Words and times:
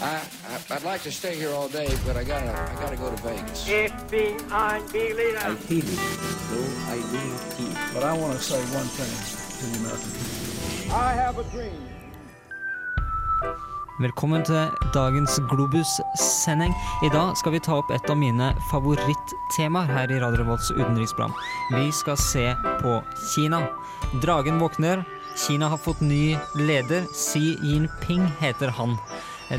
I, 0.00 0.20
I, 0.48 0.74
I'd 0.74 0.84
like 0.84 1.02
to 1.02 1.10
stay 1.12 1.34
here 1.34 1.50
all 1.50 1.68
day, 1.68 1.88
but 2.06 2.16
I 2.16 2.24
gotta, 2.24 2.50
I 2.50 2.74
gotta 2.80 2.96
go 2.96 3.10
to 3.10 3.22
Vegas. 3.22 3.68
FBI 3.68 4.92
leader. 4.92 5.38
I 5.38 5.54
hate 5.66 5.84
it, 5.84 5.98
though 6.50 6.70
I 6.86 6.98
do 7.10 7.18
not. 7.64 7.94
But 7.94 8.04
I 8.04 8.12
want 8.16 8.38
to 8.38 8.42
say 8.42 8.60
one 8.78 8.86
thing 8.86 9.10
to 9.58 9.64
the 9.66 9.78
American 9.80 10.10
people. 10.10 10.94
I 10.94 11.12
have 11.14 11.38
a 11.38 11.44
dream. 11.50 11.92
Velkommen 14.00 14.44
til 14.44 14.70
dagens 14.94 15.40
Globus-sending. 15.50 16.74
I 17.04 17.08
dag 17.08 17.36
skal 17.36 17.52
vi 17.52 17.60
ta 17.60 17.76
opp 17.78 17.90
et 17.90 18.10
av 18.10 18.16
mine 18.16 18.54
favorittemaer 18.70 19.90
her 19.92 20.10
i 20.10 20.20
Radio 20.20 20.40
Revolts 20.42 20.70
utenriksprogram. 20.70 21.34
Vi 21.74 21.92
skal 21.92 22.16
se 22.16 22.54
på 22.80 23.02
Kina. 23.34 23.66
Dragen 24.22 24.58
våkner. 24.58 25.04
Kina 25.36 25.68
har 25.68 25.80
fått 25.80 26.00
ny 26.00 26.36
leder. 26.56 27.06
Xi 27.14 27.58
Jinping 27.62 28.26
heter 28.40 28.68
han. 28.68 28.96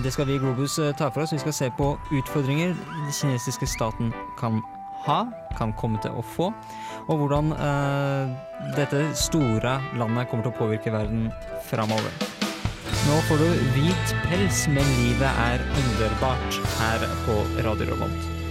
Det 0.03 0.11
skal 0.11 0.25
vi 0.25 0.35
i 0.35 0.41
Globus 0.41 0.79
eh, 0.79 0.95
ta 0.97 1.11
for 1.11 1.23
oss. 1.23 1.33
Vi 1.33 1.39
skal 1.39 1.53
se 1.53 1.69
på 1.77 1.93
utfordringer 2.11 2.73
den 2.73 3.11
kinesiske 3.13 3.67
staten 3.67 4.13
kan 4.39 4.61
ha, 5.05 5.19
kan 5.57 5.73
komme 5.77 5.99
til 6.01 6.15
å 6.15 6.23
få, 6.35 6.49
og 7.07 7.19
hvordan 7.19 7.51
eh, 7.53 8.31
dette 8.77 9.03
store 9.19 9.75
landet 9.99 10.29
kommer 10.31 10.47
til 10.47 10.53
å 10.53 10.59
påvirke 10.61 10.93
verden 10.95 11.27
framover. 11.67 12.15
Nå 13.03 13.17
får 13.27 13.43
du 13.43 13.49
hvit 13.75 14.15
pels, 14.29 14.63
men 14.71 14.95
livet 15.01 15.43
er 15.47 15.65
underbart 15.83 16.61
her 16.77 17.09
på 17.27 17.41
Radio 17.67 17.91
Revolt. 17.91 18.42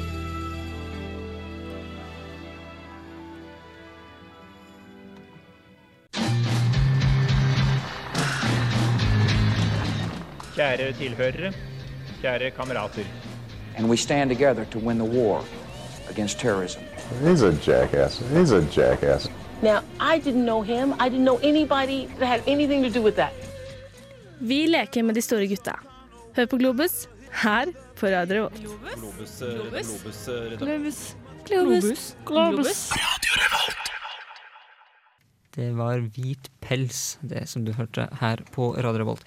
Kjære 10.57 10.93
tilhørere, 10.93 11.53
kjære 12.23 12.51
kamerater. 12.51 13.05
And 13.77 13.89
we 13.89 13.97
stand 13.97 14.31
together 14.31 14.65
to 14.65 14.79
win 14.79 14.99
the 14.99 15.19
war 15.19 15.45
against 16.11 16.39
terrorism. 16.39 16.81
He's 17.25 17.43
a 17.43 17.53
jackass. 17.67 18.19
He's 18.19 18.53
a 18.53 18.61
jackass. 18.77 19.29
Now, 19.63 19.79
I 20.01 20.19
didn't 20.19 20.45
know 20.45 20.63
him. 20.63 20.93
I 21.01 21.09
didn't 21.09 21.25
know 21.25 21.39
anybody 21.43 22.09
that 22.19 22.27
had 22.27 22.41
anything 22.47 22.83
to 22.83 22.91
do 22.91 23.03
with 23.03 23.17
that. 23.17 23.33
Vi 24.41 24.67
leker 24.67 25.03
med 25.03 25.15
de 25.15 25.21
store 25.21 25.47
gutta. 25.47 25.73
Hør 26.37 26.47
på 26.47 26.57
Globus 26.57 27.09
her 27.43 27.67
på 27.97 28.07
Radio 28.07 28.35
Revolt. 28.35 28.61
Globus. 28.61 29.39
Globus. 29.39 30.01
Globus. 30.59 31.17
Globus. 31.47 32.17
Globus. 32.25 32.93
Det 35.53 35.69
var 35.77 36.01
hvit 36.15 36.47
pels, 36.65 37.19
det 37.21 37.43
som 37.51 37.65
du 37.67 37.75
hørte 37.77 38.07
her 38.23 38.41
på 38.55 38.71
Radio 38.73 39.03
Revolt. 39.03 39.27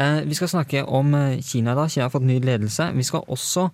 Eh, 0.00 0.22
vi 0.24 0.36
skal 0.38 0.48
snakke 0.48 0.84
om 0.88 1.12
eh, 1.14 1.42
Kina 1.44 1.74
da. 1.76 1.84
Kina 1.92 2.06
har 2.06 2.14
fått 2.14 2.24
ny 2.24 2.38
ledelse. 2.40 2.88
Vi 2.96 3.04
skal 3.04 3.26
også 3.28 3.66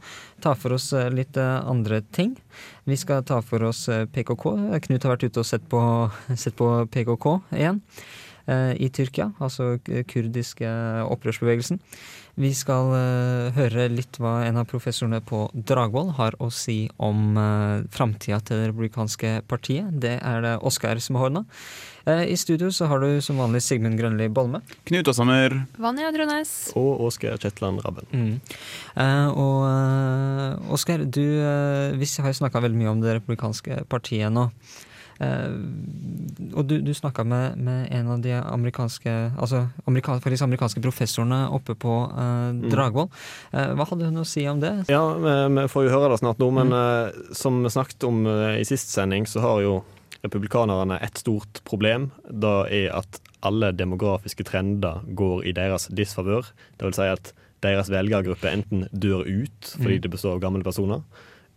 ta 0.42 0.56
for 0.58 0.74
oss 0.74 0.88
eh, 0.98 1.12
litt 1.14 1.38
eh, 1.38 1.60
andre 1.70 2.00
ting. 2.10 2.34
Vi 2.90 2.98
skal 2.98 3.22
ta 3.28 3.38
for 3.46 3.62
oss 3.68 3.84
PKK. 3.86 4.48
Knut 4.88 5.06
har 5.06 5.14
vært 5.14 5.28
ute 5.28 5.44
og 5.44 5.46
sett 5.46 5.68
på, 5.70 5.82
sett 6.42 6.58
på 6.58 6.72
PKK 6.90 7.28
igjen. 7.60 7.78
Eh, 8.46 8.72
I 8.78 8.90
Tyrkia, 8.94 9.32
altså 9.40 9.76
kurdiske 9.84 10.72
opprørsbevegelsen. 11.06 11.80
Vi 12.40 12.48
skal 12.56 12.94
eh, 12.96 13.52
høre 13.52 13.90
litt 13.92 14.16
hva 14.16 14.38
en 14.46 14.56
av 14.62 14.68
professorene 14.70 15.18
på 15.20 15.44
Dragvoll 15.52 16.14
har 16.16 16.36
å 16.40 16.48
si 16.48 16.86
om 16.96 17.36
uh, 17.36 17.84
framtida 17.92 18.38
til 18.40 18.62
det 18.62 18.70
republikanske 18.70 19.32
partiet. 19.50 19.90
Det 20.00 20.14
er 20.16 20.40
det 20.40 20.54
Oskar 20.64 20.96
som 21.04 21.18
har 21.20 21.28
ordna. 21.28 21.42
Eh, 22.08 22.32
I 22.32 22.36
studio 22.40 22.70
så 22.72 22.88
har 22.88 23.04
du 23.04 23.20
som 23.20 23.36
vanlig 23.36 23.60
Sigmund 23.66 24.00
Grønli 24.00 24.30
Bolme. 24.32 24.62
Knut 24.88 25.10
Åshammer. 25.12 25.58
Vanja 25.76 26.08
Trondheis. 26.14 26.54
Og 26.78 27.04
Oskar 27.04 27.36
Kjetland 27.42 27.84
Rabben. 27.84 28.08
Mm. 28.16 28.40
Eh, 28.96 29.28
og 29.36 30.72
Oskar, 30.72 31.04
du 31.04 31.20
vi 32.00 32.08
har 32.16 32.32
jo 32.32 32.40
snakka 32.40 32.64
veldig 32.64 32.80
mye 32.80 32.94
om 32.94 33.04
det 33.04 33.18
republikanske 33.18 33.84
partiet 33.92 34.32
nå. 34.32 34.48
Eh, 35.22 35.54
og 36.52 36.66
du, 36.68 36.74
du 36.84 36.90
snakka 36.94 37.22
med, 37.24 37.56
med 37.62 37.86
en 37.94 38.08
av 38.12 38.20
de 38.24 38.32
amerikanske 38.34 39.12
altså 39.38 39.62
amerika, 39.88 40.18
amerikanske 40.18 40.82
professorene 40.84 41.44
oppe 41.54 41.76
på 41.78 41.94
eh, 42.10 42.68
Dragvoll. 42.72 43.08
Eh, 43.54 43.72
hva 43.78 43.86
hadde 43.88 44.08
hun 44.10 44.20
å 44.22 44.26
si 44.28 44.44
om 44.50 44.60
det? 44.62 44.72
Ja, 44.92 45.02
vi, 45.22 45.34
vi 45.60 45.66
får 45.70 45.86
jo 45.86 45.94
høre 45.94 46.12
det 46.14 46.20
snart 46.22 46.42
nå, 46.42 46.50
men 46.58 46.74
eh, 46.76 47.14
som 47.38 47.62
vi 47.64 47.72
snakket 47.72 48.08
om 48.08 48.24
eh, 48.26 48.58
i 48.60 48.66
sist 48.68 48.90
sending, 48.92 49.28
så 49.30 49.44
har 49.44 49.62
jo 49.64 49.76
republikanerne 50.22 50.98
et 51.02 51.18
stort 51.18 51.62
problem. 51.66 52.10
Det 52.30 52.56
er 52.74 52.92
at 52.94 53.20
alle 53.42 53.72
demografiske 53.74 54.44
trender 54.46 55.00
går 55.18 55.46
i 55.50 55.54
deres 55.56 55.88
disfavør. 55.90 56.46
Det 56.78 56.86
vil 56.86 56.94
si 56.98 57.08
at 57.10 57.32
deres 57.62 57.90
velgergruppe 57.90 58.50
enten 58.50 58.84
dør 58.90 59.22
ut 59.26 59.72
fordi 59.78 59.96
Mm. 59.98 60.02
det 60.04 60.10
består 60.10 60.36
av 60.36 60.40
gamle 60.42 60.62
personer, 60.66 61.02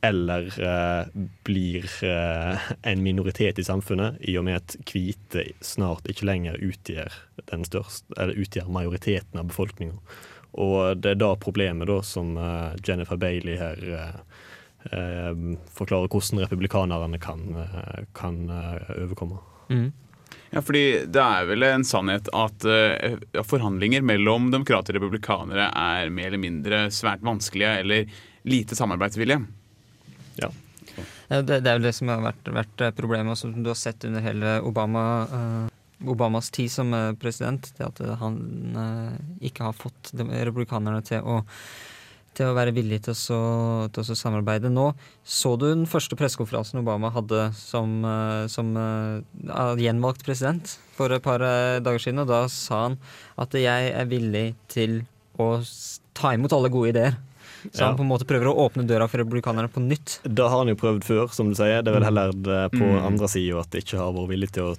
eller 0.06 0.48
eh, 0.62 1.08
blir 1.48 1.90
eh, 2.04 2.70
en 2.82 3.04
minoritet 3.04 3.60
i 3.60 3.66
samfunnet, 3.66 4.20
i 4.22 4.38
og 4.38 4.46
med 4.48 4.62
at 4.62 4.78
hvite 4.90 5.48
snart 5.66 6.08
ikke 6.12 6.28
lenger 6.30 6.62
utgjør, 6.62 7.20
den 7.52 7.66
største, 7.68 8.08
eller 8.18 8.38
utgjør 8.42 8.72
majoriteten 8.72 9.42
av 9.42 9.50
befolkninga. 9.52 9.98
Og 10.56 11.02
det 11.04 11.16
er 11.16 11.20
da 11.20 11.34
problemet 11.40 11.90
da 11.90 12.00
som 12.06 12.36
eh, 12.40 12.78
Jennifer 12.86 13.20
Bailey 13.20 13.58
her 13.60 13.82
eh, 13.98 14.16
eh, 14.92 15.34
forklarer 15.76 16.12
hvordan 16.12 16.46
republikanerne 16.46 17.20
kan, 17.20 17.46
eh, 17.66 18.02
kan 18.16 18.42
overkomme. 18.96 19.42
Mm. 19.70 19.92
Ja, 20.50 20.62
fordi 20.64 20.84
det 21.12 21.22
er 21.22 21.48
vel 21.50 21.66
en 21.68 21.84
sannhet 21.84 22.30
at 22.36 22.64
uh, 22.64 23.42
forhandlinger 23.44 24.06
mellom 24.06 24.48
demokrater 24.54 24.96
og 24.96 25.02
republikanere 25.04 25.68
er 25.68 26.12
mer 26.14 26.30
eller 26.30 26.42
mindre 26.42 26.80
svært 26.96 27.24
vanskelige 27.26 27.72
eller 27.82 28.14
lite 28.48 28.78
samarbeidsvillige. 28.78 29.42
Ja. 30.42 30.52
Eh, 31.30 31.42
Det, 31.42 31.62
det 31.64 31.72
er 31.72 31.80
jo 31.80 31.86
det 31.88 31.96
som 31.98 32.12
har 32.12 32.22
vært, 32.24 32.52
vært 32.54 32.84
eh, 32.84 32.94
problemet, 32.96 33.40
som 33.40 33.56
du 33.56 33.72
har 33.72 33.80
sett 33.80 34.06
under 34.08 34.24
hele 34.24 34.60
Obama, 34.66 35.06
uh, 35.32 35.66
Obamas 36.12 36.52
tid 36.54 36.72
som 36.72 36.94
president. 37.20 37.72
Det 37.78 37.86
at 37.88 38.00
han 38.22 38.38
uh, 38.76 39.18
ikke 39.42 39.70
har 39.70 39.76
fått 39.78 40.14
republikanerne 40.20 41.02
til 41.08 41.24
å, 41.24 41.40
til 42.36 42.52
å 42.52 42.56
være 42.58 42.76
villige 42.76 43.08
til 43.08 43.18
til 43.96 44.04
å 44.04 44.18
samarbeide. 44.20 44.70
Nå 44.70 44.92
så 45.24 45.56
du 45.56 45.70
den 45.70 45.88
første 45.90 46.18
pressekonferansen 46.20 46.84
Obama 46.84 47.14
hadde 47.16 47.48
som, 47.58 48.02
uh, 48.04 48.46
som 48.52 48.76
gjenvalgt 49.80 50.26
president 50.28 50.78
for 50.96 51.12
et 51.12 51.24
par 51.24 51.44
dager 51.84 52.00
siden, 52.00 52.24
og 52.24 52.32
da 52.32 52.46
sa 52.52 52.86
han 52.90 53.00
at 53.42 53.56
jeg 53.56 53.92
er 53.96 54.12
villig 54.12 54.50
til 54.72 55.02
å 55.40 55.58
ta 56.16 56.36
imot 56.36 56.54
alle 56.56 56.72
gode 56.72 56.94
ideer. 56.94 57.18
Så 57.74 57.86
han 57.86 57.98
på 57.98 58.04
en 58.06 58.10
måte 58.12 58.28
prøver 58.28 58.50
å 58.50 58.56
åpne 58.66 58.86
døra 58.88 59.08
for 59.10 59.22
republikanerne 59.24 59.72
på 59.72 59.82
nytt. 59.84 60.20
Det 60.24 60.46
har 60.46 60.62
han 60.62 60.72
jo 60.72 60.78
prøvd 60.80 61.06
før, 61.08 61.34
som 61.34 61.50
du 61.50 61.56
sier. 61.58 61.82
Det 61.82 61.92
er 61.92 61.98
vel 62.00 62.08
heller 62.08 62.36
det 62.36 62.60
på 62.76 62.84
Mm. 62.86 63.06
andre 63.08 63.28
sida 63.32 63.60
at 63.60 63.72
det 63.72 63.84
ikke 63.84 63.98
har 63.98 64.14
vært 64.14 64.30
villig 64.30 64.52
til 64.56 64.72
å 64.72 64.76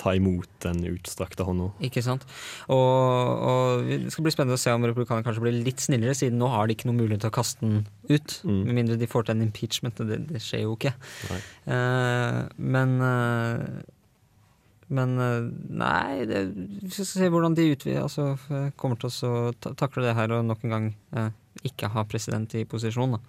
ta 0.00 0.14
imot 0.16 0.48
den 0.64 0.82
utstrakte 0.94 1.44
hånda. 1.44 1.70
Ikke 1.84 2.02
sant? 2.02 2.24
Og, 2.68 3.44
og 3.50 3.84
det 3.90 4.12
skal 4.14 4.24
bli 4.24 4.32
spennende 4.32 4.56
å 4.58 4.62
se 4.62 4.72
om 4.72 4.86
republikanerne 4.88 5.26
kanskje 5.26 5.44
blir 5.44 5.60
litt 5.64 5.84
snillere, 5.84 6.16
siden 6.16 6.40
nå 6.40 6.48
har 6.48 6.66
de 6.66 6.76
ikke 6.76 6.88
noen 6.88 7.02
mulighet 7.02 7.26
til 7.26 7.32
å 7.32 7.38
kaste 7.38 7.60
den 7.66 7.86
ut. 8.08 8.40
Mm. 8.44 8.60
Med 8.64 8.74
mindre 8.80 8.96
de 9.00 9.10
får 9.10 9.28
til 9.28 9.36
en 9.36 9.46
impeachment, 9.46 10.02
det, 10.08 10.22
det 10.30 10.42
skjer 10.44 10.64
jo 10.64 10.76
ikke. 10.78 10.94
Eh, 11.66 12.42
men 12.56 13.00
uh, 13.00 13.80
men 14.90 15.12
eh, 15.22 15.44
nei, 15.70 16.24
det, 16.26 16.40
vi 16.82 16.90
skal 16.90 17.06
se 17.06 17.28
hvordan 17.30 17.54
de 17.54 17.68
utvider, 17.76 18.02
altså, 18.02 18.32
kommer 18.80 18.98
til 18.98 19.12
å 19.28 19.74
takle 19.78 20.02
det 20.02 20.16
her 20.18 20.34
og 20.34 20.48
nok 20.48 20.64
en 20.66 20.74
gang 20.74 20.88
eh, 21.14 21.28
ikke 21.66 21.90
ha 21.94 22.04
president 22.08 22.54
i 22.58 22.66
posisjon. 22.68 23.16
Da. 23.16 23.20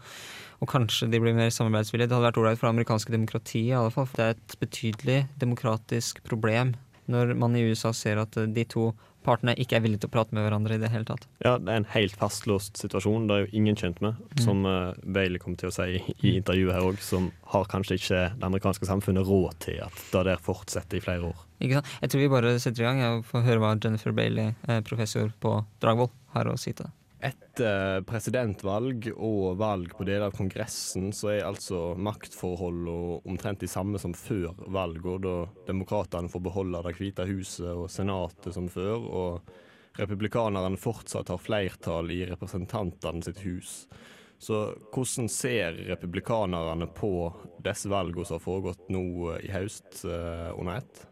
Og 0.62 0.69
kanskje 0.69 1.09
de 1.12 1.22
blir 1.22 1.36
mer 1.38 1.50
samarbeidsvillige. 1.53 2.12
Det 2.12 2.18
hadde 2.18 2.30
vært 2.30 2.42
ålreit 2.42 2.59
for 2.59 2.69
det 2.69 2.75
amerikanske 2.75 3.14
demokratiet. 3.16 3.72
i 3.72 3.78
alle 3.78 3.94
fall. 3.94 4.09
Det 4.16 4.25
er 4.25 4.36
et 4.38 4.58
betydelig 4.62 5.19
demokratisk 5.42 6.24
problem 6.28 6.75
når 7.12 7.34
man 7.36 7.56
i 7.58 7.64
USA 7.68 7.92
ser 7.94 8.22
at 8.22 8.38
eh, 8.40 8.47
de 8.47 8.64
to 8.69 8.92
partene 9.25 9.53
ikke 9.59 9.78
er 9.78 9.83
villige 9.83 10.04
til 10.04 10.10
å 10.10 10.13
prate 10.16 10.36
med 10.36 10.45
hverandre 10.45 10.78
i 10.78 10.81
det 10.81 10.89
hele 10.89 11.06
tatt. 11.06 11.28
Ja, 11.45 11.56
det 11.62 11.69
er 11.69 11.81
en 11.81 11.89
helt 11.94 12.16
fastlåst 12.18 12.80
situasjon. 12.81 13.28
Det 13.30 13.36
er 13.36 13.44
jo 13.44 13.51
ingen 13.60 13.78
kjent 13.78 14.01
med, 14.01 14.18
som 14.42 14.66
uh, 14.66 14.95
Bailey 15.04 15.42
kom 15.42 15.54
til 15.60 15.69
å 15.69 15.75
si 15.75 16.00
i 16.00 16.33
intervjuet 16.39 16.74
her 16.74 16.88
òg, 16.88 16.98
som 17.06 17.30
har 17.54 17.69
kanskje 17.69 18.00
ikke 18.00 18.22
det 18.33 18.48
amerikanske 18.48 18.89
samfunnet 18.89 19.28
råd 19.28 19.60
til 19.68 19.83
at 19.86 20.01
det 20.13 20.24
der 20.31 20.42
fortsetter 20.42 20.98
i 20.98 21.04
flere 21.06 21.30
år. 21.30 21.45
Ikke 21.62 21.78
sant? 21.78 21.94
Jeg 22.01 22.13
tror 22.13 22.24
vi 22.24 22.31
bare 22.33 22.56
setter 22.63 22.81
i 22.81 22.88
gang 22.88 23.04
og 23.12 23.28
får 23.30 23.45
høre 23.45 23.62
hva 23.62 23.75
Jennifer 23.78 24.18
Bailey, 24.18 24.56
eh, 24.68 24.81
professor 24.88 25.30
på 25.44 25.60
Dragvoll, 25.83 26.10
har 26.33 26.50
å 26.50 26.57
si 26.57 26.74
til 26.74 26.89
det. 26.89 26.95
Etter 27.21 28.01
presidentvalg 28.09 29.12
og 29.13 29.59
valg 29.62 29.91
på 29.94 30.06
deler 30.07 30.31
av 30.31 30.33
Kongressen, 30.33 31.12
så 31.13 31.29
er 31.35 31.44
altså 31.45 31.91
maktforholdene 31.94 33.19
omtrent 33.29 33.62
de 33.62 33.69
samme 33.69 34.01
som 34.01 34.15
før 34.18 34.56
valget, 34.73 35.21
da 35.27 35.35
demokratene 35.68 36.31
får 36.33 36.41
beholde 36.47 36.81
Det 36.88 36.95
hvite 36.97 37.27
huset 37.29 37.69
og 37.75 37.91
senatet 37.94 38.56
som 38.57 38.71
før, 38.73 39.06
og 39.06 40.01
republikanerne 40.01 40.79
fortsatt 40.81 41.29
har 41.29 41.41
flertall 41.41 42.09
i 42.09 42.23
representantene 42.31 43.21
sitt 43.27 43.44
hus. 43.45 43.85
Så 44.41 44.63
hvordan 44.89 45.29
ser 45.29 45.77
republikanerne 45.91 46.88
på 46.97 47.29
disse 47.62 47.91
valgene 47.91 48.25
som 48.25 48.39
har 48.39 48.45
foregått 48.47 48.89
nå 48.89 49.06
i 49.38 49.51
høst 49.53 50.01
eh, 50.09 50.50
under 50.57 50.79
ett? 50.81 51.03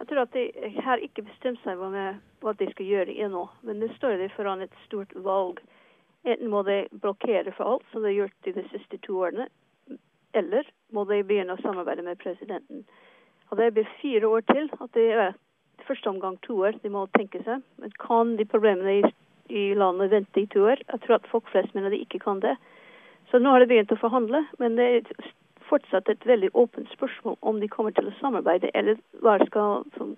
Jeg 0.00 0.08
tror 0.08 0.22
at 0.22 0.32
de 0.32 0.72
har 0.80 1.02
ikke 1.04 1.26
bestemt 1.26 1.60
seg 1.60 1.80
med, 1.92 2.20
hva 2.40 2.54
de 2.56 2.70
skal 2.70 2.88
gjøre 2.88 3.16
ennå. 3.20 3.44
Men 3.68 3.82
det 3.82 3.90
står 3.98 4.16
de 4.16 4.30
foran 4.32 4.64
et 4.64 4.78
stort 4.86 5.12
valg. 5.26 5.60
Enten 6.24 6.48
må 6.52 6.62
de 6.64 6.86
blokkere 7.02 7.52
for 7.52 7.74
alt, 7.74 7.84
som 7.92 8.00
de 8.00 8.08
har 8.08 8.22
gjort 8.22 8.48
i 8.48 8.54
de 8.56 8.64
siste 8.72 8.96
to 9.04 9.18
årene, 9.20 9.46
eller 10.36 10.68
må 10.96 11.04
de 11.08 11.20
begynne 11.26 11.56
å 11.56 11.60
samarbeide 11.60 12.04
med 12.06 12.20
presidenten. 12.20 12.86
Og 13.50 13.58
Det 13.58 13.72
blir 13.74 13.92
fire 14.00 14.28
år 14.28 14.40
til. 14.48 14.70
at 14.80 14.92
det 14.94 15.06
er 15.12 15.34
første 15.86 16.08
omgang 16.08 16.38
to 16.46 16.56
år. 16.64 16.80
De 16.82 16.88
må 16.88 17.06
tenke 17.18 17.42
seg. 17.44 17.62
Men 17.76 17.92
kan 18.00 18.36
de 18.36 18.44
problemene 18.44 19.00
i, 19.00 19.14
i 19.48 19.74
landet 19.74 20.10
vente 20.10 20.40
i 20.40 20.46
to 20.46 20.64
år? 20.64 20.80
Jeg 20.86 21.00
tror 21.00 21.18
at 21.18 21.28
folk 21.28 21.48
flest 21.50 21.74
mener 21.74 21.90
de 21.90 22.00
ikke 22.00 22.22
kan 22.24 22.40
det. 22.40 22.56
Så 23.30 23.38
nå 23.38 23.50
har 23.50 23.60
de 23.60 23.66
begynt 23.66 23.92
å 23.92 24.00
forhandle, 24.00 24.46
men 24.58 24.76
det 24.78 24.86
er 24.86 25.30
fortsatt 25.70 26.10
et 26.12 26.26
veldig 26.26 26.50
åpent 26.58 26.90
spørsmål 26.92 27.38
om 27.46 27.60
de 27.62 27.70
kommer 27.70 27.94
til 27.96 28.10
å 28.10 28.14
samarbeide, 28.20 28.72
eller 28.74 28.98
hva 29.24 29.38
skal 29.46 29.84
som, 29.96 30.14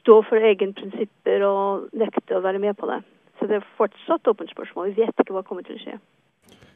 stå 0.00 0.20
for 0.28 0.40
egne 0.40 0.72
prinsipper 0.78 1.44
og 1.46 1.90
nekte 1.96 2.38
å 2.38 2.44
være 2.44 2.62
med 2.62 2.78
på 2.78 2.88
det. 2.90 3.02
Så 3.38 3.48
det 3.50 3.58
er 3.58 3.72
fortsatt 3.78 4.30
åpent 4.30 4.52
spørsmål. 4.54 4.92
Vi 4.92 5.02
vet 5.02 5.20
ikke 5.20 5.36
hva 5.36 5.44
kommer 5.46 5.66
til 5.66 5.78
å 5.78 5.82
skje. 5.82 5.98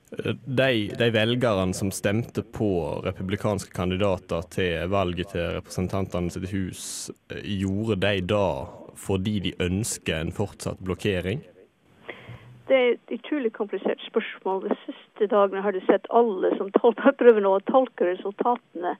De, 0.09 0.89
de 0.97 1.09
velgerne 1.13 1.77
som 1.77 1.91
stemte 1.93 2.41
på 2.43 2.69
republikanske 3.05 3.75
kandidater 3.77 4.47
til 4.55 4.89
valget 4.89 5.35
til 5.35 5.51
representantene 5.59 6.33
sitt 6.33 6.49
hus, 6.53 6.83
gjorde 7.45 7.99
de 8.07 8.25
da 8.25 8.49
fordi 8.99 9.37
de 9.45 9.53
ønsker 9.63 10.17
en 10.19 10.33
fortsatt 10.35 10.81
blokkering? 10.83 11.45
Det 12.69 12.77
er 12.77 12.91
et 12.93 13.13
utrolig 13.17 13.53
komplisert 13.57 14.01
spørsmål. 14.05 14.67
De 14.69 14.77
siste 14.85 15.29
dagene 15.33 15.63
har 15.65 15.73
du 15.73 15.81
sett 15.87 16.09
alle 16.13 16.51
som 16.59 16.69
prøver 17.23 17.41
nå 17.41 17.55
å 17.57 17.65
tolke 17.71 18.11
resultatene. 18.11 18.97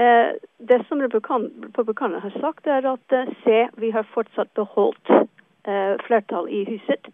Eh, 0.00 0.30
det 0.58 0.80
som 0.88 1.02
republikanerne 1.02 2.22
har 2.24 2.38
sagt, 2.40 2.66
er 2.66 2.88
at 2.90 3.14
eh, 3.14 3.30
se, 3.44 3.58
vi 3.78 3.92
har 3.94 4.08
fortsatt 4.14 4.50
beholdt 4.58 5.12
eh, 5.14 5.94
flertall 6.06 6.48
i 6.50 6.64
huset. 6.66 7.12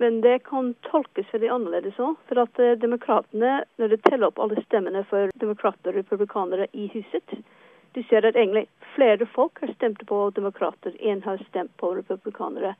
Men 0.00 0.20
det 0.24 0.38
kan 0.48 0.72
tolkes 0.88 1.28
veldig 1.34 1.50
annerledes 1.52 1.98
òg. 2.00 2.16
For 2.30 2.40
at 2.46 2.60
eh, 2.62 2.78
demokratene, 2.80 3.58
når 3.76 3.92
de 3.92 3.98
teller 4.06 4.30
opp 4.30 4.40
alle 4.40 4.64
stemmene 4.64 5.04
for 5.10 5.34
demokrater 5.42 5.92
og 5.92 6.00
republikanere 6.00 6.70
i 6.72 6.88
huset, 6.94 7.36
du 7.92 8.00
ser 8.08 8.24
at 8.24 8.38
egentlig 8.38 8.64
flere 8.94 9.28
folk 9.34 9.60
har 9.60 9.74
stemt 9.74 10.00
på 10.08 10.22
demokrater 10.32 10.96
enn 11.04 11.20
har 11.26 11.42
stemt 11.50 11.74
på 11.76 11.92
republikanere. 11.98 12.72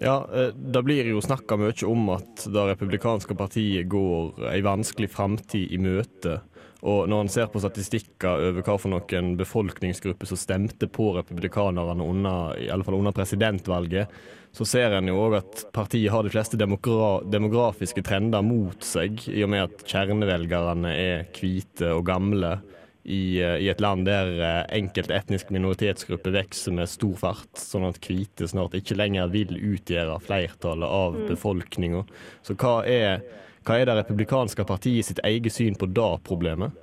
Ja, 0.00 0.28
eh, 0.34 0.54
Det 0.54 0.82
blir 0.82 1.06
jo 1.10 1.20
snakka 1.20 1.58
mye 1.58 1.86
om 1.86 2.08
at 2.14 2.46
det 2.46 2.66
republikanske 2.72 3.34
partiet 3.34 3.88
går 3.90 4.46
ei 4.52 4.62
vanskelig 4.62 5.10
framtid 5.10 5.74
i 5.74 5.80
møte. 5.82 6.38
Og 6.86 7.08
når 7.10 7.24
en 7.24 7.30
ser 7.32 7.48
på 7.50 7.58
statistikker 7.58 8.44
over 8.50 8.62
hva 8.62 8.76
for 8.78 8.92
noen 8.92 9.32
befolkningsgrupper 9.38 10.30
som 10.30 10.38
stemte 10.38 10.86
på 10.86 11.10
republikanerne 11.16 12.06
under, 12.06 12.54
i 12.54 12.68
alle 12.70 12.86
fall 12.86 13.00
under 13.00 13.16
presidentvalget, 13.16 14.06
så 14.54 14.64
ser 14.64 14.94
en 14.94 15.10
jo 15.10 15.18
òg 15.26 15.40
at 15.40 15.64
partiet 15.74 16.12
har 16.14 16.22
de 16.22 16.30
fleste 16.32 16.58
demogra 16.60 17.18
demografiske 17.26 18.04
trender 18.06 18.46
mot 18.46 18.86
seg, 18.86 19.18
i 19.26 19.42
og 19.42 19.50
med 19.50 19.66
at 19.66 19.82
kjernevelgerne 19.90 20.94
er 20.94 21.26
hvite 21.34 21.90
og 21.96 22.06
gamle 22.06 22.60
i, 23.08 23.40
eh, 23.42 23.56
i, 23.64 23.68
et 23.72 23.80
land 23.80 24.04
der 24.04 24.28
eh, 24.36 24.64
enkelte 24.76 25.16
etniske 25.16 25.54
minoritetsgrupper 25.54 26.34
vokser 26.34 26.74
med 26.76 26.90
stor 26.92 27.14
fart, 27.16 27.50
sånn 27.56 27.86
at 27.88 28.00
hvite 28.04 28.48
snart 28.50 28.76
ikke 28.76 28.98
lenger 28.98 29.30
vil 29.32 29.54
utgjøre 29.56 30.18
flertallet 30.26 30.96
av 31.00 31.16
mm. 31.16 31.22
befolkninga. 31.30 32.02
Så 32.44 32.58
hva 32.60 32.82
er, 32.84 33.24
hva 33.64 33.78
er 33.78 33.88
det 33.88 33.96
republikanske 34.02 34.68
partiet 34.68 35.08
sitt 35.08 35.24
eget 35.24 35.56
syn 35.56 35.78
på 35.80 35.88
det 35.88 36.12
problemet? 36.28 36.76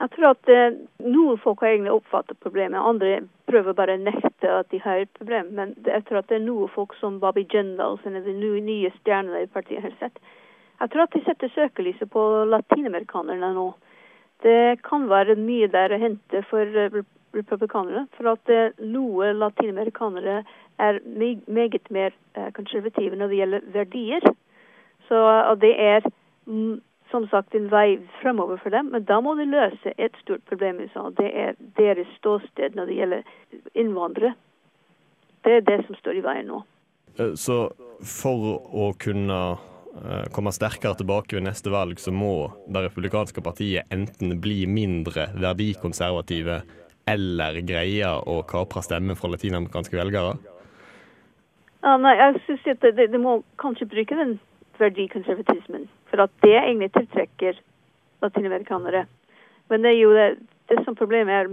Jeg 0.00 0.14
tror 0.14 0.30
at 0.30 0.54
eh, 0.54 0.78
noen 1.02 1.42
folk 1.42 1.60
har 1.60 1.74
egentlig 1.74 1.98
oppfattet 1.98 2.38
problemet, 2.40 2.78
andre 2.78 3.18
prøver 3.50 3.74
bare 3.76 3.98
å 3.98 4.04
nekte 4.06 4.54
at 4.60 4.70
de 4.70 4.78
har 4.80 5.02
et 5.02 5.12
problem. 5.18 5.50
Men 5.58 5.74
jeg 5.82 6.06
tror 6.06 6.22
at 6.22 6.30
det 6.30 6.38
er 6.38 6.46
noen 6.46 6.70
folk 6.72 6.94
som 7.02 7.18
Bobby 7.20 7.42
Jindal, 7.50 7.98
som 8.04 8.14
er 8.14 8.24
de 8.24 8.38
nye 8.38 8.94
stjernene 9.00 9.44
i 9.44 9.50
partiet, 9.50 9.82
har 9.82 9.98
sett. 9.98 10.22
Jeg 10.80 10.94
tror 10.94 11.04
at 11.04 11.12
de 11.12 11.26
setter 11.26 11.52
søkelyset 11.52 12.08
på 12.14 12.22
latinamerikanerne 12.48 13.50
nå 13.58 13.72
det 14.42 14.82
kan 14.82 15.08
være 15.10 15.36
mye 15.36 15.68
der 15.72 15.92
å 15.92 16.00
hente 16.00 16.42
for 16.50 16.64
eh, 16.64 17.00
republikanere. 17.36 18.06
For 18.16 18.32
at 18.32 18.52
eh, 18.52 18.76
noe 18.80 19.32
latinamerikanere 19.36 20.42
er 20.80 21.00
meget 21.46 21.90
mer 21.90 22.14
eh, 22.34 22.50
konservative 22.56 23.18
når 23.18 23.32
det 23.32 23.40
gjelder 23.40 23.66
verdier. 23.74 24.30
Så 25.08 25.20
det 25.60 25.72
er 25.82 26.04
mm, 26.46 26.80
som 27.10 27.26
sagt 27.28 27.54
en 27.54 27.70
vei 27.72 27.98
fremover 28.20 28.60
for 28.62 28.70
dem, 28.70 28.92
men 28.94 29.04
da 29.08 29.18
må 29.20 29.34
de 29.34 29.48
løse 29.50 29.94
et 29.98 30.14
stort 30.22 30.44
problem 30.48 30.78
i 30.78 30.86
USA. 30.86 31.08
Det 31.18 31.30
er 31.34 31.56
deres 31.78 32.12
ståsted 32.20 32.78
når 32.78 32.86
det 32.86 32.98
gjelder 33.00 33.64
innvandrere. 33.74 34.36
Det 35.44 35.56
er 35.56 35.66
det 35.66 35.80
som 35.86 35.98
står 35.98 36.20
i 36.20 36.24
veien 36.24 36.52
nå. 36.52 36.62
Så 37.34 37.56
for 38.06 38.60
å 38.70 38.92
kunne 39.02 39.40
komme 40.34 40.52
sterkere 40.54 40.94
tilbake 41.00 41.36
ved 41.36 41.44
neste 41.48 41.72
valg, 41.72 41.98
så 41.98 42.12
må 42.14 42.50
det 42.70 42.84
republikanske 42.86 43.42
partiet 43.42 43.90
enten 43.90 44.36
bli 44.42 44.62
mindre 44.70 45.28
verdikonservative 45.34 46.60
eller 47.10 47.58
greie 47.66 48.06
å 48.06 48.40
kapre 48.48 48.82
stemmer 48.86 49.18
fra 49.18 49.32
latinamerikanske 49.32 49.98
velgere? 49.98 50.36
Ja, 51.80 51.96
nei, 51.96 52.14
jeg 52.18 52.42
synes 52.44 52.68
at 52.74 52.84
det, 52.84 53.08
det, 53.12 53.20
må 53.20 53.40
kanskje 53.60 53.88
bruke 53.88 54.16
den 54.16 54.36
verdikonservatismen. 54.80 55.88
For 56.12 56.22
at 56.26 56.32
det 56.44 56.56
egentlig 56.58 56.90
tiltrekker 56.96 57.60
latinamerikanere. 58.22 59.06
Men 59.72 59.84
det 59.84 59.94
er 59.94 60.00
jo 60.00 60.12
det, 60.16 60.28
det 60.68 60.82
som 60.84 60.98
problemet 60.98 61.34
er 61.34 61.50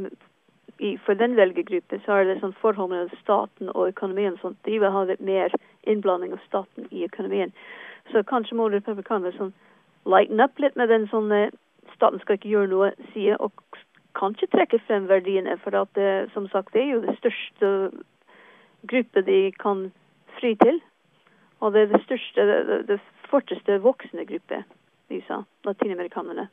i, 0.83 0.97
for 1.05 1.17
den 1.17 1.37
velgergruppen, 1.37 2.03
så 2.05 2.19
er 2.19 2.27
det 2.27 2.39
sånn 2.41 2.55
forhold 2.61 2.91
mellom 2.91 3.21
staten 3.23 3.71
og 3.73 3.93
økonomien. 3.93 4.35
Sånn, 4.41 4.57
de 4.67 4.77
vil 4.81 4.93
ha 4.93 5.05
litt 5.07 5.23
mer 5.23 5.55
innblanding 5.87 6.35
av 6.35 6.43
staten 6.45 6.89
i 6.91 7.05
økonomien. 7.07 7.53
Så 8.11 8.23
kanskje 8.23 8.57
må 8.57 8.69
republikanerne 8.71 9.35
sånn 9.37 9.53
lighten 10.07 10.41
up 10.43 10.59
litt 10.59 10.77
med 10.79 10.89
den 10.89 11.07
sånn 11.11 11.31
eh, 11.35 11.53
staten 11.95 12.21
skal 12.23 12.37
ikke 12.37 12.51
gjøre 12.51 12.71
noe 12.71 12.91
side, 13.13 13.37
og 13.43 13.51
kanskje 14.17 14.49
trekke 14.53 14.79
frem 14.87 15.07
verdiene. 15.09 15.57
For 15.63 15.75
at 15.77 15.99
eh, 15.99 16.27
som 16.33 16.47
sagt, 16.53 16.73
det 16.73 16.85
er 16.85 16.93
jo 16.95 17.01
det 17.05 17.17
største 17.19 17.71
gruppe 18.87 19.23
de 19.27 19.39
kan 19.59 19.89
fri 20.39 20.55
til. 20.63 20.79
Og 21.59 21.73
det 21.73 21.87
er 21.87 21.93
det 21.93 22.03
største, 22.05 22.45
det, 22.87 22.99
forteste 23.27 23.79
voksende 23.83 24.27
gruppe, 24.29 24.61
de 25.09 25.21
sa, 25.27 25.41
latinamerikanerne. 25.65 26.47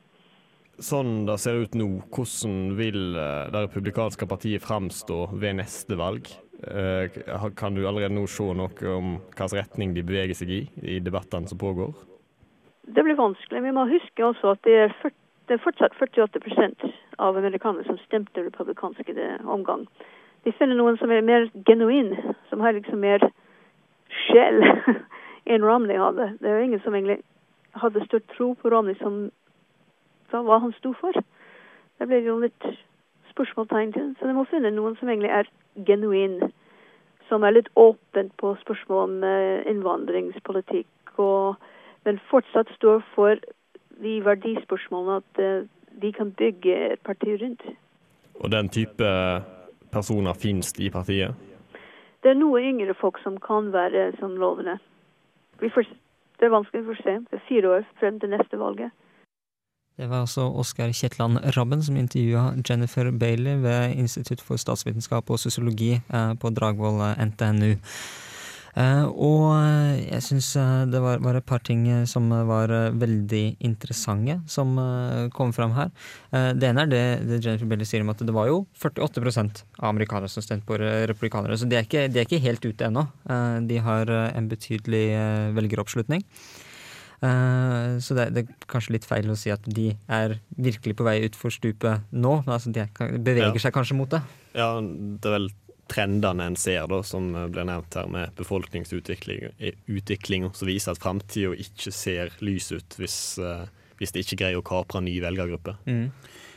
Sånn 0.82 1.23
det 1.29 1.37
ser 1.38 1.61
ut 1.62 1.76
nå, 1.79 1.87
hvordan 2.11 2.73
vil 2.79 3.15
eh, 3.15 3.50
det 3.55 3.67
republikanske 3.69 4.26
partiet 4.26 4.65
framstå 4.65 5.19
ved 5.38 5.61
neste 5.61 5.99
valg? 5.99 6.31
Eh, 6.67 7.11
kan 7.56 7.76
du 7.76 7.85
allerede 7.87 8.15
nå 8.15 8.25
se 8.26 8.47
noe 8.56 8.91
om 8.91 9.15
hvilken 9.21 9.54
retning 9.54 9.95
de 9.95 10.02
beveger 10.07 10.35
seg 10.35 10.50
i, 10.50 10.61
i 10.83 10.99
debattene 11.04 11.47
som 11.50 11.61
pågår? 11.61 11.93
Det 12.87 13.04
blir 13.07 13.19
vanskelig. 13.19 13.62
Vi 13.62 13.75
må 13.76 13.87
huske 13.88 14.26
også 14.26 14.57
at 14.57 14.64
det 14.66 14.75
er, 14.87 14.97
40, 15.02 15.16
det 15.49 15.57
er 15.57 15.62
fortsatt 15.62 15.95
48% 16.00 16.88
av 17.23 17.38
amerikanere 17.38 17.87
som 17.87 18.00
stemte 18.02 18.43
republikansk 18.43 19.09
i 19.14 19.16
omgang. 19.47 19.87
De 20.45 20.52
finner 20.59 20.76
noen 20.76 20.99
som 21.00 21.12
er 21.14 21.25
mer 21.25 21.47
genuin, 21.69 22.12
som 22.50 22.61
har 22.61 22.75
liksom 22.76 23.00
mer 23.00 23.23
sjel 24.26 24.61
enn 25.50 25.64
Romney 25.64 26.02
hadde. 26.02 26.35
Det 26.43 26.50
er 26.50 26.59
jo 26.59 26.66
ingen 26.66 26.83
som 26.85 26.99
egentlig 26.99 27.23
hadde 27.78 28.04
stort 28.09 28.26
tro 28.35 28.52
på 28.59 28.75
Romney 28.75 28.99
som 28.99 29.31
sa 30.35 30.43
hva 30.43 30.59
han 30.64 30.75
sto 30.81 30.91
for. 30.99 31.14
Det 31.99 32.11
blir 32.11 32.26
jo 32.26 32.41
litt 32.43 32.67
spørsmålstegn 33.31 33.95
til. 33.95 34.11
Så 34.19 34.26
de 34.26 34.35
må 34.35 34.47
finne 34.50 34.73
noen 34.75 34.99
som 34.99 35.11
egentlig 35.11 35.31
er 35.31 35.50
genuin, 35.87 36.41
som 37.29 37.47
er 37.47 37.55
litt 37.55 37.71
åpen 37.79 38.33
på 38.43 38.55
spørsmål 38.62 39.05
om 39.07 39.14
uh, 39.23 39.62
innvandringspolitikk, 39.71 41.14
og, 41.23 41.55
men 42.05 42.21
fortsatt 42.31 42.71
står 42.75 43.03
for 43.14 43.38
de 44.03 44.19
verdispørsmålene 44.26 45.23
at 45.23 45.43
uh, 45.43 45.71
de 46.03 46.12
kan 46.12 46.35
bygge 46.35 46.76
et 46.93 47.03
parti 47.07 47.37
rundt. 47.43 47.62
Og 48.43 48.50
den 48.50 48.69
type 48.69 49.11
personer 49.95 50.35
finnes 50.35 50.75
i 50.83 50.91
partiet? 50.91 51.35
Det 52.25 52.33
er 52.33 52.41
noe 52.41 52.62
yngre 52.64 52.97
folk 52.99 53.21
som 53.23 53.38
kan 53.38 53.71
være 53.73 54.11
som 54.19 54.35
lovende. 54.41 54.81
Det 55.61 55.71
er 56.43 56.50
vanskelig 56.50 56.88
å 56.91 56.97
se. 56.99 57.19
Det 57.31 57.38
er 57.38 57.49
fire 57.49 57.71
år 57.76 57.85
frem 58.00 58.19
til 58.21 58.33
neste 58.35 58.59
valget. 58.59 58.91
Det 59.95 60.09
var 60.11 60.25
altså 60.25 60.49
Oskar 60.59 60.91
Kjetland 60.91 61.39
Rabben 61.55 61.83
som 61.87 61.97
intervjua 61.97 62.49
Jennifer 62.67 63.13
Bailey 63.15 63.61
ved 63.63 63.95
Institutt 63.95 64.41
for 64.43 64.59
statsvitenskap 64.59 65.31
og 65.31 65.39
sosiologi 65.39 65.93
eh, 65.95 66.33
på 66.35 66.51
Dragvoll 66.51 66.99
eh, 67.13 67.21
NTNU. 67.29 67.77
Eh, 68.75 69.05
og 69.07 69.53
jeg 70.01 70.25
syns 70.27 70.49
det 70.91 70.99
var, 70.99 71.23
var, 71.23 71.39
et 71.39 71.47
par 71.47 71.63
ting 71.63 71.87
som 72.11 72.27
var 72.27 72.75
veldig 72.99 73.45
interessante 73.63 74.41
som 74.51 74.75
kom 75.31 75.55
fram 75.55 75.77
her. 75.79 75.95
Det 76.59 76.73
ene 76.73 76.89
er 76.89 76.91
det, 76.91 77.05
det, 77.31 77.41
Jennifer 77.47 77.71
Bailey 77.71 77.87
sier 77.87 78.03
om 78.03 78.11
at 78.11 78.27
det 78.27 78.35
var 78.35 78.51
jo 78.51 78.65
48 78.83 79.47
av 79.79 79.93
amerikanere 79.93 80.33
som 80.33 80.43
stemte 80.43 80.67
på 80.67 80.81
republikanere. 80.83 81.55
Så 81.55 81.71
de 81.71 81.79
er 81.79 81.87
ikke, 81.87 82.09
de 82.11 82.19
er 82.19 82.27
ikke 82.27 82.43
helt 82.43 82.67
ute 82.67 82.91
ennå. 82.91 83.07
De 83.71 83.79
har 83.87 84.11
en 84.11 84.51
betydelig 84.51 85.07
velgeroppslutning. 85.55 86.27
Eh, 87.25 87.99
så 88.04 88.16
det, 88.19 88.28
det 88.37 88.45
er 88.45 88.57
kanskje 88.69 88.93
litt 88.99 89.07
feil 89.09 89.31
å 89.33 89.37
si 89.38 89.50
at 89.54 89.64
de 89.64 89.93
er 90.12 90.37
virkelig 90.61 90.97
på 90.99 91.07
vei 91.07 91.21
utfor 91.28 91.50
stupet 91.54 92.02
nå. 92.12 92.40
Altså, 92.45 92.73
de 92.75 92.81
er, 92.85 92.90
beveger 93.19 93.54
Ja. 93.54 93.62
seg 93.69 93.73
kanskje 93.76 93.97
mot 93.99 94.11
det. 94.12 94.21
Ja, 94.54 94.73
det 94.83 95.31
er 95.31 95.38
vel 95.38 95.49
trendene 95.90 96.47
en 96.49 96.57
ser, 96.57 96.87
da, 96.88 97.02
som 97.04 97.33
blir 97.52 97.64
nevnt 97.69 97.95
her, 97.95 98.07
med 98.09 98.33
befolkningsutvikling 98.40 100.49
som 100.54 100.69
viser 100.69 100.93
at 100.95 101.02
framtida 101.02 101.52
ikke 101.61 101.93
ser 101.93 102.31
lys 102.45 102.71
ut 102.73 102.97
hvis, 102.99 103.38
eh, 103.38 103.66
hvis 104.00 104.12
de 104.14 104.21
ikke 104.25 104.38
greier 104.40 104.59
å 104.61 104.64
kapre 104.66 104.99
en 105.00 105.04
ny 105.09 105.19
velgergruppe. 105.23 105.73
Mm. 105.87 106.09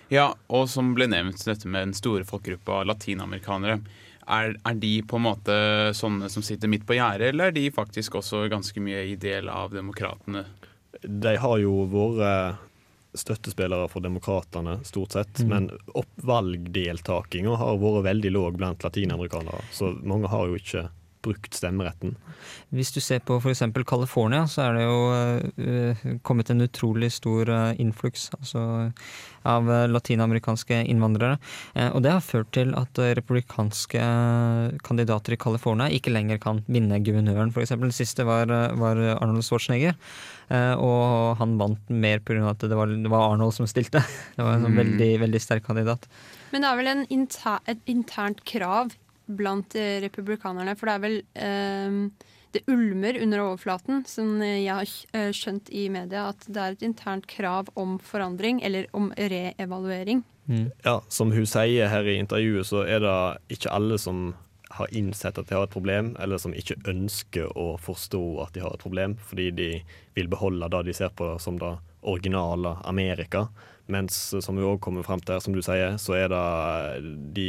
Ja, 0.09 0.29
og 0.47 0.69
som 0.71 0.93
ble 0.95 1.07
nevnt, 1.11 1.43
dette 1.43 1.67
med 1.67 1.89
den 1.89 1.93
store 1.97 2.23
folkegruppa 2.27 2.85
latinamerikanere. 2.87 3.81
Er, 4.27 4.55
er 4.67 4.75
de 4.75 5.01
på 5.07 5.15
en 5.19 5.23
måte 5.23 5.53
sånne 5.95 6.27
som 6.31 6.43
sitter 6.43 6.67
midt 6.71 6.83
på 6.87 6.95
gjerdet, 6.97 7.29
eller 7.31 7.45
er 7.47 7.51
de 7.55 7.69
faktisk 7.71 8.15
også 8.19 8.49
ganske 8.51 8.79
mye 8.83 9.05
i 9.13 9.15
del 9.19 9.47
av 9.51 9.71
demokratene? 9.75 10.43
De 11.01 11.35
har 11.37 11.59
jo 11.61 11.83
vært 11.91 12.63
støttespillere 13.17 13.87
for 13.89 14.03
demokratene, 14.05 14.77
stort 14.85 15.15
sett. 15.17 15.39
Mm. 15.41 15.49
Men 15.49 15.69
valgdeltakinga 16.27 17.55
har 17.57 17.79
vært 17.81 18.05
veldig 18.11 18.31
låg 18.33 18.59
blant 18.59 18.85
latinamerikanere. 18.85 19.63
Så 19.73 19.93
mange 20.03 20.29
har 20.31 20.47
jo 20.49 20.59
ikke 20.59 20.87
brukt 21.27 21.57
stemmeretten. 21.57 22.15
Hvis 22.75 22.91
du 22.95 22.99
ser 23.03 23.19
på 23.27 23.37
f.eks. 23.41 23.63
California, 23.87 24.45
så 24.47 24.67
er 24.67 24.77
det 24.77 24.85
jo 24.85 24.99
eh, 25.67 26.05
kommet 26.27 26.51
en 26.51 26.63
utrolig 26.65 27.11
stor 27.15 27.49
uh, 27.51 27.71
influks 27.79 28.29
altså, 28.37 28.63
av 29.47 29.69
uh, 29.71 29.85
latinamerikanske 29.91 30.79
innvandrere. 30.91 31.37
Eh, 31.75 31.89
og 31.91 32.03
det 32.05 32.13
har 32.15 32.23
ført 32.23 32.51
til 32.55 32.73
at 32.79 32.99
republikanske 33.19 34.03
kandidater 34.87 35.35
i 35.35 35.39
California 35.41 35.89
ikke 35.93 36.13
lenger 36.13 36.41
kan 36.43 36.63
vinne 36.67 37.01
guvernøren, 37.03 37.51
f.eks. 37.55 37.75
Den 37.77 37.95
siste 37.95 38.27
var, 38.27 38.51
var 38.79 38.99
Arnold 39.17 39.45
Schwarzenegger. 39.47 39.97
og 40.79 41.37
han 41.41 41.57
vant 41.59 41.89
mer 41.89 42.19
pga. 42.23 42.49
at 42.51 42.63
det 42.63 42.75
var, 42.75 42.87
det 42.87 43.11
var, 43.11 43.33
Arnold 43.33 43.53
som 43.53 43.67
stilte. 43.67 44.03
Det 44.37 44.45
var 44.45 44.55
en 44.55 44.63
sånn 44.63 44.77
Mm. 44.77 44.83
veldig, 44.83 45.11
veldig 45.23 45.39
sterk 45.41 45.65
kandidat. 45.65 46.07
Men 46.51 46.61
det 46.63 46.69
er 46.69 46.77
vel 46.79 46.87
en 46.91 47.05
inter, 47.09 47.59
et 47.67 47.79
internt 47.89 48.43
krav 48.45 48.93
blant 49.27 49.75
eh, 49.75 49.99
republikanerne, 50.03 50.75
for 50.77 50.89
det 50.89 50.95
er 50.95 51.03
vel 51.03 51.19
eh, 51.35 52.33
Det 52.55 52.63
ulmer 52.71 53.19
under 53.21 53.43
overflaten, 53.43 54.05
som 54.07 54.39
jeg 54.41 54.71
har 54.71 54.87
eh, 55.13 55.29
skjønt 55.35 55.69
i 55.69 55.89
media, 55.93 56.29
at 56.31 56.47
det 56.47 56.63
er 56.63 56.77
et 56.77 56.85
internt 56.87 57.27
krav 57.27 57.69
om 57.75 57.97
forandring, 57.99 58.63
eller 58.63 58.87
om 58.93 59.11
reevaluering. 59.17 60.23
Ja, 60.83 61.01
Som 61.11 61.33
hun 61.35 61.45
sier 61.45 61.91
her 61.91 62.07
i 62.07 62.15
intervjuet, 62.21 62.69
så 62.69 62.85
er 62.87 63.03
det 63.03 63.57
ikke 63.57 63.73
alle 63.75 63.99
som 63.99 64.31
har 64.77 64.87
innsett 64.95 65.37
at 65.37 65.47
de 65.49 65.55
har 65.55 65.67
et 65.67 65.73
problem, 65.73 66.13
eller 66.19 66.39
som 66.39 66.55
ikke 66.55 66.79
ønsker 66.87 67.51
å 67.57 67.75
forstå 67.81 68.23
at 68.43 68.55
de 68.55 68.63
har 68.63 68.75
et 68.75 68.83
problem, 68.83 69.17
fordi 69.27 69.49
de 69.51 69.69
vil 70.15 70.31
beholde 70.31 70.69
det 70.71 70.85
de 70.87 70.95
ser 70.95 71.11
på 71.15 71.33
som 71.43 71.59
det 71.59 71.75
originale 72.07 72.77
Amerika. 72.87 73.47
Mens 73.87 74.15
som 74.43 74.57
vi 74.57 74.65
også 74.65 74.81
kommer 74.83 75.05
frem 75.07 75.21
til, 75.23 75.39
som 75.43 75.55
du 75.55 75.61
sier, 75.63 75.95
så 76.01 76.17
er 76.17 76.27
det 76.33 76.43
de, 77.37 77.47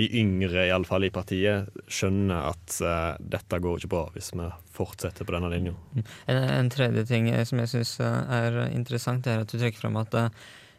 de 0.00 0.08
yngre, 0.22 0.66
iallfall 0.70 1.04
i 1.04 1.12
partiet, 1.12 1.68
skjønner 1.84 2.48
at 2.54 2.80
uh, 2.80 3.20
dette 3.20 3.60
går 3.60 3.82
ikke 3.82 3.92
bra 3.92 4.04
hvis 4.14 4.32
vi 4.32 4.48
fortsetter 4.74 5.28
på 5.28 5.36
denne 5.36 5.52
linja. 5.52 5.76
En, 6.00 6.40
en 6.40 6.72
tredje 6.72 7.04
ting 7.10 7.28
eh, 7.30 7.44
som 7.46 7.60
jeg 7.60 7.74
syns 7.74 7.96
er 8.02 8.60
interessant, 8.70 9.28
er 9.28 9.44
at 9.44 9.52
du 9.52 9.58
trekker 9.60 9.84
fram 9.84 10.00
at 10.00 10.16
uh, 10.16 10.28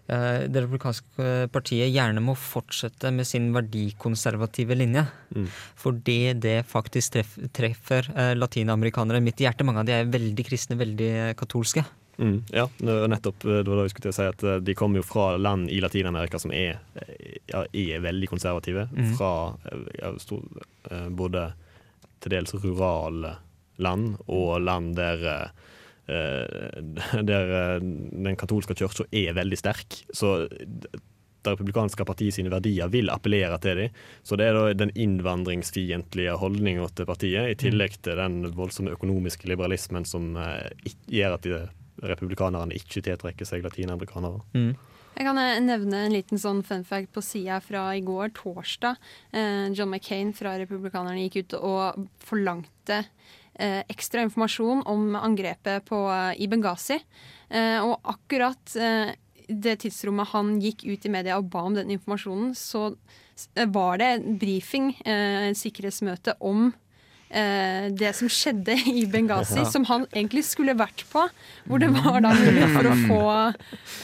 det 0.06 0.62
republikanske 0.62 1.50
partiet 1.54 1.94
gjerne 1.94 2.22
må 2.22 2.36
fortsette 2.38 3.10
med 3.14 3.26
sin 3.30 3.52
verdikonservative 3.54 4.78
linje. 4.78 5.06
Mm. 5.34 5.48
Fordi 5.82 6.20
det 6.42 6.58
faktisk 6.70 7.16
treffer, 7.20 7.54
treffer 7.54 8.10
latinamerikanere 8.38 9.22
midt 9.26 9.42
i 9.42 9.48
hjertet. 9.48 9.66
Mange 9.66 9.82
av 9.82 9.90
de 9.90 9.98
er 9.98 10.14
veldig 10.14 10.46
kristne, 10.46 10.78
veldig 10.82 11.14
katolske. 11.42 11.86
Mm, 12.18 12.44
ja, 12.54 12.70
nettopp. 12.80 13.42
Det 13.44 13.64
var 13.68 13.82
da 13.82 13.86
vi 13.86 13.92
skulle 13.92 14.08
til 14.08 14.14
å 14.14 14.16
si 14.16 14.28
at 14.30 14.44
De 14.64 14.76
kommer 14.78 15.02
jo 15.02 15.08
fra 15.08 15.36
land 15.38 15.70
i 15.72 15.82
Latin-Amerika 15.84 16.40
som 16.40 16.54
er, 16.56 16.80
ja, 17.52 17.66
er 17.66 18.04
veldig 18.06 18.30
konservative. 18.32 18.88
Mm. 18.96 19.14
Fra 19.20 19.32
ja, 20.00 20.14
stor, 20.22 20.44
både 21.12 21.50
til 22.24 22.38
dels 22.38 22.56
rurale 22.64 23.36
land 23.84 24.16
og 24.32 24.62
land 24.64 24.96
der 25.00 25.26
der 26.06 27.52
den 27.82 28.36
katolske 28.38 28.76
kirka 28.78 29.08
er 29.10 29.34
veldig 29.34 29.58
sterk. 29.58 30.04
Så 30.14 30.36
det 31.46 31.54
republikanske 31.54 32.06
partiet 32.06 32.36
sine 32.36 32.52
verdier 32.54 32.90
vil 32.94 33.10
appellere 33.14 33.58
til 33.62 33.80
dem. 33.80 34.04
Så 34.26 34.38
det 34.38 34.50
er 34.50 34.58
da 34.58 34.74
den 34.78 34.94
innvandringsfiendtlige 34.94 36.38
holdninga 36.42 36.88
til 36.94 37.10
partiet, 37.10 37.50
i 37.50 37.58
tillegg 37.58 37.98
til 38.06 38.22
den 38.22 38.52
voldsomme 38.54 38.94
økonomiske 38.96 39.50
liberalismen 39.50 40.06
som 40.10 40.34
gjør 41.10 41.38
at 41.38 41.46
de 41.46 41.60
republikanerne 42.04 42.75
ikke 42.75 43.04
tiltrekker 43.06 43.48
seg 43.48 43.64
latinamerikanere. 43.66 44.44
Mm. 44.56 44.75
Jeg 45.16 45.30
kan 45.30 45.40
nevne 45.64 46.00
en 46.04 46.14
liten 46.14 46.40
sånn 46.40 46.60
fun 46.68 46.84
fact 46.84 47.14
på 47.16 47.24
sida 47.24 47.62
fra 47.64 47.88
i 47.96 48.04
går, 48.04 48.34
torsdag. 48.36 49.00
Eh, 49.32 49.72
John 49.72 49.94
McCain 49.94 50.34
fra 50.36 50.58
Republikanerne 50.60 51.24
gikk 51.24 51.38
ut 51.40 51.56
og 51.62 52.08
forlangte 52.20 53.06
eh, 53.54 53.80
ekstra 53.88 54.25
informasjon 54.28 54.84
om 54.92 55.16
angrepet 55.16 55.88
på, 55.88 56.02
i 56.36 56.50
Benghazi. 56.52 57.00
Eh, 57.48 57.80
og 57.80 57.96
akkurat 58.04 58.75
det 59.46 59.78
tidsrommet 59.86 60.34
han 60.34 60.58
gikk 60.60 60.84
ut 60.90 61.06
i 61.06 61.14
media 61.14 61.40
og 61.40 61.48
ba 61.54 61.64
om 61.70 61.78
den 61.78 61.96
informasjonen, 61.96 62.52
så 62.58 62.90
var 63.72 64.00
det 64.02 64.08
en 64.10 64.38
brifing, 64.42 64.94
et 65.06 65.60
sikkerhetsmøte, 65.60 66.34
om 66.40 66.72
det 67.36 68.12
som 68.15 68.30
skjedde 68.32 68.75
i 68.88 69.06
Benghazi, 69.12 69.58
Ja. 69.60 69.65
som 69.70 69.84
han 69.89 70.06
egentlig 70.15 70.44
skulle 70.48 70.75
vært 70.77 71.04
på. 71.12 71.25
Hvor 71.68 71.80
det 71.82 71.89
var 71.92 72.22
da 72.22 72.32
mulig 72.38 72.68
for 72.75 72.88
å 72.88 72.94
få 73.08 73.22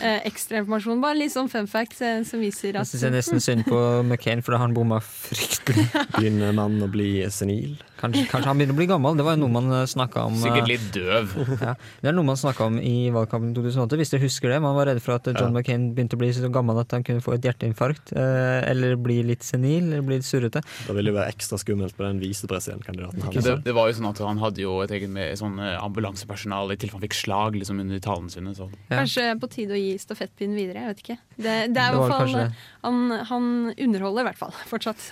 eh, 0.02 0.20
ekstra 0.28 0.60
informasjon. 0.62 1.02
Bare 1.04 1.16
litt 1.20 1.32
sånn 1.34 1.50
fun 1.52 1.68
fact 1.70 2.02
eh, 2.02 2.24
som 2.28 2.42
viser 2.42 2.74
Jeg 2.74 2.82
at 2.82 2.90
syns 2.90 3.06
nesten 3.14 3.40
synd 3.44 3.66
på 3.70 3.78
McCain, 4.04 4.42
for 4.42 4.52
da 4.56 4.58
har 4.60 4.68
han 4.68 4.74
bomma 4.76 4.98
fryktelig. 5.06 5.86
Begynner 6.18 6.52
man 6.58 6.80
å 6.82 6.90
bli 6.92 7.22
senil? 7.32 7.78
Kanskje, 8.02 8.24
kanskje 8.32 8.50
han 8.50 8.58
begynner 8.58 8.74
å 8.74 8.80
bli 8.80 8.88
gammel. 8.90 9.14
Det 9.20 9.26
var 9.28 9.38
noe 9.38 9.54
man 9.54 9.70
snakka 9.88 10.24
om. 10.26 10.40
Sikkert 10.42 10.64
eh, 10.66 10.72
litt 10.74 10.88
døv. 10.96 11.36
Ja, 11.62 11.76
det 12.02 12.10
er 12.10 12.16
noe 12.18 12.26
man 12.32 12.40
snakka 12.42 12.66
om 12.72 12.80
i 12.82 12.96
valgkampen 13.14 13.54
2008, 13.54 14.00
hvis 14.02 14.14
dere 14.16 14.24
husker 14.26 14.50
det. 14.56 14.58
Man 14.66 14.74
var 14.80 14.90
redd 14.90 15.04
for 15.06 15.20
at 15.20 15.30
John 15.30 15.52
Ja. 15.54 15.62
McCain 15.62 15.92
begynte 15.94 16.18
å 16.18 16.22
bli 16.24 16.32
så 16.34 16.50
gammel 16.52 16.82
at 16.82 16.92
han 16.98 17.06
kunne 17.06 17.22
få 17.22 17.36
et 17.38 17.46
hjerteinfarkt. 17.46 18.12
eh, 18.18 18.66
Eller 18.72 18.98
bli 18.98 19.20
litt 19.30 19.46
senil, 19.46 19.92
eller 19.94 20.02
bli 20.02 20.18
litt 20.18 20.26
surrete. 20.26 20.64
Da 20.88 20.98
ville 20.98 21.14
det 21.14 21.20
være 21.20 21.30
ekstra 21.36 21.62
skummelt 21.62 21.94
på 21.96 22.08
den 22.10 22.20
visepresidentkandidaten. 22.26 23.21
Det, 23.22 23.56
det 23.66 23.74
var 23.76 23.90
jo 23.90 23.96
sånn 23.98 24.10
at 24.10 24.22
Han 24.26 24.40
hadde 24.42 24.64
jo 24.64 24.78
et 24.84 24.92
eget 24.96 25.12
med 25.12 25.36
sånn 25.40 25.60
ambulansepersonal 25.60 26.74
i 26.74 26.78
tilfelle 26.80 27.00
han 27.00 27.06
fikk 27.06 27.18
slag 27.18 27.58
liksom 27.60 27.82
under 27.84 28.02
talene 28.04 28.34
sine. 28.34 28.54
Så. 28.58 28.70
Kanskje 28.92 29.28
på 29.42 29.50
tide 29.52 29.78
å 29.78 29.82
gi 29.82 29.94
stafettpinnen 30.02 30.58
videre. 30.58 30.86
Jeg 30.86 30.94
vet 30.94 31.04
ikke. 31.06 31.18
Det, 31.36 31.44
det 31.46 31.54
er 31.54 31.68
i 31.68 31.74
Det 31.74 31.86
hvert 31.98 32.14
fall 32.14 32.26
kanskje 32.26 32.48
han, 32.88 33.02
han 33.32 33.52
underholder 33.76 34.26
i 34.26 34.30
hvert 34.32 34.42
fall 34.42 34.56
fortsatt. 34.72 35.06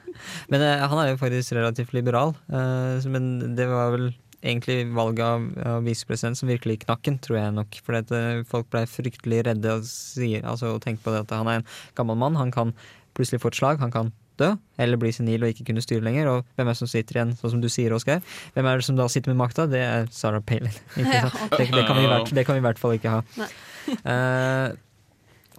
Men 0.52 0.62
eh, 0.64 0.84
han 0.86 1.02
er 1.02 1.10
jo 1.12 1.18
faktisk 1.20 1.56
relativt 1.56 1.92
liberal. 1.96 2.36
eh, 2.48 3.08
men 3.10 3.56
det 3.58 3.66
var 3.68 3.92
vel 3.94 4.06
egentlig 4.46 4.86
valget 4.94 5.24
av, 5.24 5.46
av 5.66 5.86
visepresident 5.86 6.38
som 6.38 6.50
virkelig 6.50 6.80
knakken, 6.84 7.18
tror 7.22 7.38
jeg 7.40 7.54
nok. 7.56 7.78
For 7.86 8.14
folk 8.50 8.68
ble 8.72 8.84
fryktelig 8.90 9.42
redde 9.48 9.78
og, 9.78 9.88
sier, 9.88 10.44
altså, 10.46 10.74
og 10.76 10.84
tenkte 10.84 11.06
på 11.06 11.14
det 11.14 11.24
at 11.24 11.34
han 11.36 11.50
er 11.50 11.60
en 11.60 11.68
gammel 11.98 12.18
mann. 12.20 12.38
Han 12.40 12.52
kan 12.54 12.74
plutselig 13.16 13.42
få 13.42 13.52
et 13.52 13.60
slag. 13.60 13.82
Han 13.82 13.94
kan 13.94 14.12
dø, 14.40 14.52
eller 14.82 15.00
bli 15.00 15.12
senil 15.14 15.44
og 15.44 15.52
ikke 15.52 15.68
kunne 15.70 15.84
styre 15.84 16.04
lenger. 16.04 16.30
Og 16.32 16.56
hvem 16.56 16.66
er 16.66 16.74
det 16.76 16.80
som 16.80 16.90
sitter 16.90 17.20
igjen, 17.20 17.36
sånn 17.38 17.56
som 17.56 17.62
du 17.62 17.68
sier, 17.72 17.94
Oskar? 17.96 18.24
Hvem 18.56 18.70
er 18.70 18.80
det 18.80 18.88
som 18.88 18.98
da 18.98 19.08
sitter 19.12 19.32
med 19.32 19.40
makta? 19.42 19.68
Det 19.70 19.82
er 19.82 20.10
Sarah 20.14 20.44
Palin. 20.44 20.74
Ja. 21.16 21.28
Det, 21.52 21.68
det, 21.70 21.84
kan 21.86 22.00
hvert, 22.02 22.32
det 22.34 22.44
kan 22.44 22.56
vi 22.56 22.60
i 22.60 22.66
hvert 22.66 22.82
fall 22.82 22.98
ikke 22.98 23.18
ha. 23.18 23.22
Eh, 23.86 24.72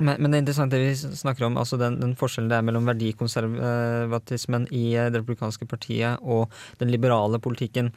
men, 0.03 0.17
men 0.19 0.27
det 0.27 0.35
er 0.35 0.41
interessant 0.43 0.73
det 0.73 0.81
vi 0.81 0.89
snakker 0.99 1.45
om, 1.47 1.55
altså 1.57 1.77
den, 1.79 1.95
den 2.01 2.11
forskjellen 2.19 2.49
det 2.51 2.57
er 2.57 2.65
mellom 2.67 2.89
verdikonservatismen 2.89 4.67
i 4.75 4.83
eh, 4.97 5.07
det 5.13 5.21
republikanske 5.21 5.65
partiet 5.69 6.19
og 6.21 6.51
den 6.81 6.91
liberale 6.93 7.39
politikken. 7.39 7.93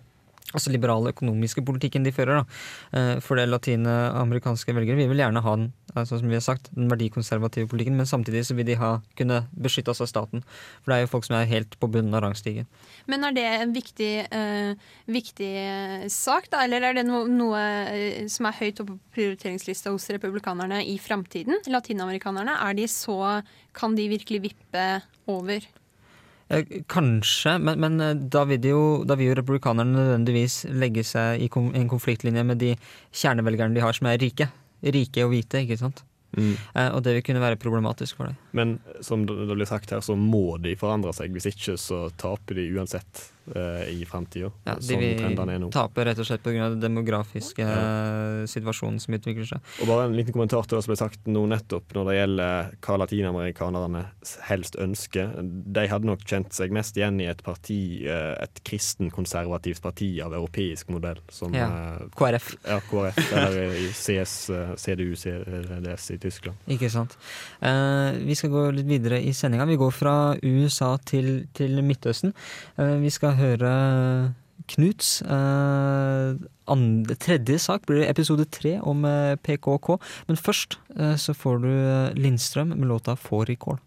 Altså 0.51 0.73
liberale 0.73 1.13
økonomiske 1.13 1.63
politikken 1.63 2.03
de 2.03 2.11
fører. 2.11 2.41
da. 2.41 2.45
Eh, 2.99 3.21
For 3.21 3.39
det 3.39 3.49
latinamerikanske 3.49 4.75
velgere 4.75 4.99
vi 4.99 5.07
vil 5.07 5.23
gjerne 5.23 5.43
ha 5.45 5.55
den, 5.57 5.73
altså, 5.95 6.19
som 6.19 6.29
vi 6.29 6.35
har 6.35 6.43
sagt, 6.43 6.71
den 6.75 6.91
verdikonservative 6.91 7.69
politikken, 7.69 7.97
men 7.97 8.07
samtidig 8.07 8.45
så 8.47 8.57
vil 8.59 8.67
de 8.67 8.75
ha, 8.75 8.99
kunne 9.17 9.47
beskytte 9.55 9.91
oss 9.91 10.01
av 10.01 10.11
staten. 10.11 10.43
For 10.83 10.91
det 10.91 10.97
er 10.97 11.01
jo 11.07 11.13
folk 11.15 11.29
som 11.29 11.37
er 11.39 11.47
helt 11.47 11.79
på 11.79 11.87
bunnen 11.87 12.15
av 12.15 12.25
rangstigen. 12.25 12.67
Men 13.07 13.25
er 13.25 13.37
det 13.37 13.47
en 13.47 13.75
viktig, 13.75 14.27
uh, 14.35 14.75
viktig 15.07 15.55
sak, 16.11 16.51
da? 16.51 16.65
Eller 16.65 16.83
er 16.83 16.99
det 16.99 17.07
noe, 17.07 17.29
noe 17.31 18.27
som 18.29 18.47
er 18.51 18.59
høyt 18.59 18.83
oppe 18.83 18.97
på 18.97 19.15
prioriteringslista 19.15 19.95
hos 19.95 20.11
republikanerne 20.11 20.83
i 20.83 20.99
framtiden? 20.99 21.63
Latinamerikanerne, 21.71 22.59
er 22.59 22.75
de 22.75 22.89
så 22.91 23.43
Kan 23.73 23.95
de 23.95 24.09
virkelig 24.11 24.43
vippe 24.43 25.03
over? 25.31 25.63
Eh, 26.51 26.83
Kanskje, 26.91 27.57
men, 27.63 27.81
men 27.81 28.01
eh, 28.03 28.15
da, 28.35 28.45
vil 28.51 28.67
jo, 28.67 28.83
da 29.07 29.17
vil 29.19 29.31
jo 29.31 29.39
republikanerne 29.39 29.95
nødvendigvis 29.95 30.65
legge 30.75 31.05
seg 31.07 31.45
i 31.47 31.51
en 31.79 31.91
konfliktlinje 31.91 32.45
med 32.47 32.59
de 32.63 32.75
kjernevelgerne 33.15 33.77
de 33.77 33.85
har 33.85 33.97
som 33.97 34.11
er 34.11 34.19
rike. 34.21 34.51
Rike 34.81 35.27
og 35.27 35.35
hvite, 35.35 35.63
ikke 35.63 35.79
sant? 35.79 36.03
Mm. 36.37 36.55
Eh, 36.55 36.89
og 36.95 37.03
det 37.07 37.17
vil 37.17 37.25
kunne 37.27 37.43
være 37.43 37.59
problematisk 37.61 38.19
for 38.19 38.31
dem. 38.31 38.39
Men 38.57 38.79
som 39.05 39.25
det 39.27 39.51
blir 39.51 39.69
sagt 39.69 39.95
her, 39.95 40.03
så 40.03 40.17
må 40.19 40.59
de 40.63 40.77
forandre 40.79 41.15
seg. 41.17 41.31
Hvis 41.35 41.51
ikke 41.53 41.77
så 41.81 42.09
taper 42.21 42.59
de 42.59 42.69
uansett 42.75 43.29
eh, 43.57 43.91
i 43.95 44.07
framtida. 44.09 44.51
Ja, 44.67 44.77
de 44.81 44.99
vil 45.01 45.69
tape 45.75 46.05
rett 46.07 46.21
og 46.21 46.29
slett 46.29 46.43
pga. 46.45 46.71
den 46.75 46.83
demografiske 46.83 47.65
ja. 47.65 48.47
situasjonen 48.51 49.01
som 49.03 49.17
utvikler 49.17 49.49
seg. 49.49 49.73
Og 49.83 49.91
bare 49.91 50.09
en 50.09 50.17
liten 50.17 50.35
kommentar 50.37 50.67
til 50.69 50.79
det 50.79 50.85
som 50.87 50.93
ble 50.95 51.01
sagt 51.01 51.31
nå 51.31 51.45
nettopp 51.51 51.95
når 51.97 52.11
det 52.11 52.17
gjelder 52.19 52.71
hva 52.87 52.99
latinamerikanerne 53.05 54.05
helst 54.49 54.79
ønsker. 54.81 55.33
De 55.41 55.87
hadde 55.91 56.09
nok 56.09 56.25
kjent 56.27 56.55
seg 56.57 56.75
mest 56.75 56.99
igjen 56.99 57.21
i 57.23 57.29
et 57.31 57.43
parti, 57.47 57.81
eh, 58.07 58.35
et 58.43 58.63
kristen 58.67 59.11
konservativt 59.15 59.83
parti 59.85 60.13
av 60.25 60.35
europeisk 60.37 60.91
modell. 60.95 61.21
Som, 61.31 61.55
Ja. 61.55 61.69
eh, 61.69 62.07
KrF. 62.17 62.57
Ja, 62.67 62.81
KrF, 62.81 63.33
eller 63.33 63.75
i 63.75 63.89
CS, 63.93 64.51
CDU, 64.77 65.15
CDS 65.17 66.11
i 66.11 66.19
Tyskland. 66.19 66.57
Ikke 66.69 66.91
sant. 66.91 67.17
Uh, 67.63 68.13
vi 68.25 68.37
skal 68.39 68.53
gå 68.53 68.65
litt 68.75 68.89
videre 68.89 69.21
i 69.23 69.33
sendinga. 69.37 69.67
Vi 69.69 69.79
går 69.81 69.93
fra 69.95 70.15
USA 70.43 70.97
til, 71.05 71.47
til 71.57 71.83
Midtøsten. 71.85 72.35
Uh, 72.79 72.97
vi 73.03 73.11
skal 73.13 73.37
høre 73.41 73.75
Knuts 74.71 75.21
eh, 75.23 76.39
andre, 76.71 77.15
tredje 77.19 77.59
sak 77.59 77.87
blir 77.89 78.07
episode 78.07 78.47
tre 78.53 78.77
om 78.81 79.05
eh, 79.09 79.37
PKK. 79.43 79.97
Men 80.29 80.39
først 80.39 80.79
eh, 80.97 81.17
så 81.19 81.35
får 81.35 81.63
du 81.65 81.71
eh, 81.71 82.13
Lindstrøm 82.15 82.77
med 82.77 82.89
låta 82.89 83.17
'Fårikål'. 83.17 83.81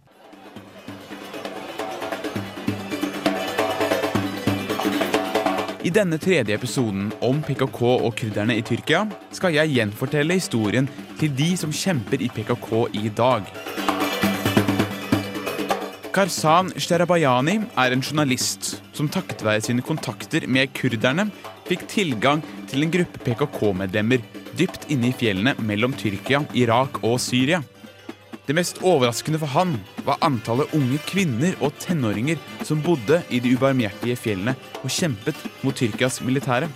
I 5.84 5.90
denne 5.92 6.18
tredje 6.18 6.56
episoden 6.56 7.12
om 7.22 7.42
PKK 7.44 7.82
og 7.84 8.14
krydderne 8.16 8.56
i 8.56 8.64
Tyrkia 8.64 9.04
skal 9.36 9.52
jeg 9.58 9.76
gjenfortelle 9.76 10.40
historien 10.40 10.88
til 11.20 11.36
de 11.36 11.58
som 11.60 11.76
kjemper 11.76 12.24
i 12.24 12.32
PKK 12.32 12.88
i 13.04 13.12
dag. 13.12 13.83
Karsan 16.14 16.68
Sherabayani 16.78 17.56
er 17.74 17.94
en 17.96 18.04
journalist 18.06 18.76
som 18.94 19.08
takket 19.10 19.40
være 19.42 19.64
sine 19.66 19.82
kontakter 19.82 20.44
med 20.46 20.70
kurderne 20.78 21.26
fikk 21.66 21.88
tilgang 21.90 22.44
til 22.70 22.86
en 22.86 22.92
gruppe 22.94 23.22
PKK-medlemmer 23.26 24.22
dypt 24.54 24.86
inne 24.94 25.10
i 25.10 25.16
fjellene 25.18 25.56
mellom 25.66 25.96
Tyrkia, 25.98 26.44
Irak 26.54 27.00
og 27.02 27.18
Syria. 27.18 27.64
Det 28.46 28.54
mest 28.54 28.84
overraskende 28.86 29.42
for 29.42 29.56
han 29.56 29.74
var 30.06 30.22
antallet 30.22 30.70
unge 30.78 31.02
kvinner 31.10 31.58
og 31.66 31.74
tenåringer 31.82 32.38
som 32.62 32.86
bodde 32.86 33.24
i 33.34 33.42
de 33.42 33.58
ubarmhjertige 33.58 34.20
fjellene 34.20 34.54
og 34.84 34.94
kjempet 34.94 35.42
mot 35.66 35.74
Tyrkias 35.74 36.22
militære. 36.22 36.70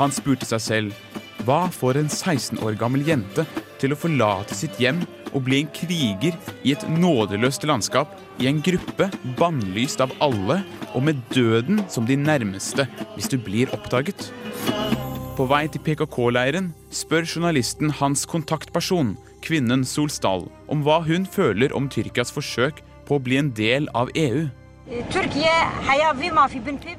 Han 0.00 0.16
spurte 0.16 0.48
seg 0.48 0.64
selv 0.70 1.44
hva 1.44 1.66
får 1.76 2.00
en 2.00 2.08
16 2.08 2.64
år 2.64 2.80
gammel 2.80 3.04
jente 3.04 3.44
til 3.80 3.92
å 3.92 4.00
forlate 4.08 4.56
sitt 4.56 4.80
hjem 4.80 5.04
og 5.34 5.44
bli 5.46 5.62
en 5.62 5.70
kriger 5.74 6.36
i 6.64 6.74
et 6.74 6.84
nådeløst 6.90 7.66
landskap 7.68 8.12
i 8.40 8.48
en 8.50 8.60
gruppe 8.64 9.10
bannlyst 9.38 10.02
av 10.04 10.12
alle 10.24 10.60
og 10.94 11.04
med 11.06 11.20
døden 11.34 11.82
som 11.92 12.06
de 12.08 12.16
nærmeste 12.18 12.86
hvis 13.14 13.30
du 13.30 13.38
blir 13.38 13.72
oppdaget? 13.76 14.30
På 15.38 15.46
vei 15.48 15.64
til 15.72 15.80
PKK-leiren 15.86 16.72
spør 16.92 17.24
journalisten 17.24 17.92
hans 18.00 18.26
kontaktperson, 18.28 19.14
kvinnen 19.40 19.86
Solstad, 19.88 20.48
om 20.68 20.82
hva 20.84 21.00
hun 21.06 21.24
føler 21.24 21.72
om 21.76 21.88
Tyrkias 21.88 22.32
forsøk 22.34 22.82
på 23.08 23.16
å 23.16 23.22
bli 23.24 23.38
en 23.40 23.52
del 23.56 23.88
av 23.96 24.12
EU. 24.18 24.48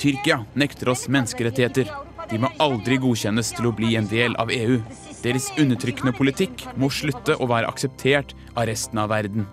Tyrkia 0.02 0.40
nekter 0.56 0.90
oss 0.94 1.06
menneskerettigheter. 1.12 1.92
De 2.32 2.40
må 2.40 2.50
aldri 2.64 2.98
godkjennes 3.04 3.52
til 3.58 3.68
å 3.68 3.76
bli 3.76 3.94
en 4.00 4.08
del 4.10 4.38
av 4.40 4.50
EU. 4.56 4.80
Deres 5.22 5.52
undertrykkende 5.62 6.14
politikk 6.18 6.64
må 6.82 6.90
slutte 6.90 7.36
å 7.38 7.48
være 7.50 7.70
akseptert 7.70 8.34
av 8.56 8.66
resten 8.70 8.98
av 9.02 9.12
verden. 9.14 9.46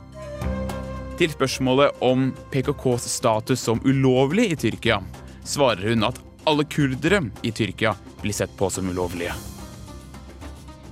Til 1.18 1.32
spørsmålet 1.34 2.00
om 2.04 2.30
PKKs 2.52 3.08
status 3.18 3.60
som 3.66 3.82
ulovlig 3.84 4.46
i 4.54 4.56
Tyrkia, 4.56 5.02
svarer 5.44 5.90
hun 5.90 6.06
at 6.08 6.20
alle 6.48 6.64
kurdere 6.64 7.20
i 7.44 7.52
Tyrkia 7.52 7.92
blir 8.22 8.32
sett 8.32 8.54
på 8.56 8.70
som 8.72 8.88
ulovlige. 8.88 9.34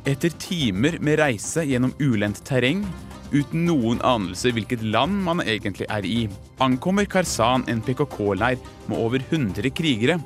Etter 0.07 0.35
timer 0.39 1.01
med 1.03 1.23
reise 1.23 1.65
gjennom 1.67 1.95
ulendt 1.99 2.45
terreng, 2.47 2.85
uten 3.33 3.65
noen 3.67 4.03
anelse 4.07 4.53
hvilket 4.55 4.85
land 4.85 5.25
man 5.25 5.41
egentlig 5.43 5.89
er 5.91 6.05
i, 6.07 6.27
ankommer 6.63 7.09
Karsan 7.11 7.65
en 7.71 7.81
PKK-leir 7.83 8.61
med 8.91 8.99
over 9.01 9.25
100 9.25 9.73
krigere. 9.75 10.21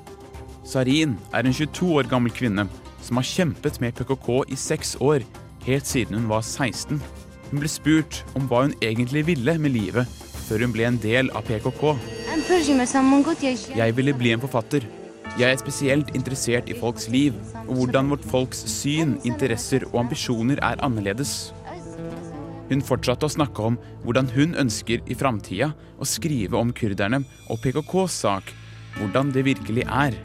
Sarin 0.66 1.14
er 1.30 1.46
en 1.46 1.54
22 1.54 1.94
år 2.00 2.10
gammel 2.10 2.34
kvinne 2.34 2.66
som 3.02 3.20
har 3.20 3.26
kjempet 3.26 3.80
med 3.82 3.94
PKK 3.98 4.28
i 4.48 4.58
seks 4.58 4.96
år, 5.00 5.24
helt 5.66 5.86
siden 5.86 6.18
hun 6.18 6.28
var 6.30 6.42
16. 6.44 7.00
Hun 7.50 7.62
ble 7.62 7.70
spurt 7.70 8.22
om 8.38 8.46
hva 8.48 8.64
hun 8.66 8.76
egentlig 8.84 9.24
ville 9.28 9.56
med 9.58 9.74
livet 9.74 10.20
før 10.46 10.64
hun 10.64 10.72
ble 10.74 10.86
en 10.88 10.98
del 11.02 11.30
av 11.36 11.46
PKK. 11.46 11.84
Jeg 13.76 13.96
ville 13.96 14.16
bli 14.18 14.32
en 14.34 14.42
forfatter. 14.42 14.86
Jeg 15.38 15.46
er 15.46 15.60
spesielt 15.60 16.10
interessert 16.18 16.70
i 16.70 16.74
folks 16.74 17.06
liv, 17.08 17.36
og 17.68 17.76
hvordan 17.78 18.10
vårt 18.10 18.24
folks 18.32 18.64
syn, 18.66 19.14
interesser 19.24 19.86
og 19.92 20.00
ambisjoner 20.04 20.58
er 20.58 20.82
annerledes. 20.82 21.52
Hun 22.70 22.82
fortsatte 22.86 23.26
å 23.26 23.34
snakke 23.34 23.62
om 23.66 23.78
hvordan 24.04 24.30
hun 24.34 24.58
ønsker 24.58 25.02
i 25.10 25.16
framtida 25.18 25.72
å 25.98 26.06
skrive 26.06 26.58
om 26.58 26.74
kurderne 26.74 27.22
og 27.50 27.62
PKKs 27.62 28.18
sak, 28.26 28.52
hvordan 28.98 29.30
det 29.34 29.46
virkelig 29.46 29.86
er. 29.86 30.18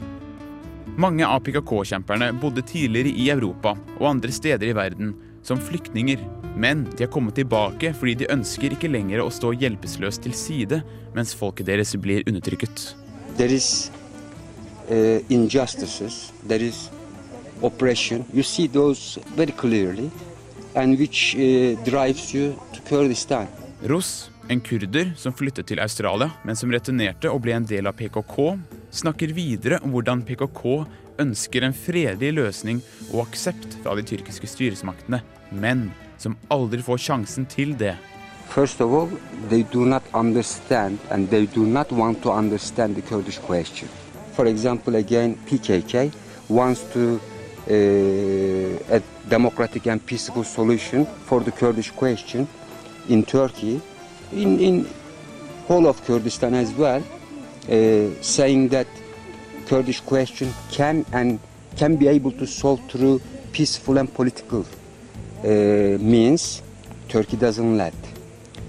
Mange 0.96 1.26
av 1.28 1.42
PKK-kjemperne 1.44 2.30
bodde 2.40 2.62
tidligere 2.64 3.10
i 3.12 3.26
Europa 3.28 3.74
og 3.98 4.06
andre 4.14 4.32
steder 4.32 4.70
i 4.70 4.76
verden 4.76 5.10
som 5.44 5.60
flyktninger, 5.60 6.22
men 6.56 6.86
de 6.88 7.04
har 7.04 7.10
kommet 7.12 7.36
tilbake 7.36 7.90
fordi 7.98 8.14
de 8.22 8.30
ønsker 8.32 8.72
ikke 8.72 8.88
lenger 8.88 9.20
å 9.20 9.28
stå 9.28 9.50
hjelpeløst 9.60 10.24
til 10.24 10.32
side 10.32 10.78
mens 11.12 11.34
folket 11.36 11.68
deres 11.68 11.92
blir 12.00 12.24
undertrykket. 12.24 12.94
There 13.36 13.52
is 13.52 13.90
uh, 14.88 15.20
injustices, 15.28 16.32
there 16.48 16.64
is 16.64 16.88
oppression. 17.60 18.24
You 18.32 18.42
see 18.42 18.66
those 18.66 19.20
very 19.36 19.52
clearly, 19.52 20.08
and 20.74 20.96
which 20.96 21.36
uh, 21.36 21.76
drives 21.84 22.32
you 22.32 22.54
to 22.72 22.80
Kurdistan. 22.88 23.52
Ros, 23.84 24.30
en 24.48 24.60
kurder 24.60 25.12
som 25.18 25.34
flyttet 25.34 25.66
til 25.66 25.80
Australia, 25.82 26.30
men 26.46 26.56
som 26.58 26.70
returnerte 26.72 27.30
og 27.32 27.42
ble 27.44 27.56
en 27.56 27.66
del 27.66 27.88
av 27.88 27.96
PKK, 27.98 28.36
snakker 28.94 29.34
videre 29.34 29.80
om 29.82 29.94
hvordan 29.94 30.22
PKK 30.26 30.64
ønsker 31.22 31.66
en 31.66 31.74
fredelig 31.76 32.32
løsning 32.36 32.82
og 33.12 33.26
aksept 33.26 33.78
fra 33.82 33.96
de 33.96 34.04
tyrkiske 34.06 34.48
styresmaktene, 34.50 35.22
men 35.50 35.88
som 36.20 36.36
aldri 36.52 36.82
får 36.84 37.02
sjansen 37.08 37.48
til 37.50 37.74
det. 37.78 37.96
First 38.48 38.80
of 38.80 38.92
all, 38.94 39.10
they 39.50 39.64
do 39.72 39.84
not 39.84 40.02
understand 40.14 40.98
and 41.10 41.28
they 41.28 41.46
do 41.46 41.66
not 41.66 41.90
want 41.90 42.22
to 42.22 42.30
understand 42.30 42.94
the 42.94 43.02
Kurdish 43.02 43.40
question. 43.40 43.88
For 44.36 44.46
example, 44.46 44.96
again, 44.96 45.36
PKK 45.48 46.12
wants 46.48 46.84
to 46.92 47.18
uh, 47.68 48.94
a 48.94 49.02
democratic 49.28 49.86
and 49.88 50.04
peaceful 50.06 50.44
solution 50.44 51.06
for 51.26 51.40
the 51.40 51.50
Kurdish 51.50 51.90
question 51.90 52.46
in 53.08 53.24
Turkey, 53.24 53.80
in, 54.36 54.60
in 54.60 54.88
whole 55.66 55.86
of 55.86 56.04
Kurdistan 56.04 56.54
as 56.54 56.72
well, 56.72 57.02
uh, 57.02 58.22
saying 58.22 58.68
that 58.68 58.86
Kurdish 59.66 60.00
question 60.00 60.52
can 60.70 61.04
and 61.12 61.40
can 61.76 61.96
be 61.96 62.08
able 62.08 62.32
to 62.32 62.46
solve 62.46 62.80
through 62.88 63.20
peaceful 63.52 63.98
and 63.98 64.12
political 64.12 64.64
uh, 65.44 65.98
means. 65.98 66.62
Turkey 67.08 67.36
doesn't 67.36 67.76
let, 67.76 67.94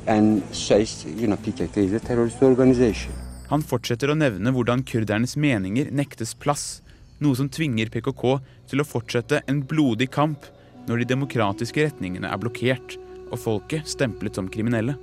and 0.05 0.43
says 0.51 1.05
you 1.05 1.27
know 1.27 1.37
PKK 1.37 1.77
is 1.77 1.93
a 1.93 1.99
terrorist 1.99 2.41
organization. 2.41 3.13
Han 3.49 3.63
fortsetter 3.63 4.11
å 4.11 4.17
nevne 4.17 4.51
hvordan 4.51 4.83
kurdernes 4.85 5.37
meninger 5.39 5.89
nektes 5.95 6.33
plass, 6.35 6.81
noe 7.23 7.37
som 7.39 7.49
tvinger 7.49 7.89
PKK 7.89 8.37
til 8.69 8.83
å 8.83 8.85
fortsette 8.85 9.41
en 9.47 9.61
blodig 9.63 10.09
kamp 10.11 10.45
når 10.87 11.01
de 11.01 11.11
demokratiske 11.13 11.87
retningene 11.87 12.29
er 12.29 12.41
blokkert 12.41 12.97
og 13.31 13.39
folket 13.39 13.87
stemplet 13.89 14.37
som 14.37 14.49
kriminelle. 14.51 14.97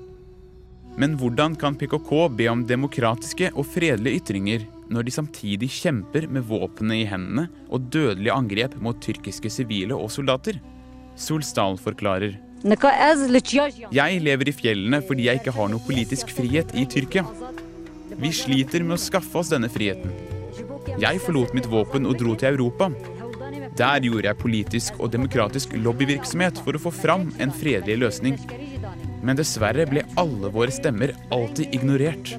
Men 1.00 1.16
hvordan 1.18 1.56
kan 1.58 1.74
PKK 1.74 2.10
be 2.38 2.46
om 2.52 2.62
demokratiske 2.66 3.50
og 3.54 3.66
fredelige 3.66 4.20
ytringer 4.20 4.66
når 4.92 5.06
de 5.06 5.14
samtidig 5.14 5.70
kjemper 5.74 6.28
med 6.30 6.46
våpnene 6.46 7.00
i 7.00 7.08
hendene 7.08 7.48
og 7.66 7.88
dødelige 7.90 8.34
angrep 8.34 8.76
mot 8.84 9.00
tyrkiske 9.02 9.50
sivile 9.50 9.96
og 9.98 10.12
soldater? 10.14 10.60
Solsdal 11.18 11.78
forklarer. 11.82 12.38
Jeg 12.64 14.20
lever 14.24 14.48
i 14.48 14.54
fjellene 14.56 15.02
fordi 15.04 15.26
jeg 15.26 15.42
ikke 15.42 15.56
har 15.56 15.68
noe 15.72 15.84
politisk 15.84 16.30
frihet 16.32 16.70
i 16.78 16.86
Tyrkia. 16.88 17.26
Vi 18.14 18.30
sliter 18.32 18.86
med 18.86 18.96
å 18.96 19.02
skaffe 19.02 19.40
oss 19.40 19.50
denne 19.52 19.68
friheten. 19.72 20.14
Jeg 21.00 21.20
forlot 21.24 21.52
mitt 21.56 21.66
våpen 21.68 22.06
og 22.06 22.16
dro 22.20 22.36
til 22.38 22.54
Europa. 22.54 22.88
Der 23.74 24.06
gjorde 24.06 24.30
jeg 24.30 24.38
politisk 24.38 25.00
og 25.00 25.10
demokratisk 25.10 25.74
lobbyvirksomhet 25.74 26.60
for 26.62 26.76
å 26.76 26.82
få 26.86 26.92
fram 26.94 27.26
en 27.42 27.52
fredelig 27.52 27.98
løsning. 28.04 28.38
Men 29.24 29.38
dessverre 29.40 29.86
ble 29.88 30.04
alle 30.20 30.50
våre 30.52 30.72
stemmer 30.74 31.14
alltid 31.32 31.72
ignorert. 31.74 32.34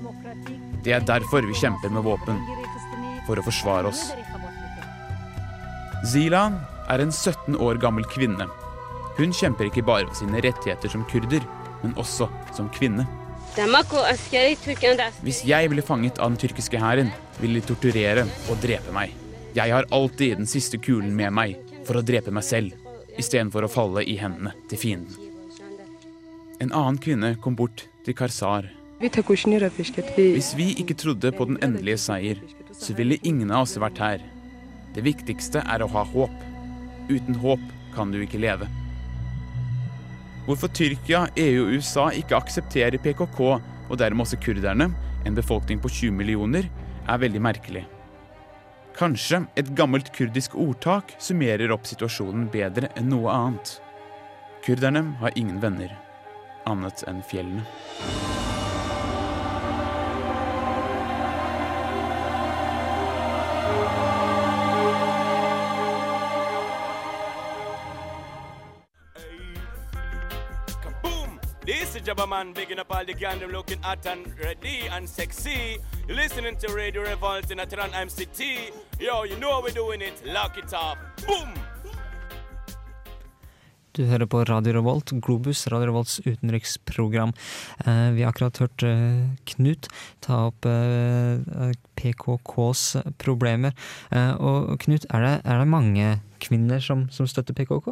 Det 0.86 0.94
er 0.94 1.06
derfor 1.06 1.48
vi 1.48 1.58
kjemper 1.58 1.90
med 1.90 2.06
våpen. 2.06 2.38
For 3.26 3.42
å 3.42 3.46
forsvare 3.48 3.90
oss. 3.90 4.04
Zilan 6.06 6.60
er 6.94 7.02
en 7.02 7.12
17 7.12 7.58
år 7.58 7.82
gammel 7.82 8.06
kvinne. 8.14 8.46
Hun 9.18 9.34
kjemper 9.34 9.72
ikke 9.72 9.86
bare 9.88 10.06
for 10.12 10.20
sine 10.20 10.44
rettigheter 10.46 10.92
som 10.92 11.06
kurder, 11.10 11.42
men 11.82 11.96
også 11.98 12.30
som 12.54 12.70
kvinne. 12.70 13.08
Hvis 15.26 15.42
jeg 15.48 15.70
ble 15.72 15.86
fanget 15.86 16.20
av 16.20 16.34
den 16.34 16.42
tyrkiske 16.42 16.82
hæren, 16.82 17.14
ville 17.40 17.62
de 17.62 17.70
torturere 17.70 18.28
og 18.52 18.60
drepe 18.62 18.94
meg. 18.94 19.14
Jeg 19.56 19.72
har 19.72 19.88
alltid 19.96 20.42
den 20.42 20.50
siste 20.52 20.78
kulen 20.78 21.16
med 21.16 21.34
meg 21.34 21.56
for 21.88 21.98
å 21.98 22.06
drepe 22.06 22.34
meg 22.36 22.46
selv, 22.46 22.76
istedenfor 23.16 23.66
å 23.66 23.72
falle 23.72 24.04
i 24.04 24.20
hendene 24.20 24.52
til 24.70 24.82
fienden. 24.82 25.35
En 26.64 26.72
annen 26.72 26.98
kvinne 27.02 27.34
kom 27.44 27.56
bort 27.60 27.84
til 28.06 28.16
Karzar. 28.16 28.70
Hvis 29.02 30.52
vi 30.56 30.68
ikke 30.80 30.96
trodde 30.96 31.32
på 31.36 31.48
den 31.50 31.58
endelige 31.64 32.00
seier, 32.00 32.40
så 32.72 32.96
ville 32.96 33.20
ingen 33.28 33.52
av 33.52 33.66
oss 33.66 33.76
vært 33.82 34.00
her. 34.00 34.24
Det 34.96 35.04
viktigste 35.04 35.64
er 35.68 35.84
å 35.84 35.90
ha 35.92 36.06
håp. 36.08 36.38
Uten 37.12 37.36
håp 37.44 37.66
kan 37.96 38.14
du 38.14 38.22
ikke 38.24 38.40
leve. 38.40 38.70
Hvorfor 40.46 40.72
Tyrkia, 40.72 41.26
EU 41.36 41.66
og 41.66 41.76
USA 41.76 42.06
ikke 42.16 42.38
aksepterer 42.38 43.02
PKK, 43.04 43.42
og 43.90 44.00
dermed 44.00 44.24
også 44.24 44.40
kurderne, 44.40 44.92
en 45.26 45.36
befolkning 45.36 45.82
på 45.84 45.92
20 45.92 46.16
millioner, 46.16 46.70
er 47.10 47.22
veldig 47.22 47.42
merkelig. 47.42 47.84
Kanskje 48.96 49.42
et 49.60 49.74
gammelt 49.76 50.14
kurdisk 50.16 50.56
ordtak 50.56 51.18
summerer 51.20 51.74
opp 51.76 51.90
situasjonen 51.90 52.48
bedre 52.54 52.94
enn 52.96 53.12
noe 53.12 53.34
annet. 53.34 53.76
Kurderne 54.64 55.04
har 55.20 55.36
ingen 55.36 55.60
venner, 55.62 55.92
annet 56.66 57.04
enn 57.08 57.22
fjellene. 57.24 57.64
This 71.66 71.96
is 71.96 72.04
Jabba 72.04 72.30
Man, 72.30 72.54
bigging 72.54 72.78
up 72.78 72.94
all 72.96 73.04
the 73.04 73.14
gang, 73.14 73.40
looking 73.40 73.82
hot 73.82 74.06
and 74.06 74.28
ready 74.40 74.88
and 74.92 75.10
sexy. 75.10 75.80
You're 76.08 76.16
listening 76.16 76.58
to 76.58 76.72
Radio 76.72 77.02
Revolt 77.02 77.50
in 77.50 77.58
Atran 77.58 77.90
MCT. 77.90 78.72
Yo, 79.00 79.24
you 79.24 79.36
know 79.38 79.52
how 79.54 79.64
we're 79.64 79.70
doing 79.70 80.02
it. 80.02 80.22
Lock 80.28 80.60
it 80.60 80.72
up. 80.74 81.00
Boom! 81.26 81.50
Du 83.96 84.02
hører 84.10 84.28
på 84.28 84.42
Radio 84.44 84.74
Revolt, 84.76 85.14
Globus, 85.24 85.62
Radio 85.72 85.88
Revolts 85.88 86.18
utenriksprogram. 86.26 87.32
Eh, 87.86 88.10
vi 88.12 88.26
har 88.26 88.34
akkurat 88.34 88.58
hørt 88.60 88.84
eh, 88.84 89.22
Knut 89.48 89.88
ta 90.26 90.50
opp 90.50 90.68
eh, 90.68 91.72
PKKs 91.96 92.82
problemer. 93.22 93.72
Og 94.44 94.76
Knut, 94.84 95.08
er 95.16 95.24
det, 95.24 95.32
er 95.48 95.62
det 95.62 95.70
mange 95.72 96.10
kvinner 96.44 96.84
som, 96.84 97.06
som 97.08 97.30
støtter 97.30 97.56
PKK? 97.56 97.88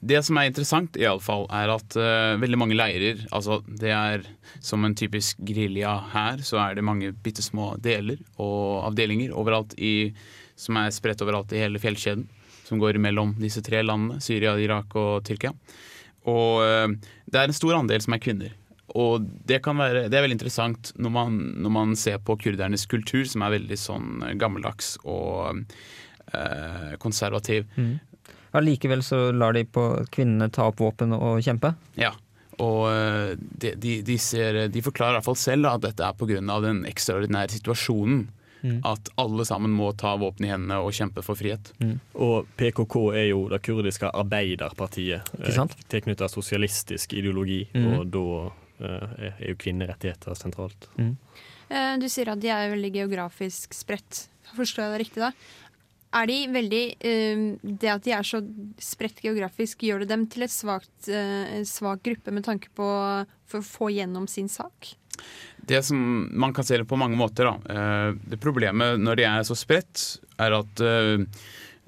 Det 0.00 0.18
som 0.24 0.38
er 0.40 0.48
interessant, 0.48 0.96
i 0.96 1.06
alle 1.06 1.20
fall, 1.20 1.44
er 1.52 1.68
at 1.68 1.96
uh, 1.98 2.38
veldig 2.40 2.56
mange 2.56 2.76
leirer 2.78 3.18
altså 3.28 3.58
Det 3.66 3.90
er 3.92 4.22
som 4.64 4.86
en 4.86 4.94
typisk 4.96 5.42
gerilja 5.44 5.98
her, 6.14 6.40
så 6.40 6.62
er 6.62 6.78
det 6.78 6.86
mange 6.86 7.10
bitte 7.12 7.44
små 7.44 7.74
deler 7.76 8.22
og 8.40 8.86
avdelinger 8.88 9.34
overalt 9.36 9.76
i, 9.76 10.14
som 10.56 10.80
er 10.80 10.94
spredt 10.96 11.20
overalt 11.26 11.52
i 11.52 11.60
hele 11.60 11.82
fjellkjeden. 11.82 12.24
Som 12.70 12.78
går 12.78 13.00
mellom 13.02 13.34
disse 13.40 13.62
tre 13.66 13.82
landene, 13.82 14.22
Syria, 14.22 14.54
Irak 14.62 14.94
og 14.98 15.24
Tyrkia. 15.26 15.50
Og 16.30 16.62
eh, 16.62 16.88
det 17.26 17.40
er 17.40 17.50
en 17.50 17.56
stor 17.56 17.80
andel 17.80 18.02
som 18.04 18.14
er 18.14 18.22
kvinner. 18.22 18.56
Og 18.98 19.22
det, 19.46 19.60
kan 19.62 19.78
være, 19.78 20.08
det 20.10 20.18
er 20.18 20.24
veldig 20.24 20.38
interessant 20.38 20.90
når 20.98 21.12
man, 21.14 21.38
når 21.62 21.74
man 21.74 21.96
ser 21.98 22.18
på 22.22 22.36
kurdernes 22.40 22.88
kultur, 22.90 23.22
som 23.28 23.44
er 23.46 23.54
veldig 23.54 23.78
sånn 23.78 24.24
gammeldags 24.40 24.96
og 25.04 25.62
eh, 26.34 26.96
konservativ. 27.02 27.68
Mm. 27.76 27.98
Allikevel 28.58 29.04
så 29.06 29.28
lar 29.30 29.54
de 29.54 29.62
på 29.66 29.84
kvinnene 30.10 30.50
ta 30.50 30.66
opp 30.70 30.82
våpen 30.82 31.14
og 31.14 31.38
kjempe? 31.44 31.72
Ja. 32.00 32.10
Og 32.60 32.88
eh, 32.90 33.36
de, 33.38 33.76
de, 33.78 34.00
de, 34.06 34.18
ser, 34.18 34.64
de 34.72 34.82
forklarer 34.84 35.16
i 35.16 35.20
hvert 35.20 35.30
fall 35.30 35.38
selv 35.38 35.70
at 35.70 35.86
dette 35.86 36.06
er 36.06 36.18
pga. 36.18 36.42
den 36.66 36.84
ekstraordinære 36.90 37.60
situasjonen. 37.60 38.26
Mm. 38.62 38.80
At 38.84 39.08
alle 39.16 39.44
sammen 39.48 39.70
må 39.72 39.90
ta 39.96 40.16
våpen 40.20 40.44
i 40.46 40.50
hendene 40.50 40.80
og 40.84 40.92
kjempe 40.92 41.22
for 41.24 41.34
frihet. 41.38 41.72
Og 42.14 42.46
PKK 42.60 42.96
er 43.16 43.28
jo 43.30 43.48
det 43.48 43.62
kurdiske 43.62 44.10
arbeiderpartiet. 44.12 45.22
Eh, 45.40 45.66
Tilknyttet 45.88 46.30
sosialistisk 46.30 47.12
ideologi, 47.14 47.66
Mm. 47.74 47.86
og 47.98 48.10
da 48.10 48.52
eh, 48.80 49.32
er 49.40 49.48
jo 49.50 49.56
kvinnerettigheter 49.56 50.34
sentralt. 50.36 50.88
Eh, 51.70 51.96
Du 51.98 52.08
sier 52.08 52.28
at 52.32 52.40
de 52.40 52.48
er 52.48 52.70
veldig 52.74 52.92
geografisk 52.92 53.72
spredt. 53.74 54.28
Forstår 54.56 54.84
jeg 54.84 54.92
det 54.92 55.00
riktig 55.06 55.20
da? 55.22 55.32
Er 56.12 56.26
de 56.26 56.38
veldig 56.50 56.96
eh, 57.06 57.56
Det 57.62 57.88
at 57.88 58.02
de 58.02 58.10
er 58.10 58.22
så 58.26 58.40
spredt 58.82 59.20
geografisk, 59.22 59.78
gjør 59.86 60.00
det 60.00 60.08
dem 60.08 60.26
til 60.26 60.42
et 60.42 60.50
svakt, 60.50 61.08
eh, 61.08 61.58
en 61.60 61.64
svak 61.64 62.02
gruppe 62.02 62.32
med 62.32 62.42
tanke 62.44 62.68
på 62.74 62.86
for 63.46 63.60
å 63.60 63.62
få 63.66 63.90
gjennom 63.94 64.26
sin 64.28 64.48
sak? 64.48 64.94
Det 65.70 65.82
som 65.86 66.28
Man 66.32 66.54
kan 66.54 66.64
se 66.64 66.76
det 66.76 66.84
på 66.84 66.98
mange 66.98 67.16
måter. 67.16 67.46
Da. 67.46 67.74
Eh, 67.74 68.14
Det 68.26 68.42
Problemet 68.42 68.98
når 69.00 69.20
de 69.20 69.26
er 69.28 69.46
så 69.46 69.54
spredt, 69.58 70.18
er 70.40 70.56
at 70.56 70.82
eh, 70.82 71.22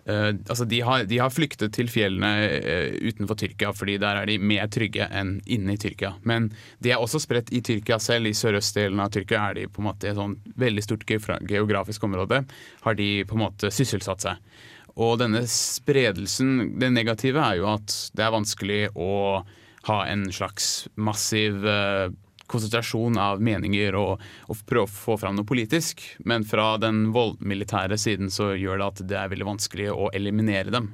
eh, 0.06 0.28
altså 0.30 0.66
de, 0.70 0.80
har, 0.86 1.04
de 1.10 1.18
har 1.18 1.32
flyktet 1.34 1.74
til 1.74 1.90
fjellene 1.90 2.30
utenfor 3.02 3.40
Tyrkia, 3.40 3.72
fordi 3.74 3.98
der 4.02 4.20
er 4.20 4.30
de 4.30 4.38
mer 4.38 4.70
trygge 4.70 5.08
enn 5.10 5.40
inne 5.50 5.74
i 5.74 5.80
Tyrkia. 5.82 6.14
Men 6.22 6.52
de 6.84 6.94
er 6.94 7.02
også 7.02 7.22
spredt 7.24 7.50
i 7.50 7.62
Tyrkia 7.64 7.98
selv. 8.02 8.30
I 8.30 8.36
sørøstdelen 8.38 9.02
av 9.02 9.10
Tyrkia 9.14 9.48
er 9.48 9.58
de 9.58 9.66
på 9.66 9.82
en 9.82 9.90
måte 9.90 10.06
i 10.06 10.12
et 10.12 10.20
sånn 10.20 10.38
veldig 10.62 10.86
stort 10.86 11.08
geografisk 11.08 12.06
område. 12.06 12.44
Har 12.86 12.98
de 12.98 13.10
på 13.26 13.38
en 13.38 13.46
måte 13.48 13.72
sysselsatt 13.74 14.28
seg. 14.28 14.62
Og 14.94 15.16
denne 15.22 15.42
spredelsen, 15.48 16.76
det 16.78 16.92
negative 16.92 17.40
er 17.40 17.62
jo 17.62 17.70
at 17.72 17.94
det 18.14 18.26
er 18.26 18.34
vanskelig 18.34 18.82
å 18.94 19.14
ha 19.88 20.02
en 20.06 20.28
slags 20.30 20.84
massiv 20.94 21.64
konsentrasjon 22.52 23.18
av 23.20 23.42
meninger 23.42 23.96
og, 23.98 24.22
og 24.48 24.64
prøve 24.68 24.86
å 24.86 24.92
få 24.92 25.18
fram 25.20 25.38
noe 25.38 25.48
politisk. 25.48 26.04
Men 26.28 26.44
fra 26.48 26.74
den 26.82 27.08
voldmilitære 27.16 27.98
siden 28.00 28.32
så 28.32 28.52
gjør 28.54 28.82
det 28.82 28.90
at 28.90 29.06
det 29.10 29.18
er 29.20 29.32
veldig 29.32 29.48
vanskelig 29.54 29.90
å 29.92 30.10
eliminere 30.14 30.74
dem. 30.74 30.92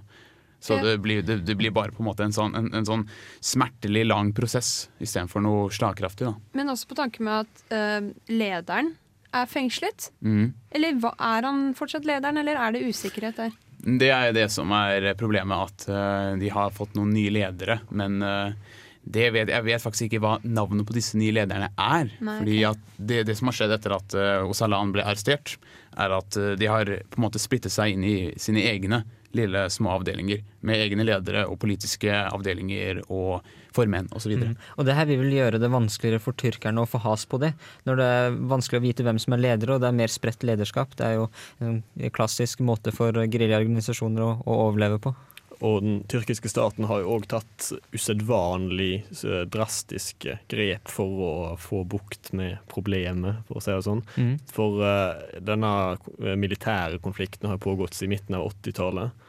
Så 0.60 0.78
det, 0.82 0.98
blir, 0.98 1.22
det, 1.22 1.36
det 1.46 1.54
blir 1.54 1.70
bare 1.70 1.94
på 1.94 2.02
en 2.02 2.08
måte 2.08 2.24
en 2.26 2.34
sånn, 2.34 2.56
en, 2.58 2.72
en 2.74 2.86
sånn 2.86 3.04
smertelig 3.44 4.02
lang 4.08 4.32
prosess 4.34 4.88
istedenfor 4.98 5.44
noe 5.44 5.68
slagkraftig. 5.74 6.26
Da. 6.26 6.34
Men 6.58 6.72
også 6.72 6.90
på 6.90 6.98
tanke 6.98 7.22
med 7.22 7.46
at 7.46 7.62
øh, 7.74 8.08
lederen 8.32 8.96
er 9.38 9.46
fengslet. 9.46 10.10
Mm. 10.24 10.50
Eller 10.74 10.98
er 11.14 11.46
han 11.46 11.62
fortsatt 11.78 12.08
lederen, 12.08 12.40
eller 12.42 12.58
er 12.58 12.74
det 12.74 12.88
usikkerhet 12.88 13.38
der? 13.38 13.54
Det 13.78 14.10
er 14.10 14.34
det 14.34 14.48
som 14.50 14.72
er 14.74 15.12
problemet, 15.20 15.70
at 15.70 15.86
øh, 15.94 16.34
de 16.40 16.50
har 16.50 16.74
fått 16.74 16.98
noen 16.98 17.14
nye 17.14 17.30
ledere. 17.38 17.78
Men 17.94 18.18
det 18.18 18.34
vet, 19.14 19.52
jeg 19.52 19.66
vet 19.66 19.82
faktisk 19.82 20.08
ikke 20.08 20.22
hva 20.24 20.36
navnet 20.44 20.86
på 20.88 20.96
disse 20.96 21.18
nye 21.20 21.34
lederne 21.34 21.70
er. 21.74 22.10
Nei, 22.20 22.38
fordi 22.40 22.56
ok. 22.62 22.70
at 22.70 23.04
det, 23.10 23.20
det 23.28 23.36
som 23.38 23.50
har 23.50 23.58
skjedd 23.58 23.76
etter 23.78 23.94
at 23.98 24.16
uh, 24.18 24.48
Osalan 24.48 24.94
ble 24.94 25.04
arrestert, 25.06 25.56
er 25.98 26.16
at 26.18 26.38
uh, 26.38 26.54
de 26.58 26.68
har 26.70 26.90
på 27.08 27.20
en 27.20 27.26
måte 27.28 27.42
splittet 27.42 27.74
seg 27.74 27.96
inn 27.96 28.04
i 28.06 28.18
sine 28.40 28.64
egne 28.68 29.04
lille 29.36 29.70
små 29.70 29.92
avdelinger. 29.98 30.42
Med 30.64 30.80
egne 30.80 31.04
ledere 31.04 31.44
og 31.48 31.58
politiske 31.60 32.12
avdelinger 32.12 33.02
og 33.12 33.44
formenn 33.76 34.08
osv. 34.16 34.32
Mm. 34.40 34.54
Og 34.80 34.88
det 34.88 34.96
her 34.96 35.08
vil 35.10 35.28
gjøre 35.32 35.60
det 35.60 35.70
vanskeligere 35.72 36.22
for 36.22 36.36
tyrkerne 36.38 36.82
å 36.82 36.88
få 36.88 37.00
has 37.04 37.26
på 37.28 37.40
det. 37.42 37.52
Når 37.88 38.00
det 38.00 38.08
er 38.16 38.38
vanskelig 38.50 38.80
å 38.80 38.86
vite 38.86 39.06
hvem 39.06 39.20
som 39.22 39.36
er 39.36 39.44
ledere, 39.44 39.76
og 39.76 39.84
det 39.84 39.90
er 39.90 39.98
mer 40.00 40.12
spredt 40.12 40.46
lederskap. 40.48 40.96
Det 40.98 41.06
er 41.06 41.18
jo 41.18 41.28
en 41.64 41.82
klassisk 42.14 42.64
måte 42.64 42.94
for 42.94 43.12
geriljaorganisasjoner 43.12 44.24
å, 44.24 44.32
å 44.48 44.60
overleve 44.68 45.00
på. 45.04 45.14
Og 45.64 45.80
den 45.82 46.02
tyrkiske 46.10 46.50
staten 46.52 46.86
har 46.86 47.02
jo 47.02 47.16
òg 47.16 47.26
tatt 47.30 47.72
usedvanlig 47.94 48.92
eh, 49.26 49.44
drastiske 49.50 50.38
grep 50.50 50.90
for 50.92 51.22
å 51.24 51.32
få 51.58 51.82
bukt 51.88 52.30
med 52.38 52.60
problemet, 52.70 53.42
for 53.48 53.58
å 53.58 53.64
si 53.64 53.74
det 53.74 53.86
sånn. 53.86 54.04
Mm. 54.14 54.34
For 54.54 54.82
uh, 54.84 55.40
denne 55.42 55.72
militære 56.38 57.00
konflikten 57.02 57.50
har 57.50 57.62
pågått 57.62 57.98
siden 57.98 58.14
midten 58.14 58.38
av 58.38 58.46
80-tallet. 58.52 59.24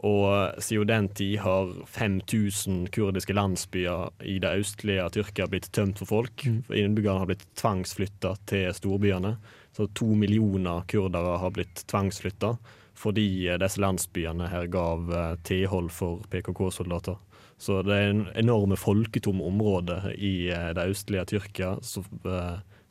Og 0.00 0.26
eh, 0.32 0.60
siden 0.64 0.88
den 0.88 1.08
tid 1.12 1.40
har 1.44 1.72
5000 1.86 2.86
kurdiske 2.94 3.34
landsbyer 3.36 4.12
i 4.24 4.38
det 4.42 4.54
østlige 4.62 5.08
Tyrkia 5.18 5.48
blitt 5.50 5.68
tømt 5.74 6.00
for 6.00 6.08
folk. 6.08 6.46
For 6.68 6.78
Innbyggerne 6.78 7.24
har 7.24 7.28
blitt 7.28 7.44
tvangsflytta 7.60 8.36
til 8.48 8.70
storbyene. 8.76 9.34
Så 9.76 9.88
to 9.96 10.08
millioner 10.16 10.86
kurdere 10.88 11.36
har 11.42 11.52
blitt 11.54 11.84
tvangsflytta 11.90 12.54
fordi 12.98 13.26
eh, 13.48 13.58
disse 13.60 13.80
landsbyene 13.82 14.50
her 14.52 14.68
gav 14.72 15.12
eh, 15.12 15.36
tilhold 15.48 15.90
for 15.94 16.24
PKK-soldater. 16.32 17.20
Så 17.62 17.78
det 17.86 17.94
er 17.94 18.10
en 18.10 18.26
enorme 18.38 18.76
folketomme 18.80 19.44
områder 19.46 20.12
i 20.16 20.50
eh, 20.50 20.70
det 20.76 20.88
østlige 20.90 21.26
Tyrkia 21.34 21.76
som, 21.86 22.06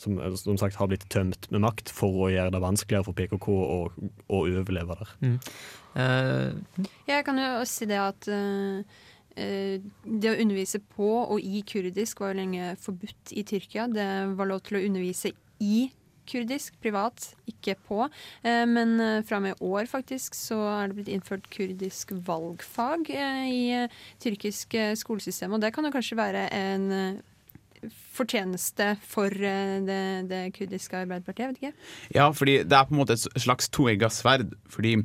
som 0.01 0.17
som 0.39 0.57
sagt 0.57 0.79
har 0.79 0.89
blitt 0.89 1.05
tømt 1.13 1.47
med 1.51 1.63
makt 1.65 1.91
for 1.93 2.25
å 2.25 2.31
gjøre 2.31 2.53
det 2.55 2.63
vanskeligere 2.63 3.05
for 3.05 3.17
PKK 3.17 3.47
å, 3.51 3.79
å 4.31 4.41
overleve 4.41 4.97
der. 4.97 5.15
Mm. 5.21 5.39
Uh. 5.91 6.85
Jeg 7.09 7.25
kan 7.27 7.39
jo 7.41 7.49
si 7.67 7.87
det 7.89 7.99
at 8.01 8.29
eh, 8.31 8.81
eh, 9.35 9.83
det 10.05 10.31
å 10.31 10.37
undervise 10.39 10.81
på 10.95 11.09
og 11.21 11.39
i 11.43 11.63
kurdisk 11.67 12.23
var 12.23 12.33
jo 12.33 12.41
lenge 12.41 12.75
forbudt 12.81 13.35
i 13.35 13.45
Tyrkia. 13.47 13.89
Det 13.91 14.07
var 14.39 14.49
lov 14.49 14.63
til 14.65 14.79
å 14.79 14.85
undervise 14.87 15.33
i 15.61 15.89
kurdisk 16.29 16.77
privat, 16.83 17.31
ikke 17.49 17.75
på. 17.87 18.05
Eh, 18.43 18.63
men 18.69 18.99
eh, 18.99 19.23
fra 19.27 19.39
og 19.39 19.45
med 19.45 19.55
i 19.55 19.71
år 19.71 19.89
faktisk 19.89 20.37
så 20.37 20.59
er 20.75 20.91
det 20.91 20.99
blitt 20.99 21.11
innført 21.11 21.49
kurdisk 21.53 22.13
valgfag 22.27 23.09
eh, 23.15 23.49
i 23.49 23.63
tyrkisk 24.21 24.77
skolesystem. 25.01 25.53
Og 25.53 25.61
det 25.63 25.73
kan 25.75 25.87
jo 25.87 25.93
kanskje 25.93 26.19
være 26.19 26.47
en 26.55 27.19
fortjeneste 28.13 28.91
for 29.09 29.33
det, 29.33 30.01
det 30.29 30.41
kurdiske 30.53 30.99
arbeiderpartiet? 30.99 31.49
Vet 31.49 31.61
ikke. 31.61 31.87
Ja, 32.13 32.29
fordi 32.29 32.59
det 32.61 32.77
er 32.77 32.85
på 32.85 32.93
en 32.93 32.99
måte 33.01 33.17
et 33.17 33.41
slags 33.41 33.71
toegga 33.73 34.11
sverd. 34.13 34.53
Fordi 34.69 34.99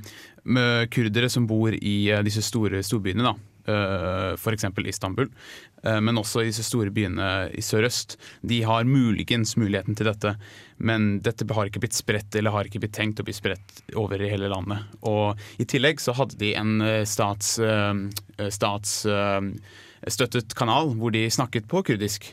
kurdere 0.93 1.31
som 1.33 1.49
bor 1.49 1.73
i 1.73 1.97
disse 2.27 2.45
store 2.45 2.83
storbyene, 2.85 3.25
da, 3.25 3.33
f.eks. 4.37 4.69
Istanbul, 4.85 5.33
men 6.03 6.19
også 6.21 6.43
i 6.43 6.51
disse 6.51 6.65
store 6.67 6.91
byene 6.95 7.31
i 7.55 7.63
sørøst, 7.65 8.17
de 8.43 8.63
har 8.67 8.89
muligens 8.89 9.57
muligheten 9.61 9.97
til 9.99 10.11
dette. 10.11 10.35
Men 10.77 11.19
dette 11.25 11.47
har 11.57 11.71
ikke 11.71 11.83
blitt 11.85 11.97
spredt 11.97 12.37
eller 12.37 12.55
har 12.55 12.69
ikke 12.69 12.83
blitt 12.83 12.97
tenkt 12.97 13.23
å 13.23 13.27
bli 13.27 13.35
spredt 13.37 13.83
over 13.97 14.21
i 14.21 14.31
hele 14.33 14.51
landet. 14.53 14.85
Og 15.09 15.41
I 15.63 15.69
tillegg 15.69 16.03
så 16.03 16.17
hadde 16.19 16.39
de 16.41 16.53
en 16.59 16.79
eh, 16.85 17.03
stats, 17.09 17.57
stats 18.53 18.97
støttet 20.07 20.55
kanal 20.55 20.93
hvor 20.99 21.15
de 21.15 21.25
snakket 21.33 21.67
på 21.71 21.83
kurdisk. 21.87 22.29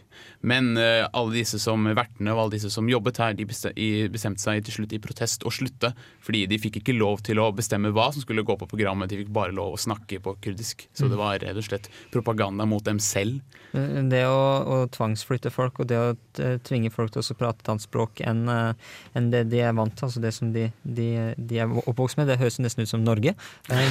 Men 0.46 0.76
alle 0.78 1.34
disse 1.40 1.60
som 1.62 1.86
vertene 1.96 2.34
og 2.34 2.42
alle 2.44 2.56
disse 2.58 2.70
som 2.74 2.90
jobbet 2.90 3.20
her, 3.22 3.36
de 3.38 3.48
bestemte 3.48 4.44
seg 4.44 4.64
til 4.66 4.78
slutt 4.78 4.96
i 4.96 5.02
protest 5.04 5.46
å 5.48 5.54
slutte. 5.54 5.94
Fordi 6.24 6.44
de 6.52 6.60
fikk 6.62 6.82
ikke 6.82 6.98
lov 6.98 7.24
til 7.26 7.42
å 7.42 7.50
bestemme 7.56 7.94
hva 7.96 8.10
som 8.14 8.24
skulle 8.24 8.46
gå 8.46 8.58
på 8.60 8.70
programmet, 8.70 9.10
de 9.10 9.22
fikk 9.24 9.34
bare 9.34 9.56
lov 9.56 9.78
å 9.78 9.82
snakke 9.82 10.22
på 10.24 10.36
kurdisk. 10.44 10.88
Så 10.94 11.10
det 11.12 11.20
var 11.20 11.40
rett 11.42 11.60
og 11.60 11.68
slett 11.68 11.90
propaganda 12.14 12.68
mot 12.70 12.84
dem 12.86 13.02
selv. 13.04 13.40
Eh, 13.74 14.00
det 14.10 14.24
å, 14.30 14.42
å 14.64 14.78
tvangsflytte 14.94 15.52
folk 15.54 15.82
og 15.82 15.90
det 15.90 16.00
å 16.00 16.10
eh, 16.42 16.58
tvinge 16.66 16.92
folk 16.94 17.14
til 17.14 17.24
å 17.24 17.38
prate 17.38 17.64
et 17.64 17.72
annet 17.74 17.86
språk 17.86 18.22
enn 18.24 18.46
en 18.50 19.30
det 19.34 19.44
de 19.52 19.62
er 19.66 19.74
vant 19.76 19.94
til, 19.94 20.08
altså 20.08 20.22
det 20.24 20.34
som 20.36 20.52
de, 20.54 20.68
de, 20.84 21.08
de 21.38 21.60
er 21.62 21.72
oppvokst 21.84 22.20
med, 22.20 22.30
det 22.30 22.40
høres 22.42 22.60
nesten 22.62 22.86
ut 22.86 22.92
som 22.92 23.04
Norge 23.04 23.34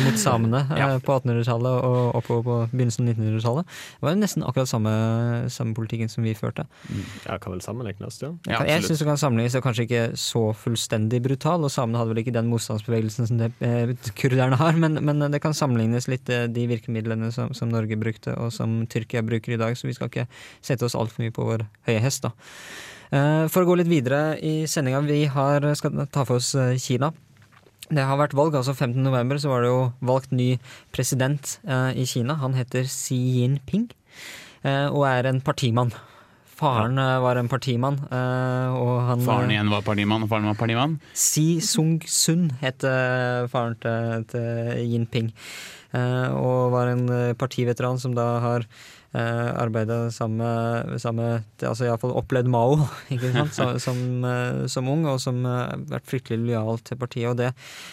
mot 0.04 0.18
samene 0.20 0.62
ja. 0.80 0.88
på 1.02 1.16
1800-tallet 1.16 1.86
og 1.88 2.18
oppover 2.20 2.44
på 2.46 2.56
begynnelsen 2.76 3.06
av 3.06 3.14
1900-tallet. 3.14 3.72
Det 3.98 4.06
var 4.06 4.14
jo 4.14 4.20
nesten 4.22 4.46
akkurat 4.46 4.70
samme, 4.70 4.92
samme 5.52 5.74
politikken 5.76 6.10
som 6.12 6.26
vi 6.26 6.34
førte. 6.38 6.66
Mm. 6.88 7.02
Ja, 7.26 7.38
kan 7.42 7.54
vel 7.54 7.62
sammenlignes, 7.64 8.20
ja. 8.22 8.32
ja 8.48 8.62
jeg 8.68 8.86
syns 8.86 9.02
det 9.02 9.08
kan 9.08 9.20
sammenlignes, 9.20 9.56
det 9.56 9.60
er 9.62 9.66
kanskje 9.66 9.86
ikke 9.88 10.04
så 10.20 10.44
fullstendig 10.56 11.22
brutal, 11.24 11.66
og 11.66 11.72
samene 11.74 12.00
hadde 12.00 12.14
vel 12.14 12.22
ikke 12.22 12.36
den 12.36 12.50
motstandsbevegelsen 12.52 13.30
som 13.30 13.42
det, 13.42 13.50
eh, 13.64 13.94
kurderne 14.18 14.58
har, 14.60 14.78
men, 14.78 15.00
men, 15.04 15.26
det 15.32 15.42
kan 15.42 15.56
sammenlignes 15.56 16.08
litt 16.10 16.30
eh, 16.32 16.46
de 16.50 16.66
virkemidlene 16.70 17.32
som, 17.34 17.52
som, 17.56 17.70
Norge 17.72 17.96
brukte, 18.00 18.34
og 18.36 18.52
som 18.54 18.82
Tyrkia 18.90 19.22
bruker 19.32 19.56
i 19.56 19.60
dag, 19.60 19.76
så 19.76 19.88
vi 19.88 19.96
skal 19.96 20.12
ikke 20.12 20.28
sette 20.60 20.86
oss 20.86 20.98
altfor 20.98 21.24
mye 21.24 21.34
på 21.34 21.48
vår 21.48 21.66
høye 21.88 22.00
hest, 22.04 22.28
da. 22.28 22.32
Eh, 23.12 23.44
for 23.52 23.64
å 23.64 23.68
gå 23.68 23.76
litt 23.80 23.90
videre 23.90 24.38
i 24.40 24.62
sendinga, 24.70 25.02
vi 25.04 25.26
har, 25.28 25.66
skal 25.76 26.06
ta 26.08 26.24
for 26.24 26.40
oss 26.40 26.54
eh, 26.56 26.78
Kina. 26.80 27.12
Det 27.92 28.04
har 28.08 28.16
vært 28.16 28.36
valg. 28.36 28.54
altså 28.56 28.72
15. 28.72 29.02
november 29.04 29.40
så 29.40 29.50
var 29.50 29.64
det 29.64 29.72
jo 29.72 29.82
valgt 30.00 30.32
ny 30.32 30.54
president 30.94 31.58
eh, 31.66 31.90
i 32.00 32.06
Kina. 32.08 32.38
Han 32.40 32.56
heter 32.56 32.88
Xi 32.88 33.18
Jinping 33.40 33.90
eh, 34.64 34.88
og 34.88 35.04
er 35.10 35.28
en 35.28 35.42
partimann. 35.44 35.92
Faren. 36.62 36.96
Var 36.96 37.40
en 37.40 37.50
partimann. 37.50 37.98
Eh, 38.06 38.78
og 38.78 38.94
han, 39.08 39.26
faren 39.26 39.52
igjen 39.52 39.72
var 39.72 39.84
partimann, 39.84 40.24
og 40.24 40.30
faren 40.30 40.48
var 40.48 40.56
partimann? 40.56 40.96
Xi 41.12 41.60
Sung-sun 41.64 42.48
het 42.62 42.86
faren 43.52 43.76
til, 43.82 44.26
til 44.30 44.82
Jinping. 44.94 45.32
Eh, 45.92 46.28
og 46.32 46.72
var 46.72 46.94
en 46.94 47.04
partiveteran 47.36 48.00
som 48.00 48.16
da 48.16 48.28
har 48.40 48.68
eh, 49.14 49.50
arbeida 49.62 50.10
sammen 50.10 50.40
med 51.16 51.64
altså 51.68 51.86
Iallfall 51.86 52.14
opplevd 52.16 52.50
Mao 52.52 52.78
ikke 53.14 53.32
sant? 53.34 53.54
Som, 53.58 53.78
som, 53.82 54.24
eh, 54.24 54.66
som, 54.72 54.88
ung, 54.88 55.06
og 55.08 55.20
som 55.22 55.42
har 55.46 55.76
uh, 55.76 55.86
vært 55.92 56.08
fryktelig 56.08 56.40
lojal 56.46 56.80
til 56.86 56.98
partiet. 57.00 57.28
Og 57.30 57.38
det, 57.40 57.52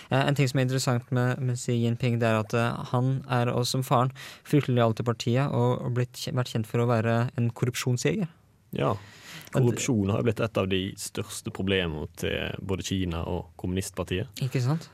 eh, 0.10 0.24
En 0.24 0.36
ting 0.36 0.50
som 0.50 0.60
er 0.60 0.68
interessant 0.68 1.12
med, 1.16 1.40
med 1.44 1.60
Xi 1.60 1.78
Jinping, 1.84 2.20
det 2.22 2.30
er 2.30 2.40
at 2.40 2.56
uh, 2.56 2.84
han 2.94 3.20
er 3.30 3.52
også 3.52 3.80
som 3.80 3.86
faren 3.86 4.14
fryktelig 4.48 4.80
lojal 4.80 4.98
til 4.98 5.08
partiet, 5.08 5.48
og, 5.52 5.80
og 5.86 5.96
blitt, 5.98 6.22
vært 6.34 6.54
kjent 6.54 6.70
for 6.70 6.84
å 6.84 6.90
være 6.90 7.18
en 7.38 7.50
korrupsjonsjeger. 7.52 8.30
Ja. 8.78 8.96
Korrupsjon 9.54 10.12
har 10.14 10.24
blitt 10.26 10.42
et 10.44 10.58
av 10.62 10.70
de 10.70 10.84
største 11.00 11.52
problemene 11.54 12.08
til 12.22 12.56
både 12.62 12.86
Kina 12.86 13.24
og 13.30 13.50
kommunistpartiet. 13.60 14.30
Ikke 14.46 14.62
sant? 14.62 14.90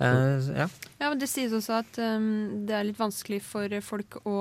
Uh, 0.00 0.40
ja. 0.56 0.68
ja, 0.96 1.08
men 1.10 1.18
Det 1.20 1.28
sies 1.28 1.52
også 1.52 1.80
at 1.82 1.98
um, 2.00 2.64
det 2.68 2.76
er 2.76 2.86
litt 2.88 3.00
vanskelig 3.00 3.42
for 3.44 3.72
folk 3.84 4.20
å 4.24 4.38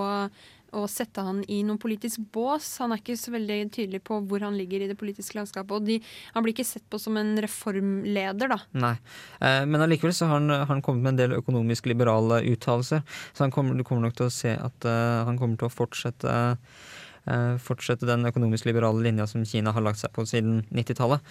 å 0.75 0.83
sette 0.91 1.23
han 1.23 1.39
i 1.51 1.61
noen 1.65 1.79
politisk 1.81 2.23
bås. 2.33 2.67
Han 2.81 2.93
er 2.93 3.01
ikke 3.01 3.17
så 3.19 3.33
veldig 3.33 3.59
tydelig 3.75 4.01
på 4.07 4.19
hvor 4.27 4.43
han 4.43 4.57
ligger 4.59 4.83
i 4.83 4.89
det 4.89 4.97
politiske 4.99 5.37
landskapet. 5.37 5.73
Og 5.77 5.87
de, 5.87 5.99
han 6.33 6.45
blir 6.45 6.55
ikke 6.55 6.67
sett 6.67 6.85
på 6.91 6.99
som 7.01 7.17
en 7.19 7.35
reformleder, 7.43 8.51
da. 8.51 8.59
Nei, 8.77 8.95
eh, 9.39 9.63
men 9.69 9.83
allikevel 9.83 10.15
så 10.15 10.29
har 10.29 10.41
han, 10.41 10.51
han, 10.69 10.83
kommet 10.85 11.05
med 11.05 11.15
en 11.15 11.21
del 11.21 11.37
økonomisk 11.39 11.89
liberale 11.89 12.41
uttalelser. 12.51 13.05
Så 13.33 13.45
han 13.45 13.53
kommer, 13.53 13.77
du 13.77 13.85
kommer 13.87 14.07
nok 14.07 14.17
til 14.17 14.27
å 14.27 14.33
se 14.33 14.53
at 14.57 14.89
uh, 14.89 15.23
han 15.27 15.39
kommer 15.39 15.59
til 15.59 15.69
å 15.69 15.73
fortsette, 15.73 16.33
uh, 17.29 17.53
fortsette 17.63 18.09
den 18.09 18.27
økonomisk 18.29 18.67
liberale 18.67 19.03
linja 19.05 19.27
som 19.29 19.45
Kina 19.47 19.73
har 19.75 19.85
lagt 19.85 20.01
seg 20.01 20.13
på 20.15 20.25
siden 20.27 20.61
90-tallet. 20.71 21.23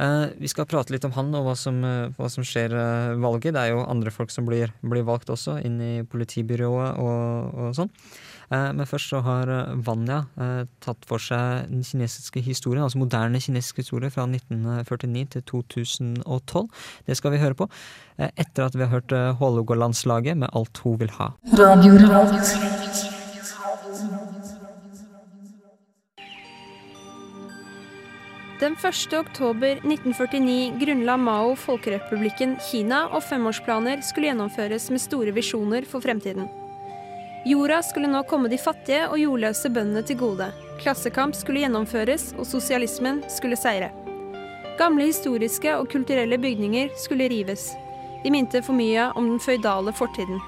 Uh, 0.00 0.32
vi 0.40 0.48
skal 0.48 0.68
prate 0.68 0.94
litt 0.94 1.04
om 1.04 1.12
han 1.12 1.28
og 1.36 1.50
hva 1.50 1.54
som, 1.58 1.82
hva 2.16 2.32
som 2.32 2.46
skjer 2.46 2.72
valget. 3.20 3.52
Det 3.56 3.66
er 3.66 3.74
jo 3.74 3.84
andre 3.84 4.12
folk 4.14 4.32
som 4.32 4.48
blir, 4.48 4.72
blir 4.80 5.04
valgt 5.08 5.32
også, 5.32 5.58
inn 5.66 5.78
i 5.84 5.94
politibyrået 6.08 7.00
og, 7.00 7.56
og 7.60 7.78
sånn. 7.78 7.92
Eh, 8.50 8.70
men 8.74 8.88
først 8.88 9.12
så 9.12 9.22
har 9.24 9.50
Vanja 9.86 9.90
Vanya 10.00 10.20
eh, 10.40 10.62
tatt 10.82 11.06
for 11.08 11.22
seg 11.22 11.70
den 11.70 11.84
kinesiske 11.86 12.42
historien, 12.44 12.84
altså 12.84 12.98
moderne 12.98 13.40
kinesisk 13.42 13.82
historie 13.84 14.10
fra 14.10 14.26
1949 14.26 15.26
til 15.36 15.46
2012. 15.52 16.68
Det 17.06 17.18
skal 17.18 17.34
vi 17.34 17.42
høre 17.42 17.58
på 17.58 17.70
etter 18.20 18.66
at 18.66 18.74
vi 18.76 18.84
har 18.84 18.92
hørt 18.92 19.12
Hålogalandslaget 19.40 20.36
med 20.36 20.52
Alt 20.52 20.82
hun 20.84 20.98
vil 21.00 21.12
ha. 21.16 21.30
Radio 21.56 21.96
Den 28.60 28.74
1. 28.76 29.14
oktober 29.16 29.78
1949 29.88 30.74
grunnla 30.82 31.16
Mao 31.16 31.54
Folkerepublikken 31.56 32.58
Kina, 32.60 33.06
og 33.08 33.22
femårsplaner 33.24 34.04
skulle 34.04 34.28
gjennomføres 34.28 34.90
med 34.92 35.00
store 35.00 35.32
visjoner 35.32 35.88
for 35.88 36.04
fremtiden. 36.04 36.59
Jorda 37.44 37.82
skulle 37.82 38.08
nå 38.08 38.20
komme 38.28 38.50
de 38.52 38.58
fattige 38.60 39.06
og 39.08 39.16
jordløse 39.16 39.70
bøndene 39.72 40.02
til 40.04 40.18
gode. 40.20 40.50
Klassekamp 40.82 41.36
skulle 41.36 41.62
gjennomføres, 41.62 42.34
og 42.36 42.44
sosialismen 42.44 43.22
skulle 43.32 43.56
seire. 43.56 43.88
Gamle 44.80 45.06
historiske 45.08 45.72
og 45.76 45.88
kulturelle 45.92 46.36
bygninger 46.40 46.92
skulle 47.00 47.30
rives. 47.32 47.70
De 48.24 48.32
minte 48.32 48.60
for 48.64 48.76
mye 48.76 49.08
om 49.16 49.32
den 49.32 49.40
føydale 49.40 49.92
fortiden. 49.96 50.40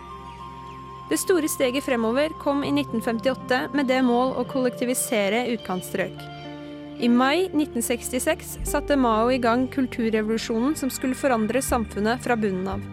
Det 1.09 1.21
store 1.21 1.49
steget 1.49 1.85
fremover 1.85 2.33
kom 2.41 2.61
i 2.65 2.71
1958 2.77 3.73
med 3.73 3.89
det 3.89 4.01
mål 4.05 4.37
å 4.41 4.47
kollektivisere 4.49 5.47
utkantstrøk. 5.57 6.17
I 7.03 7.09
mai 7.09 7.49
1966 7.49 8.59
satte 8.69 8.97
Mao 9.01 9.33
i 9.33 9.41
gang 9.41 9.65
kulturrevolusjonen 9.73 10.77
som 10.77 10.93
skulle 10.93 11.17
forandre 11.19 11.65
samfunnet 11.65 12.21
fra 12.25 12.37
bunnen 12.37 12.69
av. 12.77 12.85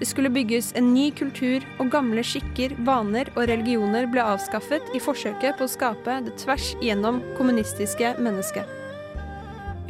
Det 0.00 0.08
skulle 0.08 0.32
bygges 0.34 0.72
en 0.76 0.92
ny 0.94 1.10
kultur, 1.14 1.64
og 1.78 1.90
gamle 1.92 2.24
skikker, 2.26 2.74
vaner 2.86 3.30
og 3.36 3.46
religioner 3.50 4.08
ble 4.10 4.24
avskaffet 4.34 4.94
i 4.96 5.00
forsøket 5.02 5.58
på 5.58 5.68
å 5.68 5.74
skape 5.74 6.20
det 6.26 6.36
tvers 6.42 6.72
igjennom 6.80 7.20
kommunistiske 7.38 8.14
mennesket. 8.18 8.78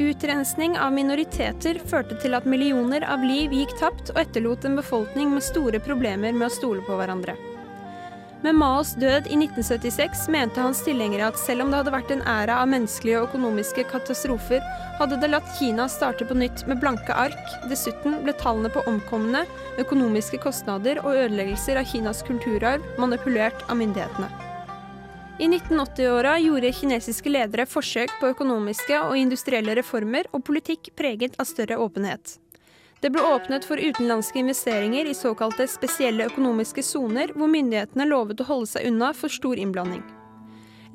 Utrensning 0.01 0.73
av 0.81 0.93
minoriteter 0.93 1.77
førte 1.89 2.17
til 2.21 2.33
at 2.33 2.47
millioner 2.49 3.05
av 3.05 3.21
liv 3.25 3.53
gikk 3.53 3.75
tapt 3.77 4.09
og 4.15 4.21
etterlot 4.23 4.65
en 4.65 4.77
befolkning 4.79 5.29
med 5.35 5.45
store 5.45 5.81
problemer 5.81 6.33
med 6.33 6.49
å 6.49 6.53
stole 6.53 6.81
på 6.85 6.97
hverandre. 6.97 7.37
Med 8.43 8.55
Maos 8.59 8.89
død 8.99 9.29
i 9.31 9.37
1976 9.39 10.25
mente 10.27 10.59
hans 10.59 10.81
tilhengere 10.83 11.29
at 11.31 11.37
selv 11.39 11.63
om 11.63 11.69
det 11.71 11.77
hadde 11.79 11.93
vært 11.93 12.09
en 12.11 12.23
æra 12.27 12.57
av 12.59 12.67
menneskelige 12.73 13.21
og 13.21 13.29
økonomiske 13.29 13.85
katastrofer, 13.87 14.59
hadde 14.97 15.15
det 15.21 15.29
latt 15.31 15.47
Kina 15.55 15.85
starte 15.87 16.27
på 16.27 16.35
nytt 16.35 16.65
med 16.67 16.81
blanke 16.83 17.15
ark. 17.15 17.39
Dessuten 17.71 18.19
ble 18.25 18.35
tallene 18.41 18.73
på 18.73 18.83
omkomne, 18.91 19.45
økonomiske 19.79 20.41
kostnader 20.43 20.99
og 21.05 21.15
ødeleggelser 21.15 21.79
av 21.79 21.87
Kinas 21.87 22.19
kulturarv 22.27 22.83
manipulert 22.99 23.63
av 23.69 23.79
myndighetene. 23.79 24.27
I 25.39 25.47
1980-åra 25.47 26.35
gjorde 26.43 26.75
kinesiske 26.75 27.31
ledere 27.31 27.63
forsøk 27.65 28.11
på 28.19 28.35
økonomiske 28.35 29.05
og 29.07 29.15
industrielle 29.23 29.79
reformer 29.79 30.27
og 30.35 30.43
politikk 30.51 30.91
preget 30.99 31.39
av 31.39 31.47
større 31.47 31.79
åpenhet. 31.79 32.42
Det 33.03 33.09
ble 33.11 33.19
åpnet 33.27 33.65
for 33.67 33.75
utenlandske 33.75 34.39
investeringer 34.39 35.09
i 35.11 35.13
såkalte 35.13 35.65
spesielle 35.67 36.29
økonomiske 36.29 36.85
soner, 36.87 37.33
hvor 37.35 37.49
myndighetene 37.51 38.05
lovet 38.07 38.39
å 38.39 38.45
holde 38.47 38.69
seg 38.71 38.85
unna 38.87 39.09
for 39.17 39.33
stor 39.33 39.59
innblanding. 39.59 40.05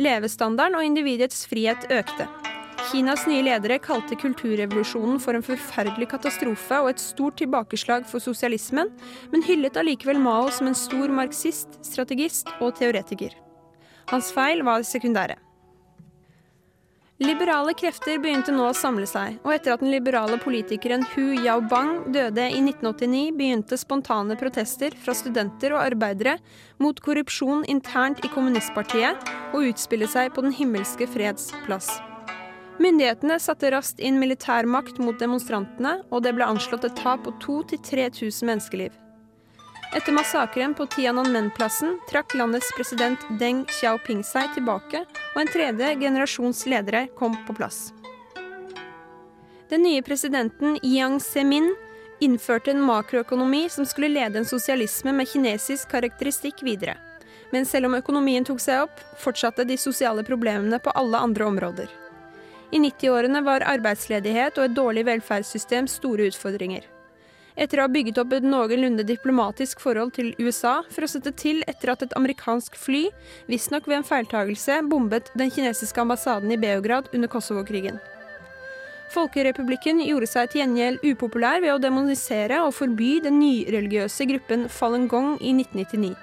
Levestandarden 0.00 0.78
og 0.78 0.86
individets 0.86 1.42
frihet 1.50 1.84
økte. 1.92 2.24
Kinas 2.88 3.26
nye 3.28 3.42
ledere 3.44 3.76
kalte 3.84 4.16
kulturrevolusjonen 4.16 5.18
for 5.20 5.36
en 5.36 5.44
forferdelig 5.44 6.08
katastrofe 6.14 6.78
og 6.80 6.94
et 6.94 7.02
stort 7.02 7.36
tilbakeslag 7.42 8.06
for 8.08 8.24
sosialismen, 8.24 8.88
men 9.28 9.44
hyllet 9.44 9.76
allikevel 9.76 10.22
Mao 10.22 10.48
som 10.48 10.70
en 10.70 10.78
stor 10.78 11.12
marxist, 11.12 11.76
strategist 11.84 12.48
og 12.56 12.78
teoretiker. 12.80 13.36
Hans 14.08 14.32
feil 14.32 14.64
var 14.64 14.86
sekundære. 14.88 15.36
Liberale 17.18 17.72
krefter 17.74 18.20
begynte 18.22 18.52
nå 18.54 18.68
å 18.68 18.74
samle 18.78 19.06
seg, 19.10 19.40
og 19.42 19.50
etter 19.50 19.72
at 19.74 19.80
den 19.82 19.90
liberale 19.90 20.36
politikeren 20.38 21.02
Hu 21.16 21.32
Yaobang 21.42 22.12
døde 22.14 22.44
i 22.46 22.60
1989, 22.62 23.32
begynte 23.34 23.78
spontane 23.80 24.36
protester 24.38 24.94
fra 25.02 25.16
studenter 25.18 25.74
og 25.74 25.82
arbeidere 25.82 26.36
mot 26.78 27.02
korrupsjon 27.02 27.64
internt 27.66 28.22
i 28.22 28.30
kommunistpartiet 28.30 29.34
å 29.50 29.64
utspille 29.66 30.06
seg 30.06 30.30
på 30.36 30.46
Den 30.46 30.54
himmelske 30.54 31.10
freds 31.10 31.50
plass. 31.66 31.90
Myndighetene 32.78 33.40
satte 33.42 33.74
raskt 33.74 33.98
inn 33.98 34.22
militærmakt 34.22 35.02
mot 35.02 35.18
demonstrantene, 35.18 35.98
og 36.14 36.22
det 36.22 36.36
ble 36.38 36.46
anslått 36.46 36.86
et 36.86 37.02
tap 37.02 37.26
på 37.26 37.34
2000-3000 37.42 38.46
menneskeliv. 38.46 38.94
Etter 39.96 40.12
massakren 40.12 40.74
på 40.74 40.86
Tiananmen-plassen 40.86 41.94
trakk 42.10 42.34
landets 42.34 42.68
president 42.76 43.22
Deng 43.40 43.62
Xiaoping 43.72 44.20
seg 44.26 44.50
tilbake, 44.52 45.00
og 45.32 45.38
en 45.40 45.48
tredje 45.48 45.94
generasjons 46.02 46.66
ledere 46.68 47.06
kom 47.16 47.38
på 47.46 47.56
plass. 47.56 47.94
Den 49.72 49.86
nye 49.86 50.02
presidenten 50.04 50.76
Yang 50.84 51.22
Zemin 51.24 51.70
innførte 52.20 52.74
en 52.74 52.84
makroøkonomi 52.84 53.62
som 53.72 53.88
skulle 53.88 54.12
lede 54.12 54.42
en 54.42 54.48
sosialisme 54.48 55.14
med 55.16 55.28
kinesisk 55.32 55.88
karakteristikk 55.94 56.60
videre. 56.68 56.98
Men 57.52 57.64
selv 57.64 57.88
om 57.88 57.96
økonomien 57.96 58.44
tok 58.44 58.60
seg 58.60 58.84
opp, 58.84 59.00
fortsatte 59.16 59.64
de 59.64 59.80
sosiale 59.80 60.24
problemene 60.24 60.82
på 60.84 60.92
alle 61.00 61.16
andre 61.16 61.48
områder. 61.48 61.88
I 62.76 62.76
90-årene 62.84 63.40
var 63.40 63.64
arbeidsledighet 63.64 64.60
og 64.60 64.68
et 64.68 64.76
dårlig 64.76 65.08
velferdssystem 65.08 65.88
store 65.88 66.28
utfordringer 66.28 66.84
etter 67.58 67.80
å 67.80 67.86
ha 67.86 67.92
bygget 67.92 68.20
opp 68.22 68.32
et 68.36 68.46
noenlunde 68.46 69.04
diplomatisk 69.06 69.82
forhold 69.82 70.14
til 70.16 70.30
USA 70.38 70.78
for 70.94 71.04
å 71.04 71.10
sette 71.10 71.34
til 71.36 71.64
etter 71.70 71.92
at 71.92 72.04
et 72.06 72.14
amerikansk 72.18 72.78
fly, 72.78 73.08
visstnok 73.50 73.88
ved 73.90 74.00
en 74.00 74.06
feiltagelse, 74.06 74.78
bombet 74.88 75.32
den 75.38 75.50
kinesiske 75.54 76.00
ambassaden 76.00 76.54
i 76.54 76.60
Beograd 76.60 77.10
under 77.12 77.30
Kosovo-krigen. 77.32 77.98
Folkerepublikken 79.08 80.02
gjorde 80.04 80.28
seg 80.28 80.50
til 80.52 80.62
gjengjeld 80.62 81.04
upopulær 81.10 81.62
ved 81.64 81.72
å 81.72 81.82
demonisere 81.82 82.60
og 82.64 82.74
forby 82.76 83.18
den 83.24 83.38
nyreligiøse 83.40 84.28
gruppen 84.28 84.66
Falun 84.72 85.08
Gong 85.08 85.36
i 85.40 85.54
1999. 85.56 86.16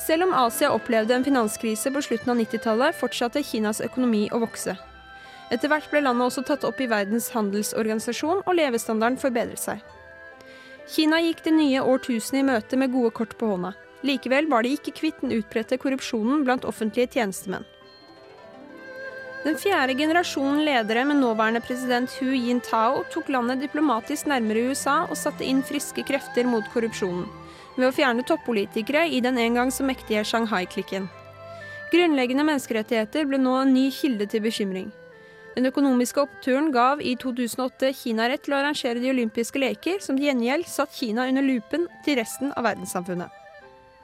Selv 0.00 0.28
om 0.28 0.36
Asia 0.46 0.70
opplevde 0.72 1.12
en 1.14 1.26
finanskrise 1.26 1.90
på 1.92 2.02
slutten 2.06 2.32
av 2.32 2.38
90-tallet, 2.40 2.96
fortsatte 2.96 3.42
Kinas 3.44 3.82
økonomi 3.84 4.28
å 4.32 4.40
vokse. 4.40 4.78
Etter 5.50 5.70
hvert 5.70 5.88
ble 5.90 6.04
landet 6.04 6.28
også 6.28 6.44
tatt 6.46 6.64
opp 6.66 6.78
i 6.80 6.88
Verdens 6.90 7.30
handelsorganisasjon, 7.34 8.44
og 8.46 8.56
levestandarden 8.58 9.18
forbedret 9.18 9.58
seg. 9.58 9.82
Kina 10.90 11.20
gikk 11.22 11.42
det 11.44 11.54
nye 11.54 11.82
årtusenet 11.82 12.40
i 12.40 12.46
møte 12.46 12.78
med 12.78 12.94
gode 12.94 13.10
kort 13.14 13.36
på 13.38 13.50
hånda. 13.52 13.74
Likevel 14.06 14.48
var 14.50 14.64
de 14.64 14.72
ikke 14.74 14.94
kvitt 14.96 15.20
den 15.22 15.34
utbredte 15.36 15.76
korrupsjonen 15.78 16.46
blant 16.46 16.64
offentlige 16.64 17.12
tjenestemenn. 17.18 17.66
Den 19.44 19.56
fjerde 19.56 19.94
generasjonen 19.96 20.64
ledere 20.66 21.04
med 21.08 21.16
nåværende 21.16 21.62
president 21.64 22.12
Hu 22.20 22.28
Jintao 22.34 23.04
tok 23.12 23.30
landet 23.32 23.62
diplomatisk 23.62 24.28
nærmere 24.28 24.66
USA 24.68 24.98
og 25.06 25.16
satte 25.16 25.46
inn 25.48 25.62
friske 25.64 26.04
krefter 26.04 26.44
mot 26.44 26.66
korrupsjonen, 26.74 27.24
ved 27.78 27.88
å 27.88 27.94
fjerne 27.96 28.24
toppolitikere 28.28 29.06
i 29.08 29.22
den 29.24 29.40
en 29.40 29.56
gang 29.56 29.72
så 29.72 29.86
mektige 29.88 30.26
Shanghai-klikken. 30.28 31.08
Grunnleggende 31.90 32.44
menneskerettigheter 32.50 33.24
ble 33.30 33.40
nå 33.40 33.56
en 33.62 33.72
ny 33.74 33.88
kilde 33.94 34.28
til 34.28 34.44
bekymring. 34.44 34.90
Den 35.56 35.66
økonomiske 35.66 36.22
oppturen 36.22 36.70
gav 36.74 37.02
i 37.02 37.16
2008 37.18 37.90
Kina 37.98 38.28
rett 38.30 38.44
til 38.46 38.54
å 38.54 38.60
arrangere 38.60 39.02
de 39.02 39.10
olympiske 39.10 39.58
leker, 39.58 39.98
som 40.04 40.18
til 40.18 40.30
gjengjeld 40.30 40.68
satt 40.70 40.94
Kina 40.94 41.26
under 41.30 41.44
lupen 41.44 41.88
til 42.06 42.20
resten 42.20 42.54
av 42.54 42.68
verdenssamfunnet. 42.68 43.28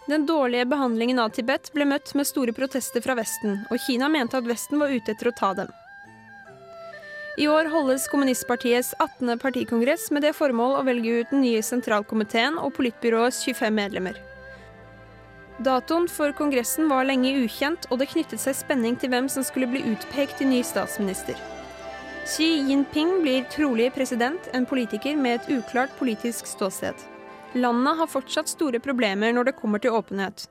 Den 0.06 0.26
dårlige 0.26 0.66
behandlingen 0.70 1.18
av 1.18 1.32
Tibet 1.34 1.72
ble 1.74 1.86
møtt 1.90 2.12
med 2.14 2.28
store 2.28 2.54
protester 2.54 3.02
fra 3.02 3.16
Vesten, 3.18 3.64
og 3.70 3.82
Kina 3.86 4.10
mente 4.10 4.38
at 4.38 4.46
Vesten 4.46 4.78
var 4.82 4.94
ute 4.94 5.14
etter 5.14 5.30
å 5.30 5.34
ta 5.34 5.52
dem. 5.58 5.72
I 7.36 7.48
år 7.52 7.68
holdes 7.68 8.06
kommunistpartiets 8.08 8.94
18. 9.02 9.34
partikongress 9.42 10.08
med 10.14 10.24
det 10.24 10.32
formål 10.38 10.78
å 10.78 10.86
velge 10.86 11.18
ut 11.20 11.34
den 11.34 11.42
nye 11.44 11.60
sentralkomiteen 11.62 12.56
og 12.62 12.72
politbyråets 12.78 13.42
25 13.44 13.76
medlemmer. 13.76 14.16
Datoen 15.58 16.04
for 16.08 16.32
kongressen 16.36 16.88
var 16.88 17.06
lenge 17.08 17.30
ukjent, 17.40 17.86
og 17.88 18.02
det 18.02 18.10
knyttet 18.10 18.42
seg 18.42 18.58
spenning 18.58 18.96
til 19.00 19.08
hvem 19.12 19.28
som 19.32 19.44
skulle 19.46 19.68
bli 19.70 19.80
utpekt 19.88 20.36
til 20.40 20.50
ny 20.50 20.60
statsminister. 20.60 21.38
Xi 22.28 22.48
Jinping 22.68 23.22
blir 23.22 23.46
trolig 23.48 23.88
president, 23.94 24.50
en 24.52 24.66
politiker 24.68 25.16
med 25.16 25.38
et 25.38 25.50
uklart 25.56 25.94
politisk 25.96 26.48
ståsted. 26.50 26.98
Landet 27.56 27.96
har 27.96 28.10
fortsatt 28.10 28.50
store 28.52 28.82
problemer 28.84 29.32
når 29.32 29.48
det 29.48 29.56
kommer 29.56 29.80
til 29.80 29.96
åpenhet. 29.96 30.44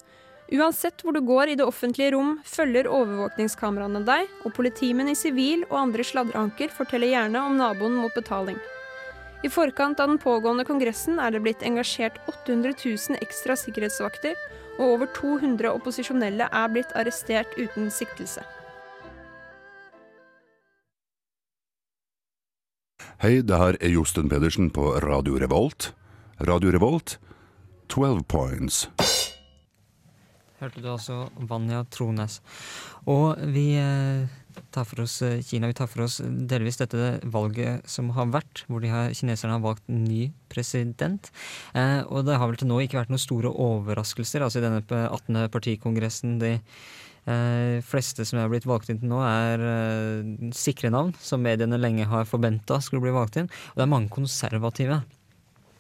Uansett 0.55 1.01
hvor 1.03 1.13
du 1.13 1.21
går 1.25 1.51
i 1.51 1.57
det 1.59 1.65
offentlige 1.65 2.15
rom, 2.15 2.39
følger 2.45 2.89
overvåkningskameraene 2.89 4.01
deg, 4.07 4.29
og 4.45 4.53
politimenn 4.57 5.11
i 5.11 5.17
sivil 5.17 5.67
og 5.69 5.79
andre 5.83 6.05
sladreanker 6.05 6.73
forteller 6.73 7.13
gjerne 7.13 7.45
om 7.45 7.57
naboen 7.61 7.97
mot 7.99 8.13
betaling. 8.17 8.57
I 9.45 9.49
forkant 9.53 9.99
av 10.01 10.09
den 10.09 10.21
pågående 10.21 10.65
kongressen 10.65 11.19
er 11.21 11.33
det 11.33 11.43
blitt 11.45 11.65
engasjert 11.65 12.17
800 12.25 12.73
000 12.81 13.19
ekstra 13.21 13.57
sikkerhetsvakter, 13.59 14.33
og 14.77 14.85
over 14.85 15.07
200 15.15 15.71
opposisjonelle 15.71 16.49
er 16.51 16.71
blitt 16.73 16.91
arrestert 16.95 17.55
uten 17.57 17.89
siktelse. 17.93 18.43
Hei, 23.23 23.39
det 23.41 23.57
her 23.57 23.77
er 23.79 23.93
Josten 23.93 24.27
Pedersen 24.29 24.67
på 24.75 24.89
Radio 25.03 25.38
Revolt. 25.39 25.93
Radio 26.43 26.73
Revolt, 26.75 27.15
12 27.89 28.25
points. 28.27 28.89
Hørte 30.59 30.81
du 30.83 30.89
altså 30.91 31.29
Vanja 31.39 31.83
Trones. 31.91 32.41
Og 33.07 33.39
vi 33.55 33.69
eh, 33.79 34.27
tar 34.75 34.87
for 34.87 35.03
oss 35.05 35.19
eh, 35.25 35.41
Kina. 35.45 35.69
Vi 35.71 35.77
tar 35.77 35.89
for 35.91 36.05
oss 36.05 36.19
delvis 36.23 36.79
dette 36.81 37.15
valget 37.31 37.87
som 37.89 38.11
har 38.15 38.29
vært, 38.33 38.65
hvor 38.69 38.85
har, 38.89 39.13
kineserne 39.15 39.57
har 39.57 39.63
valgt 39.63 39.87
ny 39.91 40.29
president. 40.51 41.31
Eh, 41.73 42.01
og 42.07 42.27
det 42.27 42.37
har 42.39 42.49
vel 42.49 42.59
til 42.59 42.71
nå 42.71 42.81
ikke 42.83 42.99
vært 43.01 43.13
noen 43.13 43.21
store 43.21 43.51
overraskelser 43.51 44.45
altså 44.45 44.61
i 44.61 44.65
denne 44.65 44.83
18. 44.85 45.45
partikongressen. 45.53 46.37
De 46.41 46.55
eh, 46.57 47.81
fleste 47.85 48.25
som 48.27 48.39
er 48.41 48.49
blitt 48.51 48.67
valgt 48.69 48.91
inn 48.91 49.01
til 49.01 49.11
nå, 49.11 49.21
er 49.25 49.65
eh, 49.69 50.49
sikre 50.55 50.91
navn, 50.93 51.13
som 51.19 51.43
mediene 51.43 51.79
lenge 51.81 52.07
har 52.09 52.29
forventa 52.29 52.79
skulle 52.83 53.03
bli 53.05 53.15
valgt 53.15 53.41
inn. 53.41 53.51
Og 53.73 53.79
det 53.79 53.87
er 53.87 53.93
mange 53.95 54.13
konservative. 54.13 55.01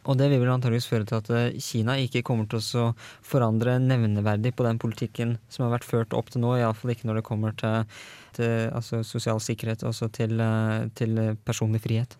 Og 0.05 0.17
det 0.19 0.27
vil 0.29 0.41
vel 0.43 0.53
antageligvis 0.53 0.89
føre 0.89 1.07
til 1.09 1.17
at 1.17 1.31
eh, 1.33 1.57
Kina 1.63 1.97
ikke 2.01 2.23
kommer 2.25 2.49
til 2.49 2.61
å 2.61 2.91
forandre 3.25 3.77
nevneverdig 3.81 4.53
på 4.57 4.65
den 4.67 4.79
politikken 4.81 5.35
som 5.49 5.65
har 5.65 5.75
vært 5.77 5.87
ført 5.87 6.15
opp 6.17 6.29
til 6.33 6.43
nå, 6.45 6.55
iallfall 6.59 6.93
ikke 6.93 7.09
når 7.09 7.19
det 7.19 7.25
kommer 7.25 7.57
til, 7.57 7.89
til 8.37 8.69
altså 8.69 9.01
sosial 9.07 9.41
sikkerhet, 9.41 9.85
og 9.87 9.97
til, 10.15 10.37
eh, 10.41 10.87
til, 10.97 11.21
personlig 11.47 11.81
frihet. 11.85 12.17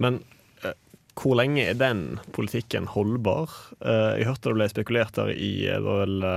Men 0.00 0.22
eh, 0.64 0.76
hvor 1.20 1.36
lenge 1.40 1.66
er 1.68 1.76
den 1.76 2.06
politikken 2.32 2.88
holdbar? 2.88 3.52
Jeg 3.82 4.28
hørte 4.28 4.48
det 4.48 4.58
ble 4.60 4.70
spekulert 4.72 5.18
der 5.18 5.34
i 5.34 5.52
det 5.66 5.82
var 5.84 6.06
vel, 6.06 6.30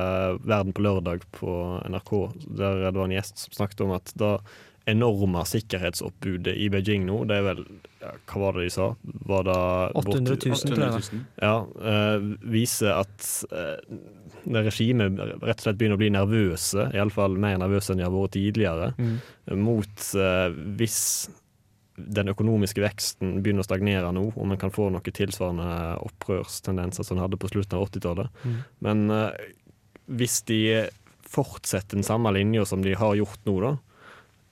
Verden 0.44 0.76
på 0.76 0.84
lørdag 0.84 1.24
på 1.38 1.56
NRK, 1.88 2.12
der 2.60 2.84
det 2.90 2.98
var 2.98 3.08
en 3.08 3.16
gjest 3.16 3.46
som 3.46 3.62
snakket 3.62 3.86
om 3.88 3.96
at 3.96 4.12
da 4.20 4.36
enorme 4.90 5.44
sikkerhetsoppbudet 5.46 6.54
i 6.58 6.70
Beijing 6.74 7.06
nå, 7.06 7.22
det 7.30 7.38
er 7.38 7.46
vel 7.46 7.60
ja, 8.02 8.14
Hva 8.30 8.42
var 8.42 8.58
det 8.58 8.66
de 8.66 8.72
sa? 8.74 8.88
Var 9.30 9.44
det 9.46 9.58
800 10.02 10.38
000, 10.42 10.62
tror 10.72 10.82
jeg. 10.88 11.20
Ja, 11.44 11.54
uh, 11.62 12.32
viser 12.50 12.96
at 12.96 13.28
uh, 13.54 14.00
regimet 14.50 15.20
rett 15.22 15.60
og 15.60 15.68
slett 15.68 15.78
begynner 15.78 16.00
å 16.00 16.02
bli 16.02 16.10
nervøse, 16.16 16.88
iallfall 16.98 17.38
mer 17.42 17.60
nervøse 17.62 17.94
enn 17.94 18.02
de 18.02 18.08
har 18.08 18.16
vært 18.16 18.34
tidligere, 18.38 18.90
mm. 18.98 19.14
mot 19.62 20.08
uh, 20.18 20.50
hvis 20.80 20.98
den 22.02 22.32
økonomiske 22.34 22.82
veksten 22.82 23.38
begynner 23.46 23.62
å 23.62 23.68
stagnere 23.68 24.10
nå, 24.16 24.32
og 24.34 24.50
man 24.50 24.58
kan 24.58 24.74
få 24.74 24.88
noen 24.90 25.14
tilsvarende 25.14 26.00
opprørstendenser 26.08 27.06
som 27.06 27.20
en 27.20 27.28
hadde 27.28 27.38
på 27.38 27.52
slutten 27.52 27.78
av 27.78 27.86
80-tallet. 27.92 28.42
Mm. 28.42 28.56
Men 28.88 29.04
hvis 30.10 30.40
de 30.50 30.62
fortsetter 31.30 32.00
den 32.00 32.08
samme 32.08 32.32
linja 32.34 32.66
som 32.66 32.82
de 32.82 32.96
har 32.98 33.14
gjort 33.20 33.46
nå, 33.46 33.60
da, 33.62 33.76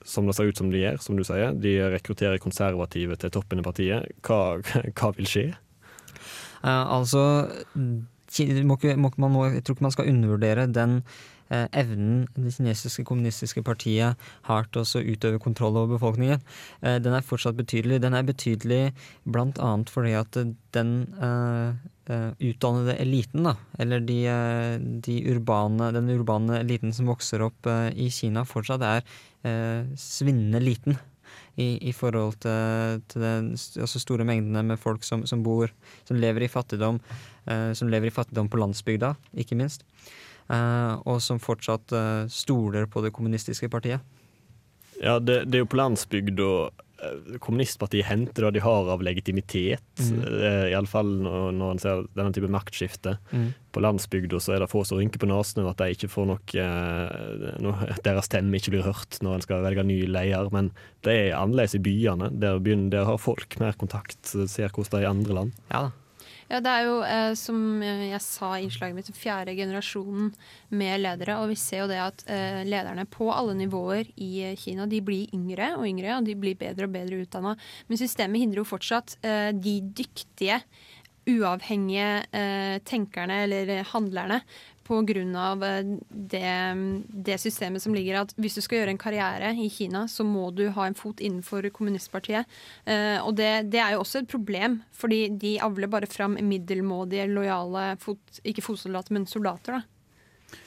som 0.06 0.28
det 0.28 0.36
ser 0.38 0.50
ut 0.50 0.60
som 0.60 0.70
de 0.72 0.84
gjør, 0.84 1.00
som 1.04 1.18
du 1.18 1.26
sier. 1.28 1.56
De 1.56 1.76
rekrutterer 1.96 2.42
konservative 2.42 3.18
til 3.20 3.34
toppen 3.36 3.62
i 3.62 3.66
partiet. 3.66 4.14
Hva, 4.26 4.60
hva 4.98 5.12
vil 5.18 5.30
skje? 5.30 5.50
Eh, 6.64 6.86
altså, 6.94 7.24
må 8.64 8.78
må, 8.78 9.28
må, 9.28 9.50
jeg 9.50 9.66
tror 9.66 9.76
ikke 9.76 9.88
man 9.88 9.96
skal 9.96 10.10
undervurdere 10.12 10.68
den 10.72 11.00
eh, 11.50 11.68
evnen 11.82 12.28
det 12.36 12.54
kinesiske 12.58 13.06
kommunistiske 13.08 13.64
partiet 13.66 14.20
har 14.48 14.68
til 14.70 14.84
å 14.84 15.04
utøve 15.14 15.42
kontroll 15.42 15.78
over 15.78 15.96
befolkningen. 15.98 16.44
Eh, 16.82 17.00
den 17.04 17.16
er 17.16 17.26
fortsatt 17.26 17.58
betydelig. 17.60 18.02
Den 18.04 18.18
er 18.18 18.28
betydelig 18.28 18.84
bl.a. 19.26 19.72
fordi 19.90 20.18
at 20.20 20.44
den 20.76 20.94
utdannede 22.10 22.96
eliten, 22.98 23.44
da, 23.46 23.52
eller 23.78 24.02
de, 24.02 24.16
de 25.06 25.18
urbane, 25.30 25.92
den 25.94 26.10
urbane 26.10 26.64
eliten 26.64 26.90
som 26.96 27.06
vokser 27.06 27.44
opp 27.46 27.70
i 27.94 28.08
Kina, 28.10 28.42
fortsatt 28.50 28.82
er 28.82 29.04
eh, 29.04 29.12
svinnende 29.96 30.60
liten 30.60 30.98
i, 31.60 31.78
i 31.90 31.94
forhold 31.96 32.40
til, 32.44 33.02
til 33.12 33.24
den 33.24 33.52
altså 33.54 34.02
store 34.02 34.26
mengdene 34.28 34.64
med 34.72 34.80
folk 34.80 35.04
som, 35.04 35.26
som, 35.30 35.44
bor 35.44 35.72
Som 36.08 36.20
lever 36.20 36.44
i 36.46 36.52
fattigdom. 36.52 37.00
Eh, 37.48 37.72
som 37.74 37.90
lever 37.90 38.10
i 38.10 38.14
fattigdom 38.14 38.50
på 38.50 38.60
landsbygda, 38.62 39.14
ikke 39.34 39.56
minst. 39.56 39.86
Eh, 40.50 40.94
og 41.06 41.22
som 41.22 41.42
fortsatt 41.42 41.94
eh, 41.94 42.28
stoler 42.30 42.88
på 42.90 43.04
det 43.06 43.14
kommunistiske 43.14 43.70
partiet. 43.70 44.02
Ja, 45.00 45.20
det, 45.20 45.46
det 45.48 45.60
er 45.60 45.66
jo 45.66 45.72
på 45.72 45.80
landsbygda 45.80 46.52
eh, 46.68 46.86
kommunistpartiet 47.40 48.08
henter 48.10 48.48
det 48.48 48.58
de 48.58 48.64
har 48.64 48.90
av 48.92 49.04
legitimitet. 49.06 50.02
Mm. 50.02 50.18
Mm. 50.20 50.48
Iallfall 50.72 51.12
når, 51.24 51.52
når 51.56 51.74
en 51.74 51.82
ser 51.84 52.04
denne 52.18 52.34
type 52.36 52.50
maktskifte. 52.52 53.16
Mm. 53.32 53.50
På 53.76 53.84
landsbygda 53.86 54.42
så 54.42 54.56
er 54.56 54.64
det 54.64 54.72
få 54.72 54.84
som 54.88 55.00
rynker 55.00 55.22
på 55.22 55.30
nesen 55.30 55.64
over 55.64 55.76
at 55.76 55.84
de 55.84 55.96
ikke 55.96 56.10
får 56.12 56.28
nok 56.32 56.56
eh, 56.58 57.48
no, 57.64 57.76
Deres 58.06 58.30
stemme 58.30 58.60
ikke 58.60 58.74
blir 58.76 58.88
hørt 58.88 59.20
når 59.26 59.38
en 59.38 59.46
skal 59.46 59.66
velge 59.66 59.86
ny 59.88 60.02
leder. 60.10 60.52
Men 60.56 60.74
det 61.08 61.16
er 61.16 61.40
annerledes 61.40 61.78
i 61.78 61.84
byene. 61.86 62.32
Der, 62.42 62.60
begynner, 62.60 62.92
der 62.98 63.10
har 63.10 63.22
folk 63.22 63.60
mer 63.62 63.78
kontakt, 63.80 64.20
ser 64.28 64.70
hvordan 64.74 64.92
det 64.92 65.02
er 65.02 65.08
i 65.08 65.12
andre 65.14 65.42
land. 65.42 65.58
Ja 65.72 65.88
da. 65.88 65.96
Ja, 66.50 66.58
det 66.66 66.72
er 66.74 66.86
jo, 66.88 66.94
eh, 67.06 67.32
som 67.38 67.58
jeg 67.84 68.20
sa 68.26 68.56
i 68.58 68.64
innslaget 68.66 68.98
mitt, 68.98 69.10
fjerde 69.14 69.54
generasjonen 69.54 70.32
med 70.74 71.04
ledere. 71.04 71.36
Og 71.44 71.52
vi 71.52 71.58
ser 71.62 71.84
jo 71.84 71.90
det 71.92 72.00
at 72.02 72.24
eh, 72.26 72.64
lederne 72.66 73.06
på 73.06 73.28
alle 73.30 73.54
nivåer 73.60 74.10
i 74.18 74.56
Kina 74.58 74.88
de 74.90 75.02
blir 75.06 75.30
yngre 75.38 75.76
og 75.78 75.86
yngre, 75.86 76.16
og 76.18 76.26
de 76.26 76.34
blir 76.40 76.58
bedre 76.58 76.90
og 76.90 76.96
bedre 76.96 77.22
utdanna. 77.22 77.54
Men 77.86 78.02
systemet 78.02 78.42
hindrer 78.42 78.64
jo 78.64 78.72
fortsatt 78.72 79.20
eh, 79.22 79.52
de 79.54 79.76
dyktige, 80.02 80.64
uavhengige 81.30 82.24
eh, 82.34 82.80
tenkerne 82.88 83.44
eller 83.46 83.84
handlerne 83.92 84.40
av 84.90 85.64
eh, 85.64 85.84
det, 86.10 86.54
det 87.10 87.38
systemet 87.42 87.82
som 87.82 87.94
ligger 87.96 88.22
at 88.22 88.34
hvis 88.38 88.58
du 88.58 88.62
skal 88.62 88.82
gjøre 88.82 88.96
en 88.96 89.02
karriere 89.02 89.52
i 89.54 89.70
Kina, 89.70 90.08
så 90.08 90.24
må 90.24 90.50
du 90.52 90.70
ha 90.76 90.88
en 90.88 90.98
fot 90.98 91.20
innenfor 91.20 91.70
kommunistpartiet. 91.76 92.46
Eh, 92.86 93.20
og 93.22 93.36
det, 93.36 93.70
det 93.72 93.80
er 93.80 93.94
jo 93.94 94.02
også 94.04 94.24
et 94.24 94.32
problem, 94.32 94.82
fordi 94.92 95.28
de 95.30 95.60
avler 95.62 95.88
bare 95.92 96.10
fram 96.10 96.38
middelmådige, 96.42 97.30
lojale 97.30 97.96
fot, 98.02 98.42
ikke 98.44 98.66
fotsoldater, 98.66 99.14
men 99.14 99.28
soldater. 99.30 99.80
da. 99.80 99.86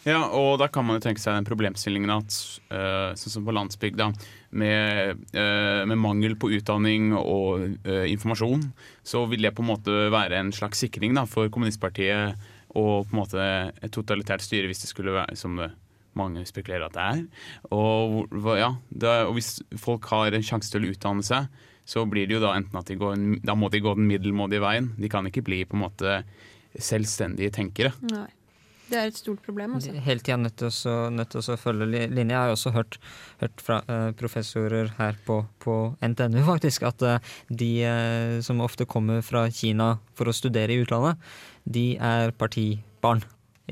Ja, 0.07 0.21
og 0.31 0.61
da 0.63 0.69
kan 0.71 0.87
man 0.87 1.01
jo 1.01 1.03
tenke 1.03 1.19
seg 1.19 1.35
den 1.35 1.47
problemstillingen 1.49 2.13
at 2.15 2.37
eh, 2.71 3.15
sånn 3.19 3.35
som 3.35 3.47
på 3.47 3.55
landsbygda, 3.55 4.13
med, 4.53 5.23
med 5.33 5.97
mangel 5.97 6.35
på 6.37 6.51
utdanning 6.53 7.15
og 7.17 7.63
informasjon, 7.89 8.67
så 9.01 9.23
vil 9.31 9.47
det 9.47 9.55
på 9.57 9.65
en 9.65 9.71
måte 9.71 9.95
være 10.13 10.43
en 10.43 10.51
slags 10.53 10.85
sikring 10.85 11.17
da, 11.17 11.25
for 11.25 11.49
kommunistpartiet 11.49 12.37
og 12.73 13.09
på 13.09 13.15
en 13.15 13.21
måte 13.21 13.47
et 13.83 13.93
totalitært 13.93 14.45
styre 14.45 14.71
hvis 14.71 14.85
det 14.85 14.91
skulle 14.91 15.15
være 15.15 15.37
som 15.39 15.59
det 15.61 15.73
mange 16.19 16.45
spekulerer 16.49 16.87
at 16.87 16.97
det 16.97 17.05
er. 17.05 17.21
Og, 17.73 18.27
ja, 18.59 18.75
det, 18.91 19.13
og 19.29 19.37
hvis 19.39 19.55
folk 19.81 20.09
har 20.13 20.35
en 20.37 20.45
sjanse 20.45 20.73
til 20.73 20.85
å 20.85 20.93
utdanne 20.93 21.25
seg, 21.27 21.49
så 21.89 22.05
blir 22.07 22.29
det 22.29 22.37
jo 22.37 22.43
da 22.45 22.53
enten 22.57 22.79
at 22.79 22.91
de 22.91 22.99
går, 23.01 23.17
da 23.43 23.57
må 23.59 23.71
de 23.73 23.81
gå 23.83 23.95
den 23.99 24.09
middelmådige 24.11 24.63
veien. 24.63 24.93
De 25.01 25.11
kan 25.13 25.27
ikke 25.29 25.45
bli 25.47 25.63
på 25.67 25.79
en 25.79 25.85
måte 25.87 26.21
selvstendige 26.79 27.53
tenkere. 27.57 27.93
Nei. 28.13 28.29
Det 28.91 28.99
er 28.99 29.07
et 29.09 29.17
stort 29.17 29.41
problem. 29.43 29.75
altså. 29.79 29.93
Helt 30.05 30.27
igjen 30.29 30.43
nødt 30.45 30.57
til 30.61 30.69
å 30.69 31.11
nødt 31.11 31.31
til 31.33 31.41
å 31.41 31.57
følge 31.57 31.87
li- 31.89 32.09
linja. 32.13 32.35
Jeg 32.43 32.49
har 32.49 32.55
også 32.57 32.73
hørt, 32.75 32.99
hørt 33.41 33.61
fra 33.65 33.79
eh, 33.89 34.11
professorer 34.19 34.91
her 34.99 35.17
på, 35.27 35.47
på 35.65 35.77
NTNU 36.03 36.43
faktisk, 36.53 36.83
at 36.91 37.03
eh, 37.03 37.19
de 37.49 37.71
eh, 37.89 38.41
som 38.45 38.61
ofte 38.61 38.85
kommer 38.85 39.23
fra 39.25 39.47
Kina 39.51 39.95
for 40.15 40.29
å 40.29 40.35
studere 40.37 40.73
i 40.75 40.83
utlandet, 40.85 41.17
de 41.65 41.97
er 41.97 42.33
partibarn. 42.37 43.23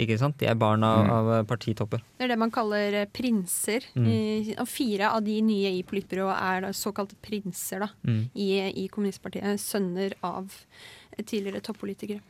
Ikke 0.00 0.16
sant? 0.20 0.38
De 0.38 0.46
er 0.46 0.54
barn 0.56 0.84
av, 0.86 1.00
Mm. 1.04 1.10
av 1.10 1.44
partitopper. 1.50 2.00
Det 2.16 2.24
er 2.24 2.28
det 2.32 2.38
man 2.38 2.50
kaller 2.54 2.94
prinser. 3.12 3.84
Mm. 3.98 4.54
Og 4.62 4.68
fire 4.70 5.10
av 5.10 5.24
de 5.26 5.34
nye 5.42 5.72
i 5.74 5.82
politbyrået 5.82 6.38
er 6.40 6.60
da 6.64 6.70
såkalte 6.72 7.18
prinser 7.20 7.80
da, 7.82 7.88
Mm. 8.06 8.30
i, 8.38 8.48
i 8.84 8.88
kommunistpartiet. 8.88 9.58
Sønner 9.60 10.14
av 10.22 10.48
tidligere 11.26 11.60
toppolitikere. 11.60 12.22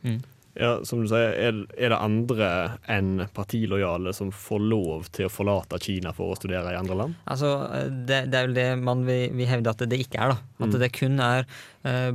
Ja, 0.59 0.71
som 0.83 0.99
du 0.99 1.07
sier, 1.07 1.31
er, 1.39 1.59
er 1.79 1.93
det 1.93 1.97
andre 2.01 2.47
enn 2.91 3.21
partilojale 3.31 4.11
som 4.13 4.33
får 4.35 4.59
lov 4.67 5.05
til 5.15 5.29
å 5.29 5.31
forlate 5.31 5.79
Kina 5.79 6.11
for 6.15 6.33
å 6.33 6.35
studere 6.39 6.73
i 6.73 6.79
andre 6.79 6.97
land? 6.99 7.15
Altså, 7.31 7.51
eh, 7.71 7.85
det, 8.09 8.17
det 8.33 8.39
er 8.41 8.47
vel 8.49 8.57
det 8.57 8.65
man 8.83 9.05
vil, 9.07 9.29
vil 9.39 9.47
hevde 9.47 9.71
at 9.71 9.85
det 9.87 10.01
ikke 10.03 10.19
er. 10.19 10.33
da. 10.35 10.39
At 10.59 10.67
Mm. 10.73 10.79
det 10.83 10.91
kun 10.97 11.19
er 11.23 11.45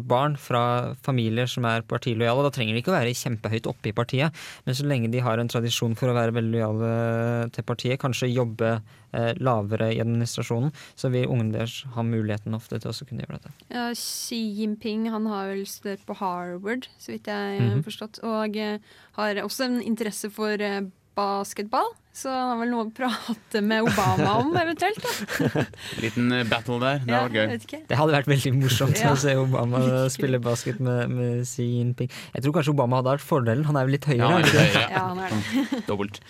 barn 0.06 0.36
fra 0.38 0.94
familier 1.02 1.48
som 1.50 1.64
er 1.66 1.84
partilojale. 1.88 2.44
Da 2.46 2.52
trenger 2.54 2.76
de 2.76 2.82
ikke 2.82 2.92
å 2.92 2.96
være 2.96 3.14
kjempehøyt 3.18 3.66
oppe 3.70 3.90
i 3.90 3.94
partiet, 3.96 4.44
men 4.66 4.76
så 4.78 4.86
lenge 4.86 5.10
de 5.10 5.22
har 5.24 5.40
en 5.42 5.50
tradisjon 5.50 5.96
for 5.98 6.12
å 6.12 6.16
være 6.16 6.34
veldig 6.36 6.54
lojale 6.54 7.50
til 7.54 7.66
partiet, 7.66 7.98
kanskje 8.00 8.30
jobbe 8.30 8.72
eh, 8.76 9.32
lavere 9.42 9.90
i 9.94 10.00
administrasjonen, 10.02 10.72
så 10.98 11.10
vil 11.12 11.28
ungene 11.30 11.56
deres 11.56 11.80
ha 11.96 12.04
muligheten 12.06 12.56
ofte 12.56 12.80
til 12.82 12.92
å 12.92 13.08
kunne 13.08 13.26
gjøre 13.26 13.40
dette. 13.40 13.54
Ja, 13.72 13.88
Xi 13.96 14.40
Jinping 14.60 15.08
han 15.12 15.28
har 15.30 15.50
vel 15.52 15.64
studert 15.70 16.04
på 16.08 16.18
Harvard, 16.20 16.88
så 17.02 17.14
vidt 17.14 17.30
jeg 17.30 17.60
har 17.62 17.82
forstått. 17.86 18.22
Og 18.26 18.60
eh, 18.60 18.78
har 19.18 19.42
også 19.42 19.68
en 19.68 19.80
interesse 19.82 20.30
for 20.34 20.62
eh, 20.62 20.84
basketball. 21.16 21.88
Så 22.16 22.30
han 22.32 22.48
har 22.54 22.60
vel 22.62 22.70
noe 22.72 22.86
å 22.86 22.92
prate 22.96 23.60
med 23.60 23.84
Obama 23.84 24.38
om, 24.40 24.54
eventuelt. 24.56 25.02
da. 25.04 25.64
Liten 26.04 26.30
eh, 26.32 26.46
battle 26.48 26.78
der. 26.80 27.02
Det 27.04 27.12
Ja, 27.12 27.22
var 27.26 27.34
gøy. 27.36 27.82
Det 27.90 27.98
hadde 28.00 28.14
vært 28.14 28.30
veldig 28.32 28.52
morsomt 28.56 28.96
Ja. 29.02 29.10
å 29.12 29.18
se 29.20 29.34
Obama 29.36 29.82
spille 30.16 30.40
basket 30.40 30.80
med, 30.80 31.12
med 31.12 31.42
Xi 31.44 31.66
Jinping. 31.74 32.08
Jeg 32.32 32.44
tror 32.46 32.56
kanskje 32.56 32.72
Obama 32.72 33.02
hadde 33.02 33.16
vært 33.18 33.26
fordelen. 33.28 33.66
Han 33.68 33.76
er 33.76 33.84
jo 33.88 33.96
litt 33.98 34.08
høyere. 34.08 34.30
Ja, 34.30 34.38
er 34.38 34.46
er 34.46 34.52
det? 34.52 34.64
høyere. 34.64 34.86
Ja, 34.94 35.04
han 35.10 35.24
er 35.26 35.36
det. 35.36 35.82
Dobbelt. 35.90 36.22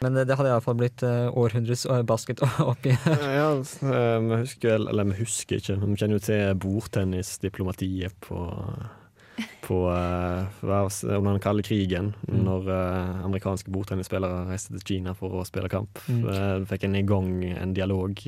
Men 0.00 0.14
det, 0.16 0.22
det 0.30 0.36
hadde 0.38 0.48
iallfall 0.54 0.78
blitt 0.80 1.02
uh, 1.04 1.26
århundres 1.36 1.82
eh, 1.84 1.98
basket 2.08 2.38
oppi 2.70 2.94
Ja, 2.94 3.50
eh, 3.58 4.14
vi 4.30 4.38
husker 4.46 4.70
vel, 4.78 4.86
eller 4.94 5.10
vi 5.10 5.18
husker 5.18 5.58
ikke, 5.60 5.76
vi 5.82 5.98
kjenner 6.00 6.16
jo 6.16 6.22
til 6.24 6.54
bordtennisdiplomatiet 6.62 8.14
på 8.24 8.38
på 9.70 9.78
uh, 9.86 10.66
under 10.66 11.30
den 11.30 11.42
kalde 11.44 11.62
krigen, 11.66 12.12
Mm. 12.26 12.42
når 12.44 12.66
uh, 12.68 13.24
amerikanske 13.24 13.70
bordtennisspillere 13.70 14.48
reiste 14.50 14.74
til 14.74 14.86
Kina 14.86 15.14
for 15.14 15.38
å 15.38 15.46
spille 15.46 15.70
kamp. 15.70 16.02
Mm. 16.10 16.20
Uh, 16.26 16.66
fikk 16.68 16.84
en 16.88 16.98
i 16.98 17.06
gang 17.06 17.30
en 17.54 17.74
dialog 17.76 18.18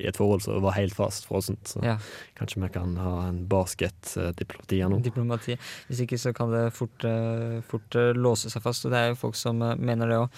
i 0.00 0.06
et 0.08 0.16
forhold 0.16 0.40
som 0.40 0.56
var 0.64 0.72
helt 0.72 0.94
fast 0.96 1.26
frossent. 1.28 1.68
Så 1.68 1.82
Ja. 1.84 1.98
kanskje 2.38 2.62
vi 2.62 2.68
kan 2.72 2.96
ha 2.96 3.26
en 3.28 3.46
basketdiplomati 3.46 4.80
her 4.80 4.88
nå. 4.88 5.02
diplomati. 5.02 5.56
Hvis 5.88 6.00
ikke 6.00 6.18
så 6.18 6.32
kan 6.34 6.50
det 6.50 6.72
fort, 6.72 7.04
eh, 7.04 7.60
fort 7.60 7.94
eh, 7.94 8.12
låse 8.14 8.48
seg 8.50 8.62
fast, 8.62 8.84
og 8.86 8.92
det 8.92 8.98
er 8.98 9.08
jo 9.10 9.14
folk 9.20 9.34
som 9.36 9.60
eh, 9.62 9.74
mener 9.76 10.08
det 10.08 10.16
òg. 10.16 10.30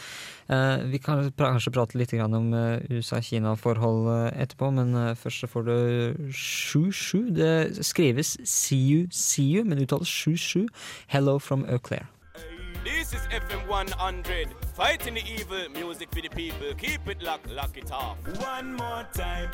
vi 0.90 0.98
kan 0.98 1.30
kanskje 1.32 1.72
prate 1.72 1.94
litt 1.96 2.10
grann 2.10 2.34
om 2.34 2.50
USA-Kina-forhold 2.90 4.32
etterpå, 4.36 4.72
men 4.74 5.16
først 5.16 5.40
så 5.44 5.48
får 5.48 5.64
du 5.64 6.14
7-7. 6.32 7.30
Det 7.34 7.84
skrives 7.84 8.36
CU-CU, 8.44 9.64
men 9.64 9.78
uttales 9.78 10.08
7-7. 10.08 10.66
Hello 11.08 11.38
from 11.38 11.64
Eau 11.64 11.78
Claire. 11.78 12.06
This 12.84 13.14
is 13.16 13.24
FM 13.32 13.64
100, 13.66 14.48
fighting 14.76 15.14
the 15.14 15.24
evil, 15.24 15.72
music 15.72 16.12
for 16.12 16.20
the 16.20 16.28
people. 16.28 16.68
Keep 16.76 17.08
it 17.08 17.22
locked, 17.22 17.48
lock 17.48 17.78
it 17.80 17.90
off. 17.90 18.20
One 18.44 18.76
more 18.76 19.06
time. 19.16 19.48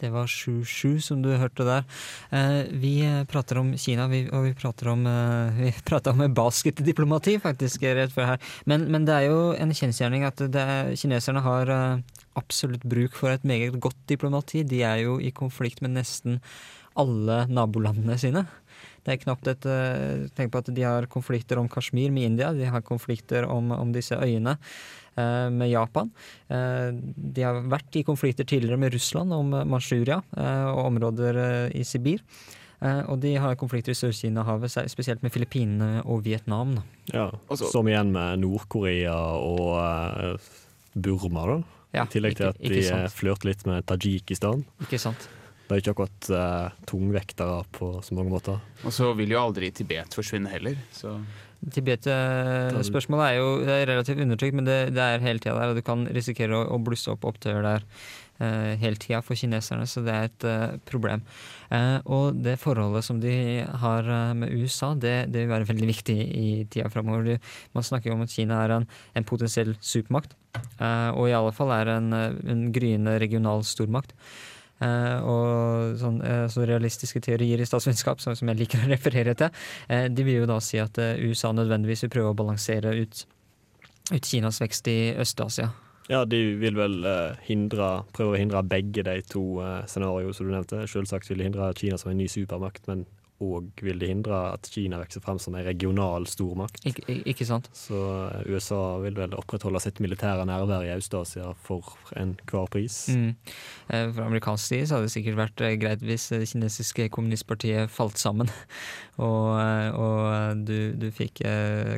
Det 0.00 0.08
var 0.10 0.26
7-7 0.26 1.00
som 1.00 1.22
du 1.22 1.28
hørte 1.36 1.64
der. 1.64 1.84
Eh, 2.32 2.72
vi 2.72 2.94
prater 3.28 3.60
om 3.60 3.74
Kina, 3.78 4.06
vi, 4.08 4.22
og 4.32 4.46
vi 4.48 4.54
prater 4.56 4.88
om, 4.88 5.06
eh, 5.06 5.60
vi 5.60 5.72
prater 5.90 6.16
om 6.16 6.34
basketdiplomati 6.34 7.36
faktisk 7.38 7.84
rett 7.84 8.12
før 8.16 8.32
her. 8.32 8.52
Men, 8.64 8.88
men 8.88 9.04
det 9.04 9.14
er 9.14 9.28
jo 9.28 9.52
en 9.52 9.74
kjensgjerning 9.76 10.24
at 10.24 10.40
det 10.40 10.64
er, 10.76 10.94
kineserne 10.96 11.44
har 11.44 11.68
eh, 11.68 12.00
absolutt 12.40 12.88
bruk 12.88 13.12
for 13.20 13.36
et 13.36 13.44
meget 13.44 13.76
godt 13.76 14.00
diplomati. 14.08 14.64
De 14.64 14.80
er 14.82 15.04
jo 15.04 15.18
i 15.20 15.34
konflikt 15.36 15.84
med 15.84 15.98
nesten 15.98 16.40
alle 16.98 17.44
nabolandene 17.50 18.16
sine. 18.18 18.44
Det 19.04 19.12
er 19.14 19.22
knapt 19.22 19.48
et 19.52 19.66
eh, 19.68 20.24
Tenk 20.36 20.52
på 20.54 20.62
at 20.62 20.72
de 20.74 20.82
har 20.86 21.06
konflikter 21.12 21.60
om 21.60 21.68
Kashmir 21.68 22.10
med 22.14 22.24
India, 22.30 22.52
de 22.56 22.64
har 22.64 22.80
konflikter 22.86 23.44
om, 23.44 23.70
om 23.76 23.92
disse 23.92 24.16
øyene 24.16 24.56
eh, 25.16 25.48
med 25.52 25.68
Japan. 25.70 26.10
Eh, 26.48 26.90
de 27.36 27.44
har 27.44 27.60
vært 27.68 28.00
i 28.00 28.04
konflikter 28.08 28.48
tidligere 28.48 28.80
med 28.80 28.94
Russland 28.96 29.32
om 29.36 29.52
Manchuria 29.68 30.22
og 30.34 30.82
områder 30.86 31.40
i 31.76 31.84
Sibir. 31.84 32.24
Eh, 32.84 33.02
og 33.08 33.20
de 33.22 33.34
har 33.40 33.54
konflikter 33.60 33.94
i 33.94 33.98
Sør-Kina-havet, 33.98 34.72
spesielt 34.92 35.22
med 35.24 35.32
Filippinene 35.32 36.02
og 36.04 36.24
Vietnam. 36.26 36.78
Ja, 37.12 37.30
Som 37.56 37.88
igjen 37.88 38.10
med 38.12 38.40
Nord-Korea 38.42 39.14
og 39.40 40.40
Burma, 40.94 41.46
da. 41.46 41.62
Ja, 41.94 42.02
I 42.04 42.10
tillegg 42.10 42.36
til 42.36 42.50
ikke- 42.50 42.90
at 42.98 43.06
de 43.06 43.14
flørter 43.14 43.44
litt 43.52 43.66
med 43.66 43.86
Tajikistan. 43.86 44.64
Ikke 44.82 44.98
sant? 44.98 45.28
Det 45.64 45.72
er 45.72 45.80
ikke 45.80 45.94
akkurat 45.94 46.30
eh, 46.36 46.76
tungvektere 46.90 47.62
på 47.72 47.90
så 48.04 48.16
mange 48.18 48.34
måter. 48.34 48.60
Og 48.84 48.92
så 48.92 49.12
vil 49.16 49.32
jo 49.32 49.40
aldri 49.40 49.70
Tibet 49.72 50.16
forsvinne 50.16 50.52
heller. 50.52 50.76
Så 50.92 51.16
Tibet-spørsmålet 51.72 53.24
er 53.30 53.38
jo 53.38 53.46
det 53.64 53.76
er 53.78 53.88
relativt 53.88 54.20
undertrykt, 54.20 54.56
men 54.58 54.66
det, 54.68 54.76
det 54.92 55.00
er 55.00 55.24
hele 55.24 55.40
tida 55.40 55.56
der, 55.56 55.72
og 55.72 55.78
du 55.78 55.84
kan 55.86 56.04
risikere 56.12 56.58
å, 56.58 56.66
å 56.76 56.80
blusse 56.84 57.08
opp 57.12 57.24
opptøyer 57.30 57.64
der 57.64 57.86
eh, 58.42 58.74
hele 58.82 59.00
tida 59.00 59.22
for 59.24 59.38
kineserne, 59.38 59.86
så 59.88 60.02
det 60.04 60.14
er 60.14 60.28
et 60.28 60.46
eh, 60.50 60.76
problem. 60.88 61.24
Eh, 61.72 61.98
og 62.04 62.40
det 62.44 62.58
forholdet 62.62 63.06
som 63.06 63.20
de 63.22 63.34
har 63.64 64.08
eh, 64.12 64.36
med 64.36 64.52
USA, 64.52 64.92
det, 64.94 65.16
det 65.32 65.44
vil 65.44 65.54
være 65.54 65.70
veldig 65.70 65.90
viktig 65.90 66.18
i 66.20 66.48
tida 66.68 66.90
framover. 66.92 67.38
Man 67.76 67.86
snakker 67.86 68.12
jo 68.12 68.18
om 68.18 68.24
at 68.26 68.34
Kina 68.34 68.60
er 68.64 68.78
en, 68.78 68.88
en 69.16 69.28
potensiell 69.28 69.74
supermakt, 69.80 70.36
eh, 70.58 71.10
og 71.14 71.30
i 71.30 71.36
alle 71.36 71.54
fall 71.56 71.72
er 71.76 71.94
en, 71.96 72.12
eh, 72.16 72.42
en 72.52 72.66
gryende 72.74 73.16
regional 73.22 73.64
stormakt. 73.66 74.12
Eh, 74.82 75.18
og 75.22 75.94
sånn, 76.00 76.18
eh, 76.26 76.46
så 76.50 76.64
realistiske 76.66 77.22
teorier 77.22 77.60
i 77.62 77.68
statsvitenskap, 77.68 78.20
som, 78.22 78.34
jeg 78.34 78.58
liker 78.58 78.82
å 78.82 78.90
referere 78.94 79.36
til, 79.38 79.54
eh, 79.88 80.08
de 80.10 80.26
vil 80.26 80.42
jo 80.42 80.50
da 80.50 80.58
si 80.64 80.80
at 80.82 80.98
USA 80.98 81.52
nødvendigvis 81.54 82.06
vil 82.06 82.14
prøve 82.16 82.34
å 82.34 82.38
balansere 82.38 82.94
ut, 82.98 83.24
ut 84.10 84.30
Kinas 84.30 84.60
vekst 84.62 84.90
i 84.90 84.98
Øst-Asia. 85.22 85.70
Ja, 86.10 86.26
de 86.28 86.38
vil 86.60 86.76
vel 86.76 86.98
hindre, 87.46 88.02
prøve 88.12 88.34
å 88.34 88.36
hindre 88.36 88.60
begge 88.68 89.06
de 89.06 89.14
to 89.24 89.62
scenarioene 89.88 90.34
som 90.36 90.44
du 90.44 90.52
nevnte. 90.52 90.82
Selvsagt 90.90 91.30
vil 91.30 91.40
de 91.40 91.46
hindre 91.46 91.70
Kina 91.78 91.96
som 91.96 92.10
en 92.10 92.18
ny 92.20 92.26
supermakt, 92.28 92.84
men 92.90 93.06
òg 93.42 93.80
vil 93.82 93.98
de 93.98 94.06
hindre 94.06 94.36
at 94.54 94.68
Kina 94.70 95.00
vokser 95.00 95.20
frem 95.24 95.38
som 95.42 95.54
en 95.58 95.64
regional 95.66 96.22
stormakt. 96.30 96.78
Ik 96.86 97.00
ikke 97.26 97.44
sant? 97.48 97.66
Så 97.74 97.98
eh, 98.30 98.46
USA 98.54 98.98
vil 99.02 99.16
vel 99.18 99.34
opprettholde 99.34 99.80
sitt 99.82 99.98
militære 100.00 100.44
nærvær 100.46 100.86
i 100.86 100.92
Øst-Asia 100.94 101.50
for 101.66 101.82
enhver 102.16 102.68
pris. 102.70 103.08
Mm. 103.10 103.34
Eh, 103.90 104.06
Fra 104.14 104.28
amerikansk 104.28 104.64
side 104.70 104.86
så 104.86 104.96
hadde 104.98 105.08
det 105.08 105.14
sikkert 105.16 105.40
vært 105.40 105.64
eh, 105.66 105.74
greit 105.82 106.04
hvis 106.06 106.28
det 106.30 106.44
kinesiske 106.52 107.08
kommunistpartiet 107.14 107.90
falt 107.90 108.20
sammen. 108.22 108.48
og, 109.26 109.50
og 109.98 110.62
du, 110.66 110.94
du 110.98 111.08
fikk 111.14 111.42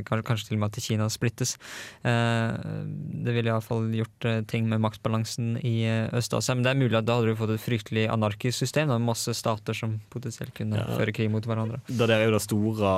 kanskje 0.08 0.48
til 0.48 0.56
og 0.58 0.64
med 0.64 0.72
at 0.72 0.82
Kina 0.84 1.06
splittes. 1.12 1.54
Det 2.02 3.32
ville 3.34 3.50
iallfall 3.52 3.86
gjort 3.96 4.26
ting 4.50 4.68
med 4.70 4.80
maktbalansen 4.84 5.56
i 5.64 5.84
Øst-Asia. 6.16 6.56
Men 6.56 6.64
det 6.66 6.72
er 6.72 6.80
mulig 6.80 6.98
at 6.98 7.06
da 7.08 7.16
hadde 7.18 7.32
du 7.32 7.38
fått 7.38 7.54
et 7.54 7.62
fryktelig 7.64 8.06
anarkisk 8.12 8.58
system. 8.64 8.90
Da, 8.90 8.98
med 9.00 9.08
masse 9.12 9.32
stater 9.36 9.76
som 9.76 9.98
potensielt 10.12 10.54
kunne 10.56 10.76
Ja. 10.76 10.84
føre 10.98 11.12
krig 11.16 11.25
mot 11.32 11.44
hverandre. 11.46 11.80
Det 11.88 11.98
der 12.08 12.14
er 12.20 12.24
jo 12.28 12.34
det 12.36 12.42
store 12.44 12.92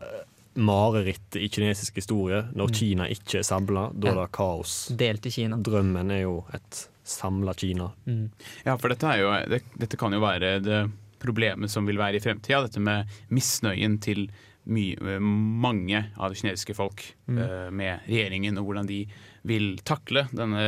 eh, 0.00 0.26
marerittet 0.60 1.40
i 1.42 1.48
kinesisk 1.52 1.96
historie. 2.00 2.42
Når 2.54 2.68
Mm. 2.70 2.74
Kina 2.74 3.06
ikke 3.08 3.38
er 3.38 3.46
samla, 3.46 3.88
da 3.94 4.08
er 4.10 4.14
det 4.22 4.32
kaos. 4.32 4.88
Delt 4.96 5.26
i 5.26 5.30
Kina. 5.30 5.56
Drømmen 5.56 6.10
er 6.10 6.22
jo 6.24 6.44
et 6.54 6.88
samla 7.04 7.54
Kina. 7.54 7.90
Ja, 8.66 8.76
for 8.76 8.88
dette, 8.88 9.06
er 9.06 9.18
jo, 9.22 9.30
det, 9.50 9.62
dette 9.78 9.96
kan 9.96 10.12
jo 10.12 10.20
være 10.20 10.60
det 10.62 10.90
problemet 11.20 11.70
som 11.70 11.86
vil 11.86 11.98
være 12.00 12.16
i 12.16 12.20
fremtida. 12.24 12.62
Dette 12.66 12.80
med 12.80 13.06
misnøyen 13.30 13.98
til 14.02 14.28
mye, 14.70 15.18
mange 15.20 16.02
av 16.20 16.30
det 16.30 16.38
kinesiske 16.42 16.74
folk 16.76 17.14
Mm. 17.30 17.38
uh, 17.38 17.70
med 17.70 18.00
regjeringen, 18.08 18.58
og 18.58 18.64
hvordan 18.66 18.86
de 18.86 19.06
vil 19.46 19.78
takle 19.86 20.24
denne 20.34 20.62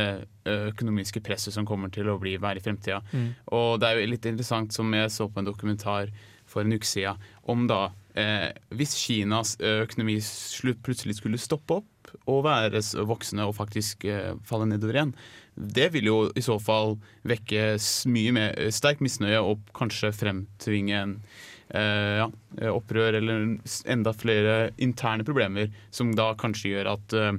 eh, 0.45 0.69
økonomiske 0.71 1.21
presset 1.21 1.53
som 1.53 1.65
kommer 1.65 1.91
til 1.91 2.07
å 2.09 2.15
bli, 2.17 2.37
være 2.41 2.57
i 2.57 2.63
fremtida. 2.63 3.01
Mm. 3.11 3.27
Og 3.51 3.79
det 3.79 3.87
er 3.89 3.99
jo 3.99 4.07
litt 4.09 4.25
interessant, 4.25 4.73
som 4.73 4.89
jeg 4.95 5.11
så 5.11 5.27
på 5.29 5.39
en 5.39 5.45
dokumentar 5.45 6.09
for 6.53 6.63
en 6.63 6.77
uke 6.77 6.87
siden, 6.87 7.21
om 7.49 7.65
da 7.69 7.87
eh, 8.19 8.51
hvis 8.77 8.95
Kinas 9.01 9.55
økonomi 9.59 10.19
slutt, 10.23 10.83
plutselig 10.85 11.17
skulle 11.19 11.41
stoppe 11.41 11.81
opp 11.81 12.13
og 12.29 12.43
være 12.45 12.81
voksne 13.09 13.47
og 13.47 13.57
faktisk 13.57 14.05
eh, 14.09 14.35
falle 14.47 14.69
nedover 14.69 14.99
igjen, 14.99 15.15
det 15.55 15.89
vil 15.93 16.09
jo 16.09 16.19
i 16.37 16.43
så 16.45 16.57
fall 16.61 16.97
vekke 17.27 17.73
mye 18.09 18.35
mer 18.35 18.53
eh, 18.59 18.71
sterk 18.73 19.03
misnøye 19.03 19.41
og 19.41 19.65
kanskje 19.77 20.13
fremtvinge 20.15 21.01
en 21.01 21.17
eh, 21.73 22.21
ja, 22.21 22.29
eh, 22.61 22.71
opprør 22.71 23.19
eller 23.19 23.57
enda 23.85 24.13
flere 24.15 24.71
interne 24.77 25.25
problemer, 25.27 25.71
som 25.91 26.13
da 26.17 26.31
kanskje 26.39 26.73
gjør 26.75 26.93
at, 26.95 27.17
eh, 27.17 27.33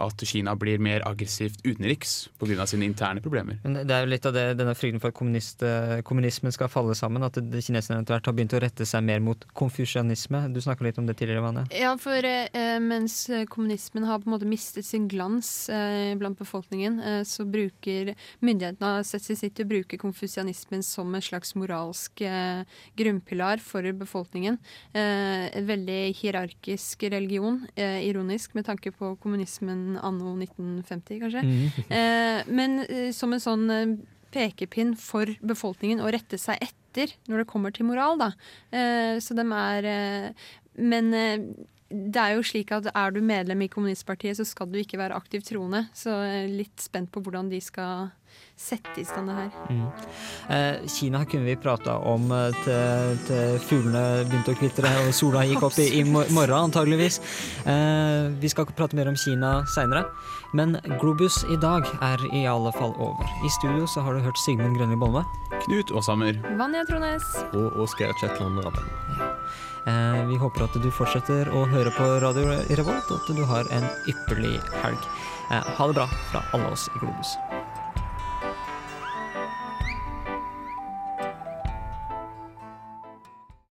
at 0.00 0.24
Kina 0.26 0.54
blir 0.58 0.80
mer 0.82 1.04
aggressivt 1.08 1.60
utenriks 1.64 2.28
pga. 2.40 2.66
sine 2.66 2.86
interne 2.88 3.20
problemer. 3.20 3.58
Men 3.64 3.86
det 3.86 3.94
er 3.94 4.04
jo 4.04 4.10
litt 4.10 4.26
av 4.26 4.34
det, 4.36 4.46
denne 4.58 4.74
frykten 4.74 5.00
for 5.02 5.12
at 5.12 5.18
kommunist, 5.18 5.62
eh, 5.62 6.00
kommunismen 6.06 6.52
skal 6.52 6.70
falle 6.72 6.94
sammen, 6.98 7.24
at 7.26 7.36
kineserne 7.36 8.02
etter 8.02 8.16
hvert 8.16 8.30
har 8.30 8.36
begynt 8.36 8.56
å 8.56 8.62
rette 8.62 8.86
seg 8.86 9.04
mer 9.04 9.20
mot 9.24 9.44
konfusjonisme. 9.54 10.46
Du 10.54 10.60
snakka 10.60 10.86
litt 10.86 10.98
om 10.98 11.06
det 11.08 11.16
tidligere, 11.20 11.44
Vanja. 11.44 11.66
Ja, 11.74 11.94
for 12.00 12.24
eh, 12.24 12.78
mens 12.82 13.22
kommunismen 13.52 14.06
har 14.08 14.20
på 14.20 14.30
en 14.30 14.36
måte 14.36 14.48
mistet 14.48 14.86
sin 14.86 15.08
glans 15.10 15.68
eh, 15.72 16.14
blant 16.20 16.38
befolkningen, 16.38 17.00
eh, 17.00 17.22
så 17.28 17.46
bruker 17.48 18.14
myndighetene 18.44 18.94
har 18.96 19.06
sett 19.06 19.26
seg 19.26 19.38
sitt 19.40 19.56
til 19.58 19.66
å 19.66 19.72
bruke 19.74 19.98
konfusianismen 20.00 20.84
som 20.86 21.14
en 21.14 21.24
slags 21.24 21.54
moralsk 21.58 22.22
eh, 22.26 22.62
grunnpilar 22.98 23.62
for 23.64 23.86
befolkningen. 24.00 24.58
Eh, 24.92 25.46
en 25.56 25.68
veldig 25.68 26.00
hierarkisk 26.20 27.04
religion, 27.12 27.62
eh, 27.76 28.00
ironisk 28.08 28.54
med 28.54 28.66
tanke 28.68 28.92
på 28.94 29.14
kommunismen 29.22 29.89
anno 29.98 30.36
1950, 30.36 31.20
kanskje. 31.24 31.42
Mm. 31.46 31.90
Eh, 31.98 32.50
men 32.50 32.78
eh, 32.86 33.10
som 33.16 33.34
en 33.34 33.42
sånn 33.42 33.66
eh, 33.74 33.96
pekepinn 34.34 34.94
for 34.98 35.30
befolkningen 35.42 36.02
å 36.02 36.12
rette 36.14 36.38
seg 36.38 36.60
etter 36.62 37.14
når 37.30 37.42
det 37.42 37.50
kommer 37.50 37.74
til 37.74 37.88
moral, 37.88 38.18
da. 38.20 38.30
Eh, 38.70 39.18
så 39.22 39.36
de 39.38 39.46
er 39.46 39.90
eh, 39.90 40.48
Men 40.80 41.10
det 41.90 42.22
er 42.22 42.36
jo 42.36 42.46
slik 42.46 42.70
at 42.74 42.86
er 42.94 43.10
du 43.14 43.20
medlem 43.24 43.66
i 43.66 43.70
kommunistpartiet, 43.70 44.38
så 44.38 44.46
skal 44.46 44.70
du 44.70 44.78
ikke 44.78 44.98
være 45.00 45.16
aktivt 45.18 45.48
troende. 45.50 45.88
Så 45.96 46.14
jeg 46.14 46.44
er 46.44 46.56
litt 46.62 46.82
spent 46.82 47.10
på 47.10 47.22
hvordan 47.24 47.50
de 47.50 47.58
skal 47.62 48.10
sette 48.60 49.00
i 49.00 49.04
stand 49.04 49.30
det 49.30 49.34
her. 49.34 49.50
Mm. 49.72 49.86
Eh, 50.54 50.88
Kina 50.92 51.24
kunne 51.24 51.48
vi 51.48 51.56
prata 51.58 51.96
om 52.06 52.28
eh, 52.30 52.58
til, 52.62 53.16
til 53.26 53.56
fuglene 53.64 54.26
begynte 54.28 54.54
å 54.54 54.58
kvitre 54.60 54.92
og 55.06 55.14
sola 55.16 55.42
gikk 55.48 55.64
opp 55.66 55.78
i, 55.80 55.88
i 55.98 56.04
morgen, 56.06 56.56
antageligvis. 56.60 57.18
Eh, 57.64 58.28
vi 58.38 58.52
skal 58.52 58.68
ikke 58.68 58.76
prate 58.82 58.98
mer 58.98 59.10
om 59.10 59.18
Kina 59.18 59.54
seinere, 59.74 60.04
men 60.54 60.76
Globus 61.00 61.40
i 61.50 61.58
dag 61.62 61.88
er 62.04 62.26
i 62.36 62.44
alle 62.50 62.74
fall 62.76 62.94
over. 63.00 63.26
I 63.46 63.50
studio 63.56 63.88
så 63.90 64.04
har 64.04 64.14
du 64.14 64.22
hørt 64.28 64.38
Sigmund 64.44 64.76
Grønli 64.78 65.00
Bolme. 65.00 65.24
Knut 65.64 65.90
Åshammer. 65.96 66.38
Vanja 66.60 66.84
Trones. 66.88 67.26
Og 67.56 67.82
Oskar 67.86 68.14
Kjetland 68.20 68.60
Rabben. 68.62 68.94
Eh, 69.16 69.69
vi 70.30 70.36
håper 70.40 70.66
at 70.66 70.76
du 70.82 70.90
fortsetter 70.92 71.48
å 71.54 71.64
høre 71.70 71.92
på 71.96 72.06
Radio 72.22 72.58
Revolt, 72.78 73.10
og 73.10 73.20
at 73.20 73.36
du 73.36 73.44
har 73.48 73.70
en 73.74 73.86
ypperlig 74.10 74.58
helg. 74.82 75.10
Eh, 75.50 75.62
ha 75.76 75.86
det 75.86 75.94
bra 75.94 76.06
fra 76.30 76.42
alle 76.54 76.70
oss 76.70 76.88
i 76.94 76.98
Globus. 76.98 77.34